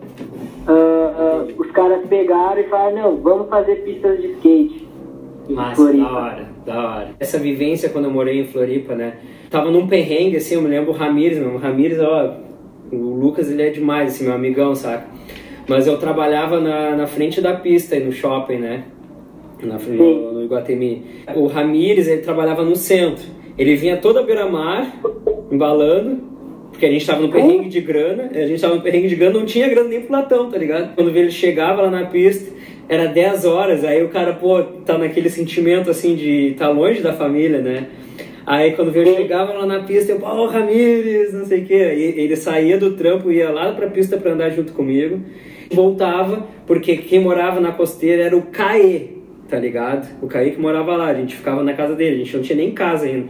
uh, 0.68 1.50
uh, 1.50 1.60
os 1.60 1.68
caras 1.72 2.06
pegaram 2.06 2.60
e 2.60 2.68
falaram, 2.68 2.94
não, 2.94 3.16
vamos 3.16 3.48
fazer 3.48 3.76
pistas 3.82 4.20
de 4.20 4.28
skate. 4.34 4.88
Massa, 5.48 5.92
da 5.92 6.12
hora, 6.12 6.47
da 6.64 6.78
hora. 6.78 7.08
Essa 7.18 7.38
vivência 7.38 7.88
quando 7.88 8.06
eu 8.06 8.10
morei 8.10 8.40
em 8.40 8.44
Floripa, 8.44 8.94
né? 8.94 9.14
Tava 9.50 9.70
num 9.70 9.86
perrengue, 9.86 10.36
assim, 10.36 10.54
eu 10.54 10.62
me 10.62 10.68
lembro 10.68 10.90
o 10.90 10.94
Ramires, 10.94 11.38
O 11.38 11.56
Ramires, 11.56 11.98
ó, 12.00 12.36
o 12.92 12.96
Lucas, 12.96 13.50
ele 13.50 13.62
é 13.62 13.70
demais, 13.70 14.14
assim, 14.14 14.24
meu 14.24 14.34
amigão, 14.34 14.74
saca? 14.74 15.06
Mas 15.66 15.86
eu 15.86 15.98
trabalhava 15.98 16.60
na, 16.60 16.96
na 16.96 17.06
frente 17.06 17.40
da 17.40 17.54
pista, 17.54 17.98
no 18.00 18.12
shopping, 18.12 18.56
né? 18.56 18.84
Na, 19.62 19.78
no, 19.78 20.32
no 20.32 20.44
Iguatemi. 20.44 21.04
O 21.34 21.46
Ramires, 21.46 22.08
ele 22.08 22.22
trabalhava 22.22 22.64
no 22.64 22.76
centro. 22.76 23.24
Ele 23.56 23.74
vinha 23.74 23.96
toda 23.96 24.22
beira-mar, 24.22 24.94
embalando, 25.50 26.22
porque 26.70 26.86
a 26.86 26.90
gente 26.90 27.04
tava 27.04 27.20
no 27.22 27.28
perrengue 27.28 27.68
de 27.68 27.80
grana, 27.80 28.30
a 28.32 28.46
gente 28.46 28.60
tava 28.60 28.76
no 28.76 28.80
perrengue 28.80 29.08
de 29.08 29.16
grana, 29.16 29.38
não 29.38 29.44
tinha 29.44 29.68
grana 29.68 29.88
nem 29.88 30.00
pro 30.00 30.12
latão, 30.12 30.50
tá 30.50 30.56
ligado? 30.56 30.94
Quando 30.94 31.14
ele 31.14 31.30
chegava 31.30 31.82
lá 31.82 31.90
na 31.90 32.06
pista, 32.06 32.54
era 32.88 33.06
10 33.06 33.44
horas, 33.44 33.84
aí 33.84 34.02
o 34.02 34.08
cara, 34.08 34.32
pô, 34.32 34.62
tá 34.62 34.96
naquele 34.96 35.28
sentimento 35.28 35.90
assim 35.90 36.14
de 36.14 36.54
tá 36.58 36.68
longe 36.68 37.00
da 37.00 37.12
família, 37.12 37.60
né? 37.60 37.86
Aí 38.46 38.72
quando 38.72 38.96
eu 38.96 39.14
chegava 39.14 39.52
lá 39.52 39.66
na 39.66 39.82
pista, 39.82 40.12
eu, 40.12 40.18
pô, 40.18 40.46
Ramires, 40.46 41.34
não 41.34 41.44
sei 41.44 41.62
o 41.62 41.66
quê. 41.66 42.14
E 42.16 42.20
ele 42.22 42.34
saía 42.34 42.78
do 42.78 42.92
trampo, 42.92 43.30
ia 43.30 43.50
lá 43.50 43.72
pra 43.72 43.88
pista 43.88 44.16
pra 44.16 44.32
andar 44.32 44.48
junto 44.48 44.72
comigo. 44.72 45.20
Voltava, 45.70 46.46
porque 46.66 46.96
quem 46.96 47.20
morava 47.20 47.60
na 47.60 47.72
costeira 47.72 48.22
era 48.22 48.34
o 48.34 48.40
Caê, 48.40 49.08
tá 49.50 49.58
ligado? 49.58 50.08
O 50.22 50.26
Caê 50.26 50.52
que 50.52 50.58
morava 50.58 50.96
lá, 50.96 51.08
a 51.08 51.14
gente 51.14 51.36
ficava 51.36 51.62
na 51.62 51.74
casa 51.74 51.94
dele, 51.94 52.16
a 52.16 52.18
gente 52.24 52.34
não 52.34 52.42
tinha 52.42 52.56
nem 52.56 52.70
casa 52.70 53.04
ainda. 53.04 53.28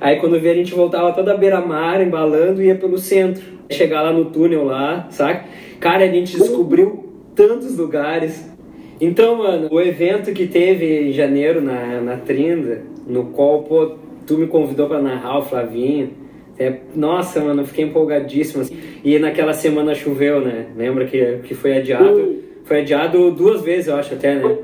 Aí 0.00 0.20
quando 0.20 0.38
via 0.38 0.52
a 0.52 0.54
gente 0.54 0.72
voltava 0.72 1.12
toda 1.12 1.36
beira-mar, 1.36 2.00
embalando 2.00 2.62
e 2.62 2.66
ia 2.66 2.76
pelo 2.76 2.96
centro. 2.96 3.42
Chegar 3.68 4.02
lá 4.02 4.12
no 4.12 4.26
túnel 4.26 4.64
lá, 4.64 5.08
saca? 5.10 5.46
Cara, 5.80 6.04
a 6.04 6.08
gente 6.08 6.36
descobriu 6.36 7.12
tantos 7.34 7.76
lugares. 7.76 8.53
Então, 9.00 9.36
mano, 9.36 9.68
o 9.70 9.80
evento 9.80 10.32
que 10.32 10.46
teve 10.46 11.08
em 11.08 11.12
janeiro 11.12 11.60
na, 11.60 12.00
na 12.00 12.16
Trinda, 12.16 12.82
no 13.06 13.26
qual, 13.26 13.62
pô, 13.62 13.92
tu 14.26 14.38
me 14.38 14.46
convidou 14.46 14.88
para 14.88 15.00
narrar 15.00 15.38
o 15.38 15.42
Flavinho. 15.42 16.10
É, 16.58 16.78
nossa, 16.94 17.40
mano, 17.40 17.62
eu 17.62 17.66
fiquei 17.66 17.84
empolgadíssimo. 17.84 18.62
Assim. 18.62 18.76
E 19.04 19.18
naquela 19.18 19.52
semana 19.52 19.94
choveu, 19.94 20.40
né? 20.40 20.66
Lembra 20.76 21.04
que, 21.06 21.38
que 21.44 21.54
foi 21.54 21.78
adiado? 21.78 22.16
Sim. 22.16 22.42
Foi 22.64 22.80
adiado 22.80 23.30
duas 23.32 23.62
vezes, 23.62 23.88
eu 23.88 23.96
acho, 23.96 24.14
até, 24.14 24.36
né? 24.36 24.56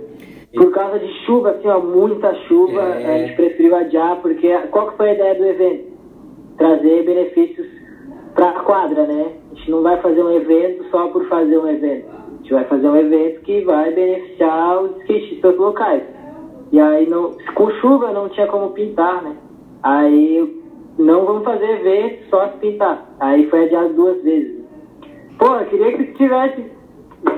Por 0.55 0.73
causa 0.73 0.99
de 0.99 1.07
chuva, 1.27 1.51
assim, 1.51 1.69
ó, 1.69 1.81
muita 1.81 2.35
chuva, 2.47 2.81
é. 2.81 3.15
a 3.15 3.19
gente 3.19 3.37
preferiu 3.37 3.77
adiar, 3.77 4.21
porque 4.21 4.49
qual 4.71 4.91
que 4.91 4.97
foi 4.97 5.11
a 5.11 5.15
ideia 5.15 5.35
do 5.35 5.47
evento? 5.47 5.91
Trazer 6.57 7.05
benefícios 7.05 7.67
para 8.35 8.51
a 8.51 8.61
quadra, 8.61 9.07
né? 9.07 9.33
A 9.53 9.55
gente 9.55 9.71
não 9.71 9.83
vai 9.83 10.01
fazer 10.01 10.23
um 10.23 10.33
evento 10.33 10.85
só 10.91 11.09
por 11.09 11.29
fazer 11.29 11.59
um 11.59 11.69
evento. 11.69 12.07
Gente 12.51 12.55
vai 12.55 12.65
fazer 12.65 12.89
um 12.89 12.97
evento 12.97 13.43
que 13.43 13.61
vai 13.61 13.93
beneficiar 13.93 14.83
os 14.83 14.97
skatistas 15.03 15.57
locais. 15.57 16.03
E 16.73 16.81
aí, 16.81 17.09
não, 17.09 17.37
com 17.55 17.71
chuva, 17.75 18.11
não 18.11 18.29
tinha 18.29 18.49
como 18.49 18.71
pintar, 18.71 19.23
né? 19.23 19.37
Aí, 19.81 20.61
não 20.99 21.25
vamos 21.27 21.45
fazer 21.45 21.65
evento, 21.65 22.29
só 22.29 22.49
se 22.49 22.59
pintar. 22.59 23.09
Aí 23.21 23.49
foi 23.49 23.67
adiado 23.67 23.95
duas 23.95 24.21
vezes. 24.25 24.65
Pô, 25.39 25.55
eu 25.55 25.67
queria 25.67 25.97
que 25.97 26.05
tivesse 26.15 26.65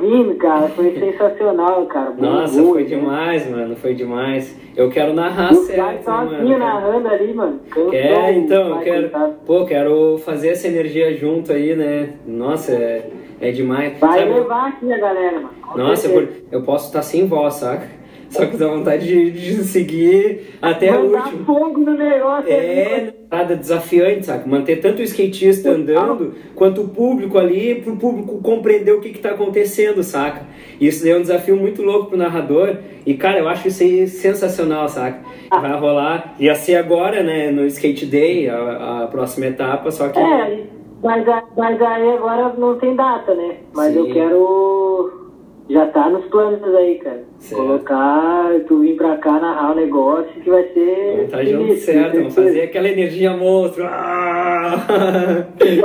vindo, 0.01 0.35
cara. 0.37 0.69
Foi 0.71 0.93
sensacional, 0.99 1.85
cara. 1.87 2.15
Nossa, 2.17 2.63
foi 2.63 2.83
né? 2.85 2.89
demais, 2.89 3.51
mano. 3.51 3.77
Foi 3.77 3.93
demais. 3.93 4.59
Eu 4.75 4.89
quero 4.89 5.13
narrar 5.13 5.53
o 5.53 5.57
certo, 5.57 6.05
tá 6.05 6.23
sozinho 6.23 6.59
mano. 6.59 6.59
narrando 6.59 7.09
ali, 7.09 7.35
mano. 7.35 7.61
é, 7.93 8.33
então, 8.33 8.77
eu 8.77 8.79
quero... 8.79 9.11
Pô, 9.45 9.67
quero 9.67 10.17
fazer 10.25 10.49
essa 10.49 10.67
energia 10.69 11.13
junto 11.13 11.53
aí, 11.53 11.77
né? 11.77 12.15
Nossa, 12.27 12.73
é, 12.73 13.11
é 13.43 13.51
demais. 13.51 13.99
Vai 13.99 14.21
Sabe? 14.21 14.33
levar 14.33 14.69
aqui 14.69 14.93
a 14.93 14.99
galera, 14.99 15.41
mano. 15.41 15.51
Nossa, 15.77 16.07
eu, 16.07 16.29
eu 16.51 16.63
posso 16.63 16.87
estar 16.87 17.03
sem 17.03 17.27
voz, 17.27 17.55
saca? 17.55 18.03
Só 18.31 18.47
que 18.47 18.57
dá 18.57 18.67
vontade 18.67 19.07
de, 19.07 19.31
de 19.31 19.63
seguir 19.65 20.57
até 20.63 20.91
Mandar 20.91 21.05
o 21.05 21.25
último. 21.25 21.45
fogo 21.45 21.81
no 21.81 21.93
negócio. 21.93 22.51
É, 22.51 23.13
nada 23.31 23.55
desafiante, 23.55 24.25
sabe? 24.25 24.49
Manter 24.49 24.77
tanto 24.77 25.01
o 25.01 25.03
skatista 25.03 25.71
andando, 25.71 26.35
quanto 26.55 26.81
o 26.81 26.89
público 26.89 27.37
ali, 27.37 27.75
pro 27.83 27.95
público 27.97 28.41
compreender 28.41 28.93
o 28.93 29.03
que 29.03 29.11
que 29.11 29.19
tá 29.19 29.33
acontecendo, 29.33 30.03
saca? 30.03 30.47
Isso 30.81 31.07
é 31.07 31.15
um 31.15 31.21
desafio 31.21 31.57
muito 31.59 31.83
louco 31.83 32.07
pro 32.07 32.17
narrador. 32.17 32.79
E, 33.05 33.13
cara, 33.15 33.39
eu 33.39 33.49
acho 33.49 33.69
isso 33.69 33.83
aí 33.83 34.07
sensacional, 34.07 34.89
saca? 34.89 35.21
Ah. 35.51 35.59
Vai 35.61 35.79
rolar. 35.79 36.35
Ia 36.39 36.55
ser 36.55 36.77
agora, 36.77 37.23
né, 37.23 37.51
no 37.51 37.67
Skate 37.67 38.07
Day, 38.07 38.49
a, 38.49 39.03
a 39.03 39.07
próxima 39.09 39.47
etapa, 39.47 39.91
só 39.91 40.09
que... 40.09 40.19
É, 40.19 40.63
mas, 41.03 41.25
mas 41.57 41.83
aí 41.83 42.11
agora 42.13 42.55
não 42.57 42.79
tem 42.79 42.95
data, 42.95 43.35
né? 43.35 43.57
Mas 43.75 43.93
Sim. 43.93 43.99
eu 43.99 44.13
quero 44.13 45.23
já 45.71 45.87
tá 45.87 46.11
nos 46.11 46.25
planos 46.27 46.63
aí, 46.75 46.97
cara. 46.97 47.25
Certo. 47.39 47.63
Colocar, 47.63 48.61
tu 48.67 48.81
vir 48.81 48.97
pra 48.97 49.17
cá 49.17 49.39
narrar 49.41 49.73
o 49.73 49.75
negócio 49.75 50.33
que 50.43 50.51
vai 50.51 50.65
ser. 50.69 51.15
Vamos 51.17 51.31
tá 51.31 51.45
junto 51.45 51.77
certo, 51.77 52.17
vamos 52.17 52.35
fazer 52.35 52.63
aquela 52.63 52.89
energia 52.89 53.37
monstro. 53.37 53.85
Ah, 53.85 54.75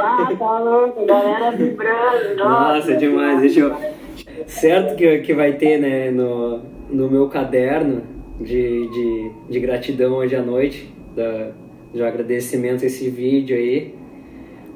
ah 0.01 0.35
tá 0.37 0.59
louco, 0.59 1.05
galera 1.05 1.51
vibrando. 1.51 2.35
Nossa, 2.37 2.73
nossa 2.75 2.95
demais. 2.95 3.39
Deixa 3.41 3.59
eu... 3.61 3.75
Certo 4.45 4.95
que, 4.95 5.19
que 5.19 5.33
vai 5.33 5.53
ter, 5.53 5.79
né, 5.79 6.11
no, 6.11 6.61
no 6.89 7.09
meu 7.09 7.27
caderno 7.27 8.03
de, 8.39 8.87
de, 8.87 9.31
de 9.49 9.59
gratidão 9.59 10.15
hoje 10.15 10.35
à 10.35 10.41
noite, 10.41 10.93
da, 11.15 11.51
de 11.93 12.03
agradecimento 12.03 12.83
esse 12.83 13.09
vídeo 13.09 13.55
aí, 13.55 13.95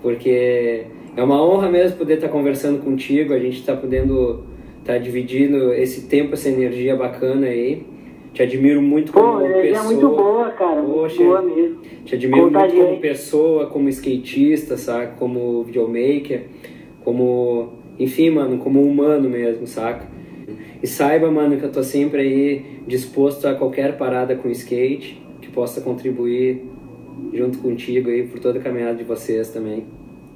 porque 0.02 0.86
é 1.16 1.24
uma 1.24 1.44
honra 1.44 1.70
mesmo 1.70 1.98
poder 1.98 2.16
estar 2.16 2.30
conversando 2.30 2.84
contigo, 2.84 3.34
a 3.34 3.40
gente 3.40 3.60
está 3.60 3.76
podendo 3.76 4.44
tá 4.84 4.98
dividindo 4.98 5.74
esse 5.74 6.08
tempo, 6.08 6.34
essa 6.34 6.50
energia 6.50 6.96
bacana 6.96 7.48
aí. 7.48 7.86
Te 8.34 8.42
admiro 8.44 8.82
muito 8.82 9.12
como 9.12 9.40
Pô, 9.42 9.48
pessoa. 9.62 9.84
muito 9.84 10.08
boa, 10.08 10.50
cara. 10.52 10.82
Poxa, 10.82 11.22
boa 11.22 11.42
mesmo. 11.42 11.80
Te 12.06 12.16
admiro 12.16 12.50
muito 12.50 12.76
como 12.76 13.00
pessoa, 13.00 13.68
como 13.68 13.90
skatista, 13.90 14.78
sabe? 14.78 15.18
Como 15.20 15.64
videomaker. 15.64 16.44
como, 17.04 17.74
enfim, 18.00 18.30
mano, 18.30 18.58
como 18.58 18.82
humano 18.82 19.30
mesmo, 19.30 19.68
saca? 19.68 20.08
E 20.82 20.88
saiba, 20.88 21.30
mano, 21.30 21.58
que 21.58 21.64
eu 21.64 21.72
tô 21.72 21.84
sempre 21.84 22.22
aí 22.22 22.66
disposto 22.88 23.48
a 23.48 23.54
qualquer 23.54 23.98
parada 23.98 24.36
com 24.36 24.50
skate 24.50 25.22
que 25.42 25.50
possa 25.50 25.82
contribuir 25.82 26.64
junto 27.34 27.60
contigo 27.60 28.10
aí 28.10 28.28
por 28.28 28.40
toda 28.40 28.60
a 28.60 28.62
caminhada 28.62 28.96
de 28.96 29.04
vocês 29.04 29.50
também, 29.50 29.86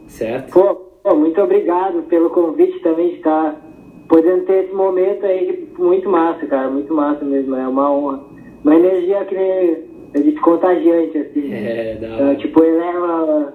certo? 0.08 0.52
Pô, 0.52 0.76
pô 1.04 1.16
muito 1.16 1.42
obrigado 1.42 2.04
pelo 2.04 2.30
convite 2.30 2.80
também 2.80 3.10
de 3.10 3.16
estar 3.16 3.62
podendo 4.08 4.46
ter 4.46 4.66
esse 4.66 4.74
momento 4.74 5.26
aí 5.26 5.68
muito 5.78 6.10
massa, 6.10 6.46
cara, 6.46 6.70
muito 6.70 6.94
massa 6.94 7.24
mesmo, 7.26 7.56
é 7.56 7.68
uma 7.68 7.92
honra. 7.92 8.24
Uma 8.64 8.76
energia 8.76 9.24
que 9.26 9.36
nem 9.36 9.78
a 10.14 10.18
gente 10.18 10.40
contagiante, 10.40 11.18
assim. 11.18 11.54
É, 11.54 11.96
da 11.96 12.32
uh, 12.32 12.36
Tipo, 12.38 12.64
eleva 12.64 13.54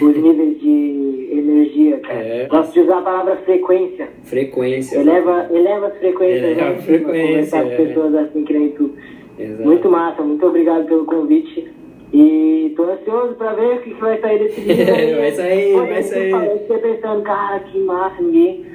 os 0.00 0.16
níveis 0.16 0.60
de 0.60 1.28
energia, 1.32 1.98
cara. 1.98 2.18
É. 2.18 2.46
Gosto 2.46 2.72
de 2.72 2.80
usar 2.80 2.98
a 2.98 3.02
palavra 3.02 3.36
frequência. 3.38 4.08
Frequência. 4.24 4.98
Eleva, 4.98 5.48
eleva 5.50 5.86
as 5.86 5.96
frequências. 5.98 6.42
Eleva 6.42 6.70
né? 6.70 6.78
frequência, 6.78 7.26
Conversar 7.26 7.62
com 7.62 7.70
é. 7.70 7.76
pessoas 7.76 8.14
assim 8.14 8.44
que 8.44 8.52
nem 8.52 8.68
tu. 8.70 8.90
Exato. 9.38 9.62
Muito 9.62 9.90
massa, 9.90 10.22
muito 10.22 10.46
obrigado 10.46 10.86
pelo 10.86 11.06
convite. 11.06 11.70
E 12.12 12.72
tô 12.76 12.84
ansioso 12.84 13.34
pra 13.36 13.52
ver 13.54 13.76
o 13.76 13.80
que, 13.80 13.94
que 13.94 14.00
vai 14.00 14.20
sair 14.20 14.38
desse 14.38 14.60
vídeo. 14.62 15.16
Vai 15.18 15.32
sair, 15.32 15.76
vai 15.76 15.98
eu 15.98 16.02
sair. 16.02 16.30
falei, 16.30 16.58
Fiquei 16.58 16.78
pensando, 16.78 17.22
cara, 17.22 17.60
que 17.60 17.78
massa, 17.80 18.22
ninguém. 18.22 18.66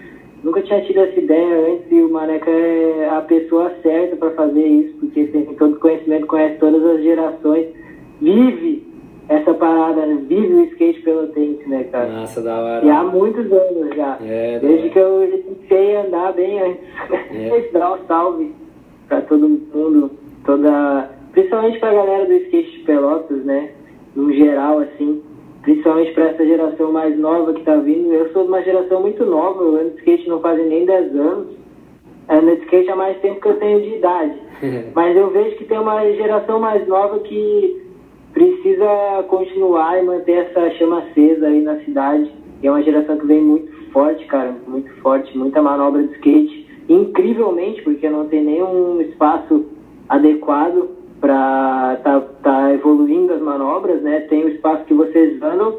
Nunca 0.44 0.62
tinha 0.62 0.82
tido 0.82 1.00
essa 1.00 1.20
ideia 1.20 1.74
antes 1.74 1.92
e 1.92 1.96
o 2.02 2.10
Maneca 2.12 2.50
é 2.50 3.10
a 3.12 3.22
pessoa 3.22 3.72
certa 3.82 4.16
pra 4.16 4.30
fazer 4.32 4.66
isso, 4.66 4.94
porque 5.00 5.26
tem 5.26 5.46
todo 5.46 5.80
conhecimento, 5.80 6.28
conhece 6.28 6.58
todas 6.60 6.84
as 6.86 7.02
gerações, 7.04 7.68
vive 8.22 8.86
essa 9.30 9.54
parada, 9.56 10.06
vive 10.28 10.54
o 10.54 10.64
skate 10.66 11.02
pelotense, 11.02 11.68
né, 11.68 11.84
cara? 11.92 12.08
Massa, 12.10 12.42
da 12.42 12.56
hora. 12.60 12.86
E 12.86 12.90
há 12.90 13.04
muitos 13.04 13.52
anos 13.52 13.96
já. 13.96 14.18
É, 14.24 14.60
Desde 14.60 14.90
que 14.90 15.00
eu 15.00 15.24
iniciei 15.26 15.98
a 15.98 16.02
andar 16.04 16.34
bem 16.34 16.60
antes. 16.62 16.84
É. 17.34 17.70
Dar 17.74 17.94
um 17.96 18.06
salve 18.08 18.54
pra 19.10 19.22
todo 19.22 19.50
mundo, 19.50 20.12
toda. 20.46 21.10
Principalmente 21.32 21.80
pra 21.80 21.94
galera 21.94 22.26
do 22.26 22.34
skate 22.34 22.72
de 22.72 22.80
Pelotas, 22.80 23.44
né? 23.44 23.72
No 24.16 24.34
geral, 24.34 24.80
assim. 24.80 25.22
Principalmente 25.62 26.14
pra 26.14 26.30
essa 26.30 26.46
geração 26.46 26.92
mais 26.92 27.18
nova 27.18 27.54
que 27.54 27.64
tá 27.64 27.76
vindo. 27.76 28.14
Eu 28.14 28.32
sou 28.32 28.44
de 28.44 28.50
uma 28.50 28.62
geração 28.64 29.02
muito 29.02 29.26
nova, 29.26 29.64
eu 29.64 29.76
ando 29.76 29.92
de 29.92 29.98
skate 29.98 30.30
não 30.30 30.40
fazem 30.40 30.66
nem 30.68 30.86
10 30.86 31.16
anos. 31.16 31.48
Ando 32.30 32.56
de 32.56 32.64
skate 32.64 32.90
há 32.90 32.96
mais 32.96 33.20
tempo 33.20 33.42
que 33.42 33.48
eu 33.48 33.60
tenho 33.60 33.82
de 33.82 33.96
idade. 33.96 34.34
Mas 34.96 35.16
eu 35.16 35.30
vejo 35.30 35.56
que 35.58 35.66
tem 35.66 35.80
uma 35.80 36.04
geração 36.14 36.60
mais 36.60 36.88
nova 36.88 37.20
que 37.20 37.86
precisa 38.34 39.24
continuar 39.28 40.02
e 40.02 40.06
manter 40.06 40.46
essa 40.46 40.70
chama 40.72 41.00
acesa 41.00 41.48
aí 41.48 41.62
na 41.62 41.80
cidade. 41.82 42.32
E 42.62 42.68
é 42.68 42.72
uma 42.72 42.84
geração 42.84 43.18
que 43.18 43.26
vem 43.26 43.42
muito 43.42 43.72
forte, 43.92 44.26
cara, 44.26 44.56
muito 44.68 44.92
forte, 45.02 45.38
muita 45.38 45.62
manobra 45.62 46.04
de 46.04 46.14
skate. 46.14 46.68
Incrivelmente, 46.90 47.82
porque 47.82 48.10
não 48.10 48.28
tem 48.28 48.44
nenhum 48.44 49.02
espaço 49.02 49.66
adequado 50.08 50.97
para 51.20 52.00
tá, 52.04 52.22
tá 52.44 52.74
evoluindo 52.74 53.34
as 53.34 53.42
manobras, 53.42 54.02
né? 54.02 54.22
Tem 54.22 54.44
o 54.44 54.50
espaço 54.50 54.86
que 54.86 54.94
vocês 54.94 55.42
andam, 55.42 55.78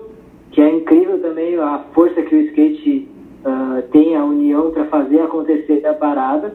que 0.51 0.61
é 0.61 0.71
incrível 0.71 1.21
também 1.21 1.57
a 1.59 1.85
força 1.93 2.23
que 2.23 2.35
o 2.35 2.41
skate 2.47 3.09
ah, 3.45 3.83
tem, 3.93 4.17
a 4.17 4.25
união 4.25 4.71
para 4.71 4.87
fazer 4.87 5.21
acontecer 5.21 5.87
a 5.87 5.95
parada. 5.95 6.55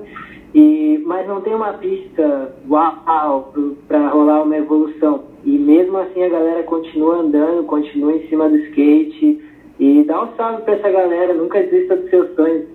E, 0.53 1.01
mas 1.05 1.27
não 1.27 1.41
tem 1.41 1.55
uma 1.55 1.73
pista 1.73 2.55
uau 2.69 3.53
para 3.87 4.09
rolar 4.09 4.43
uma 4.43 4.57
evolução. 4.57 5.23
E 5.43 5.57
mesmo 5.57 5.97
assim 5.97 6.23
a 6.23 6.29
galera 6.29 6.63
continua 6.63 7.17
andando, 7.17 7.63
continua 7.63 8.13
em 8.13 8.27
cima 8.27 8.47
do 8.49 8.57
skate. 8.57 9.41
E 9.79 10.03
dá 10.03 10.23
um 10.23 10.35
salve 10.35 10.61
para 10.63 10.75
essa 10.75 10.89
galera, 10.89 11.33
nunca 11.33 11.59
desista 11.61 11.95
dos 11.95 12.09
seus 12.09 12.35
sonhos. 12.35 12.65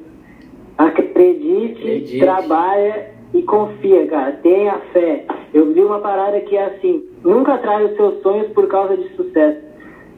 Acredite, 0.77 1.81
Acredite. 1.81 2.19
trabalha 2.19 3.18
e 3.35 3.43
confia, 3.43 4.07
cara. 4.07 4.33
Tenha 4.43 4.79
fé. 4.93 5.25
Eu 5.53 5.73
vi 5.73 5.81
uma 5.81 6.01
parada 6.01 6.41
que 6.41 6.57
é 6.57 6.65
assim: 6.67 7.09
nunca 7.25 7.59
trai 7.59 7.85
os 7.85 7.97
seus 7.97 8.21
sonhos 8.23 8.49
por 8.53 8.67
causa 8.69 8.97
de 8.97 9.09
sucesso. 9.17 9.61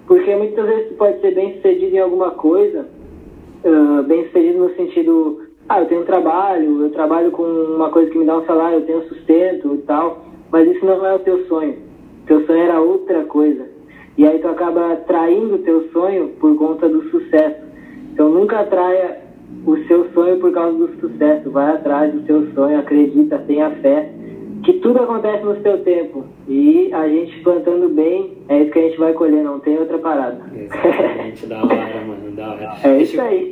Porque 0.07 0.35
muitas 0.35 0.67
vezes 0.67 0.89
tu 0.89 0.95
pode 0.95 1.21
ser 1.21 1.35
bem 1.35 1.55
sucedido 1.55 1.95
em 1.95 2.01
alguma 2.01 2.33
coisa, 2.33 2.89
ah, 3.65 4.03
bem 4.03 4.25
sucedido 4.27 4.59
no 4.59 4.75
sentido, 4.75 5.43
ah, 5.69 5.81
eu 5.81 5.87
tenho 5.87 6.05
trabalho, 6.05 6.83
eu 6.83 6.91
trabalho 6.91 7.31
com 7.31 7.45
uma 7.45 7.91
coisa 7.91 8.11
que 8.11 8.19
me 8.19 8.25
dá 8.25 8.39
um 8.39 8.45
salário, 8.45 8.79
eu 8.79 8.87
tenho 8.87 9.09
sustento 9.09 9.75
e 9.75 9.79
tal, 9.83 10.25
mas 10.51 10.69
isso 10.69 10.85
não 10.85 11.07
é 11.07 11.15
o 11.15 11.21
teu 11.21 11.47
sonho. 11.47 11.77
Teu 12.27 12.45
sonho 12.45 12.59
era 12.59 12.81
outra 12.81 13.23
coisa. 13.25 13.69
E 14.19 14.27
aí 14.27 14.39
tu 14.41 14.49
acaba 14.49 14.97
traindo 15.07 15.55
o 15.55 15.59
teu 15.59 15.89
sonho 15.93 16.31
por 16.41 16.57
conta 16.57 16.89
do 16.89 17.09
sucesso. 17.11 17.65
Então 18.13 18.29
nunca 18.31 18.65
traia 18.65 19.19
o 19.67 19.77
seu 19.87 20.11
sonho 20.13 20.39
por 20.39 20.53
causa 20.53 20.77
do 20.77 21.01
sucesso. 21.01 21.51
Vai 21.51 21.75
atrás 21.75 22.13
do 22.13 22.25
seu 22.27 22.53
sonho, 22.53 22.79
acredita, 22.79 23.39
tenha 23.47 23.71
fé, 23.83 24.11
que 24.65 24.75
tudo 24.75 25.01
acontece 25.01 25.45
no 25.45 25.61
seu 25.63 25.79
tempo. 25.79 26.25
E 26.49 26.93
a 26.93 27.09
gente 27.09 27.41
plantando 27.41 27.89
bem, 27.89 28.39
é 28.49 28.63
isso 28.63 28.73
que 28.73 28.79
a 28.79 28.83
gente 28.83 28.99
vai 28.99 29.13
colher, 29.13 29.43
não 29.43 29.61
tem 29.61 29.79
outra 29.79 29.99
parada. 29.99 30.41
Exatamente, 30.55 31.47
da 31.47 31.63
hora, 31.63 32.05
mano, 32.07 32.31
da 32.33 32.51
hora. 32.51 32.73
É 32.83 32.97
Deixa 32.97 33.13
isso 33.13 33.21
aí. 33.21 33.49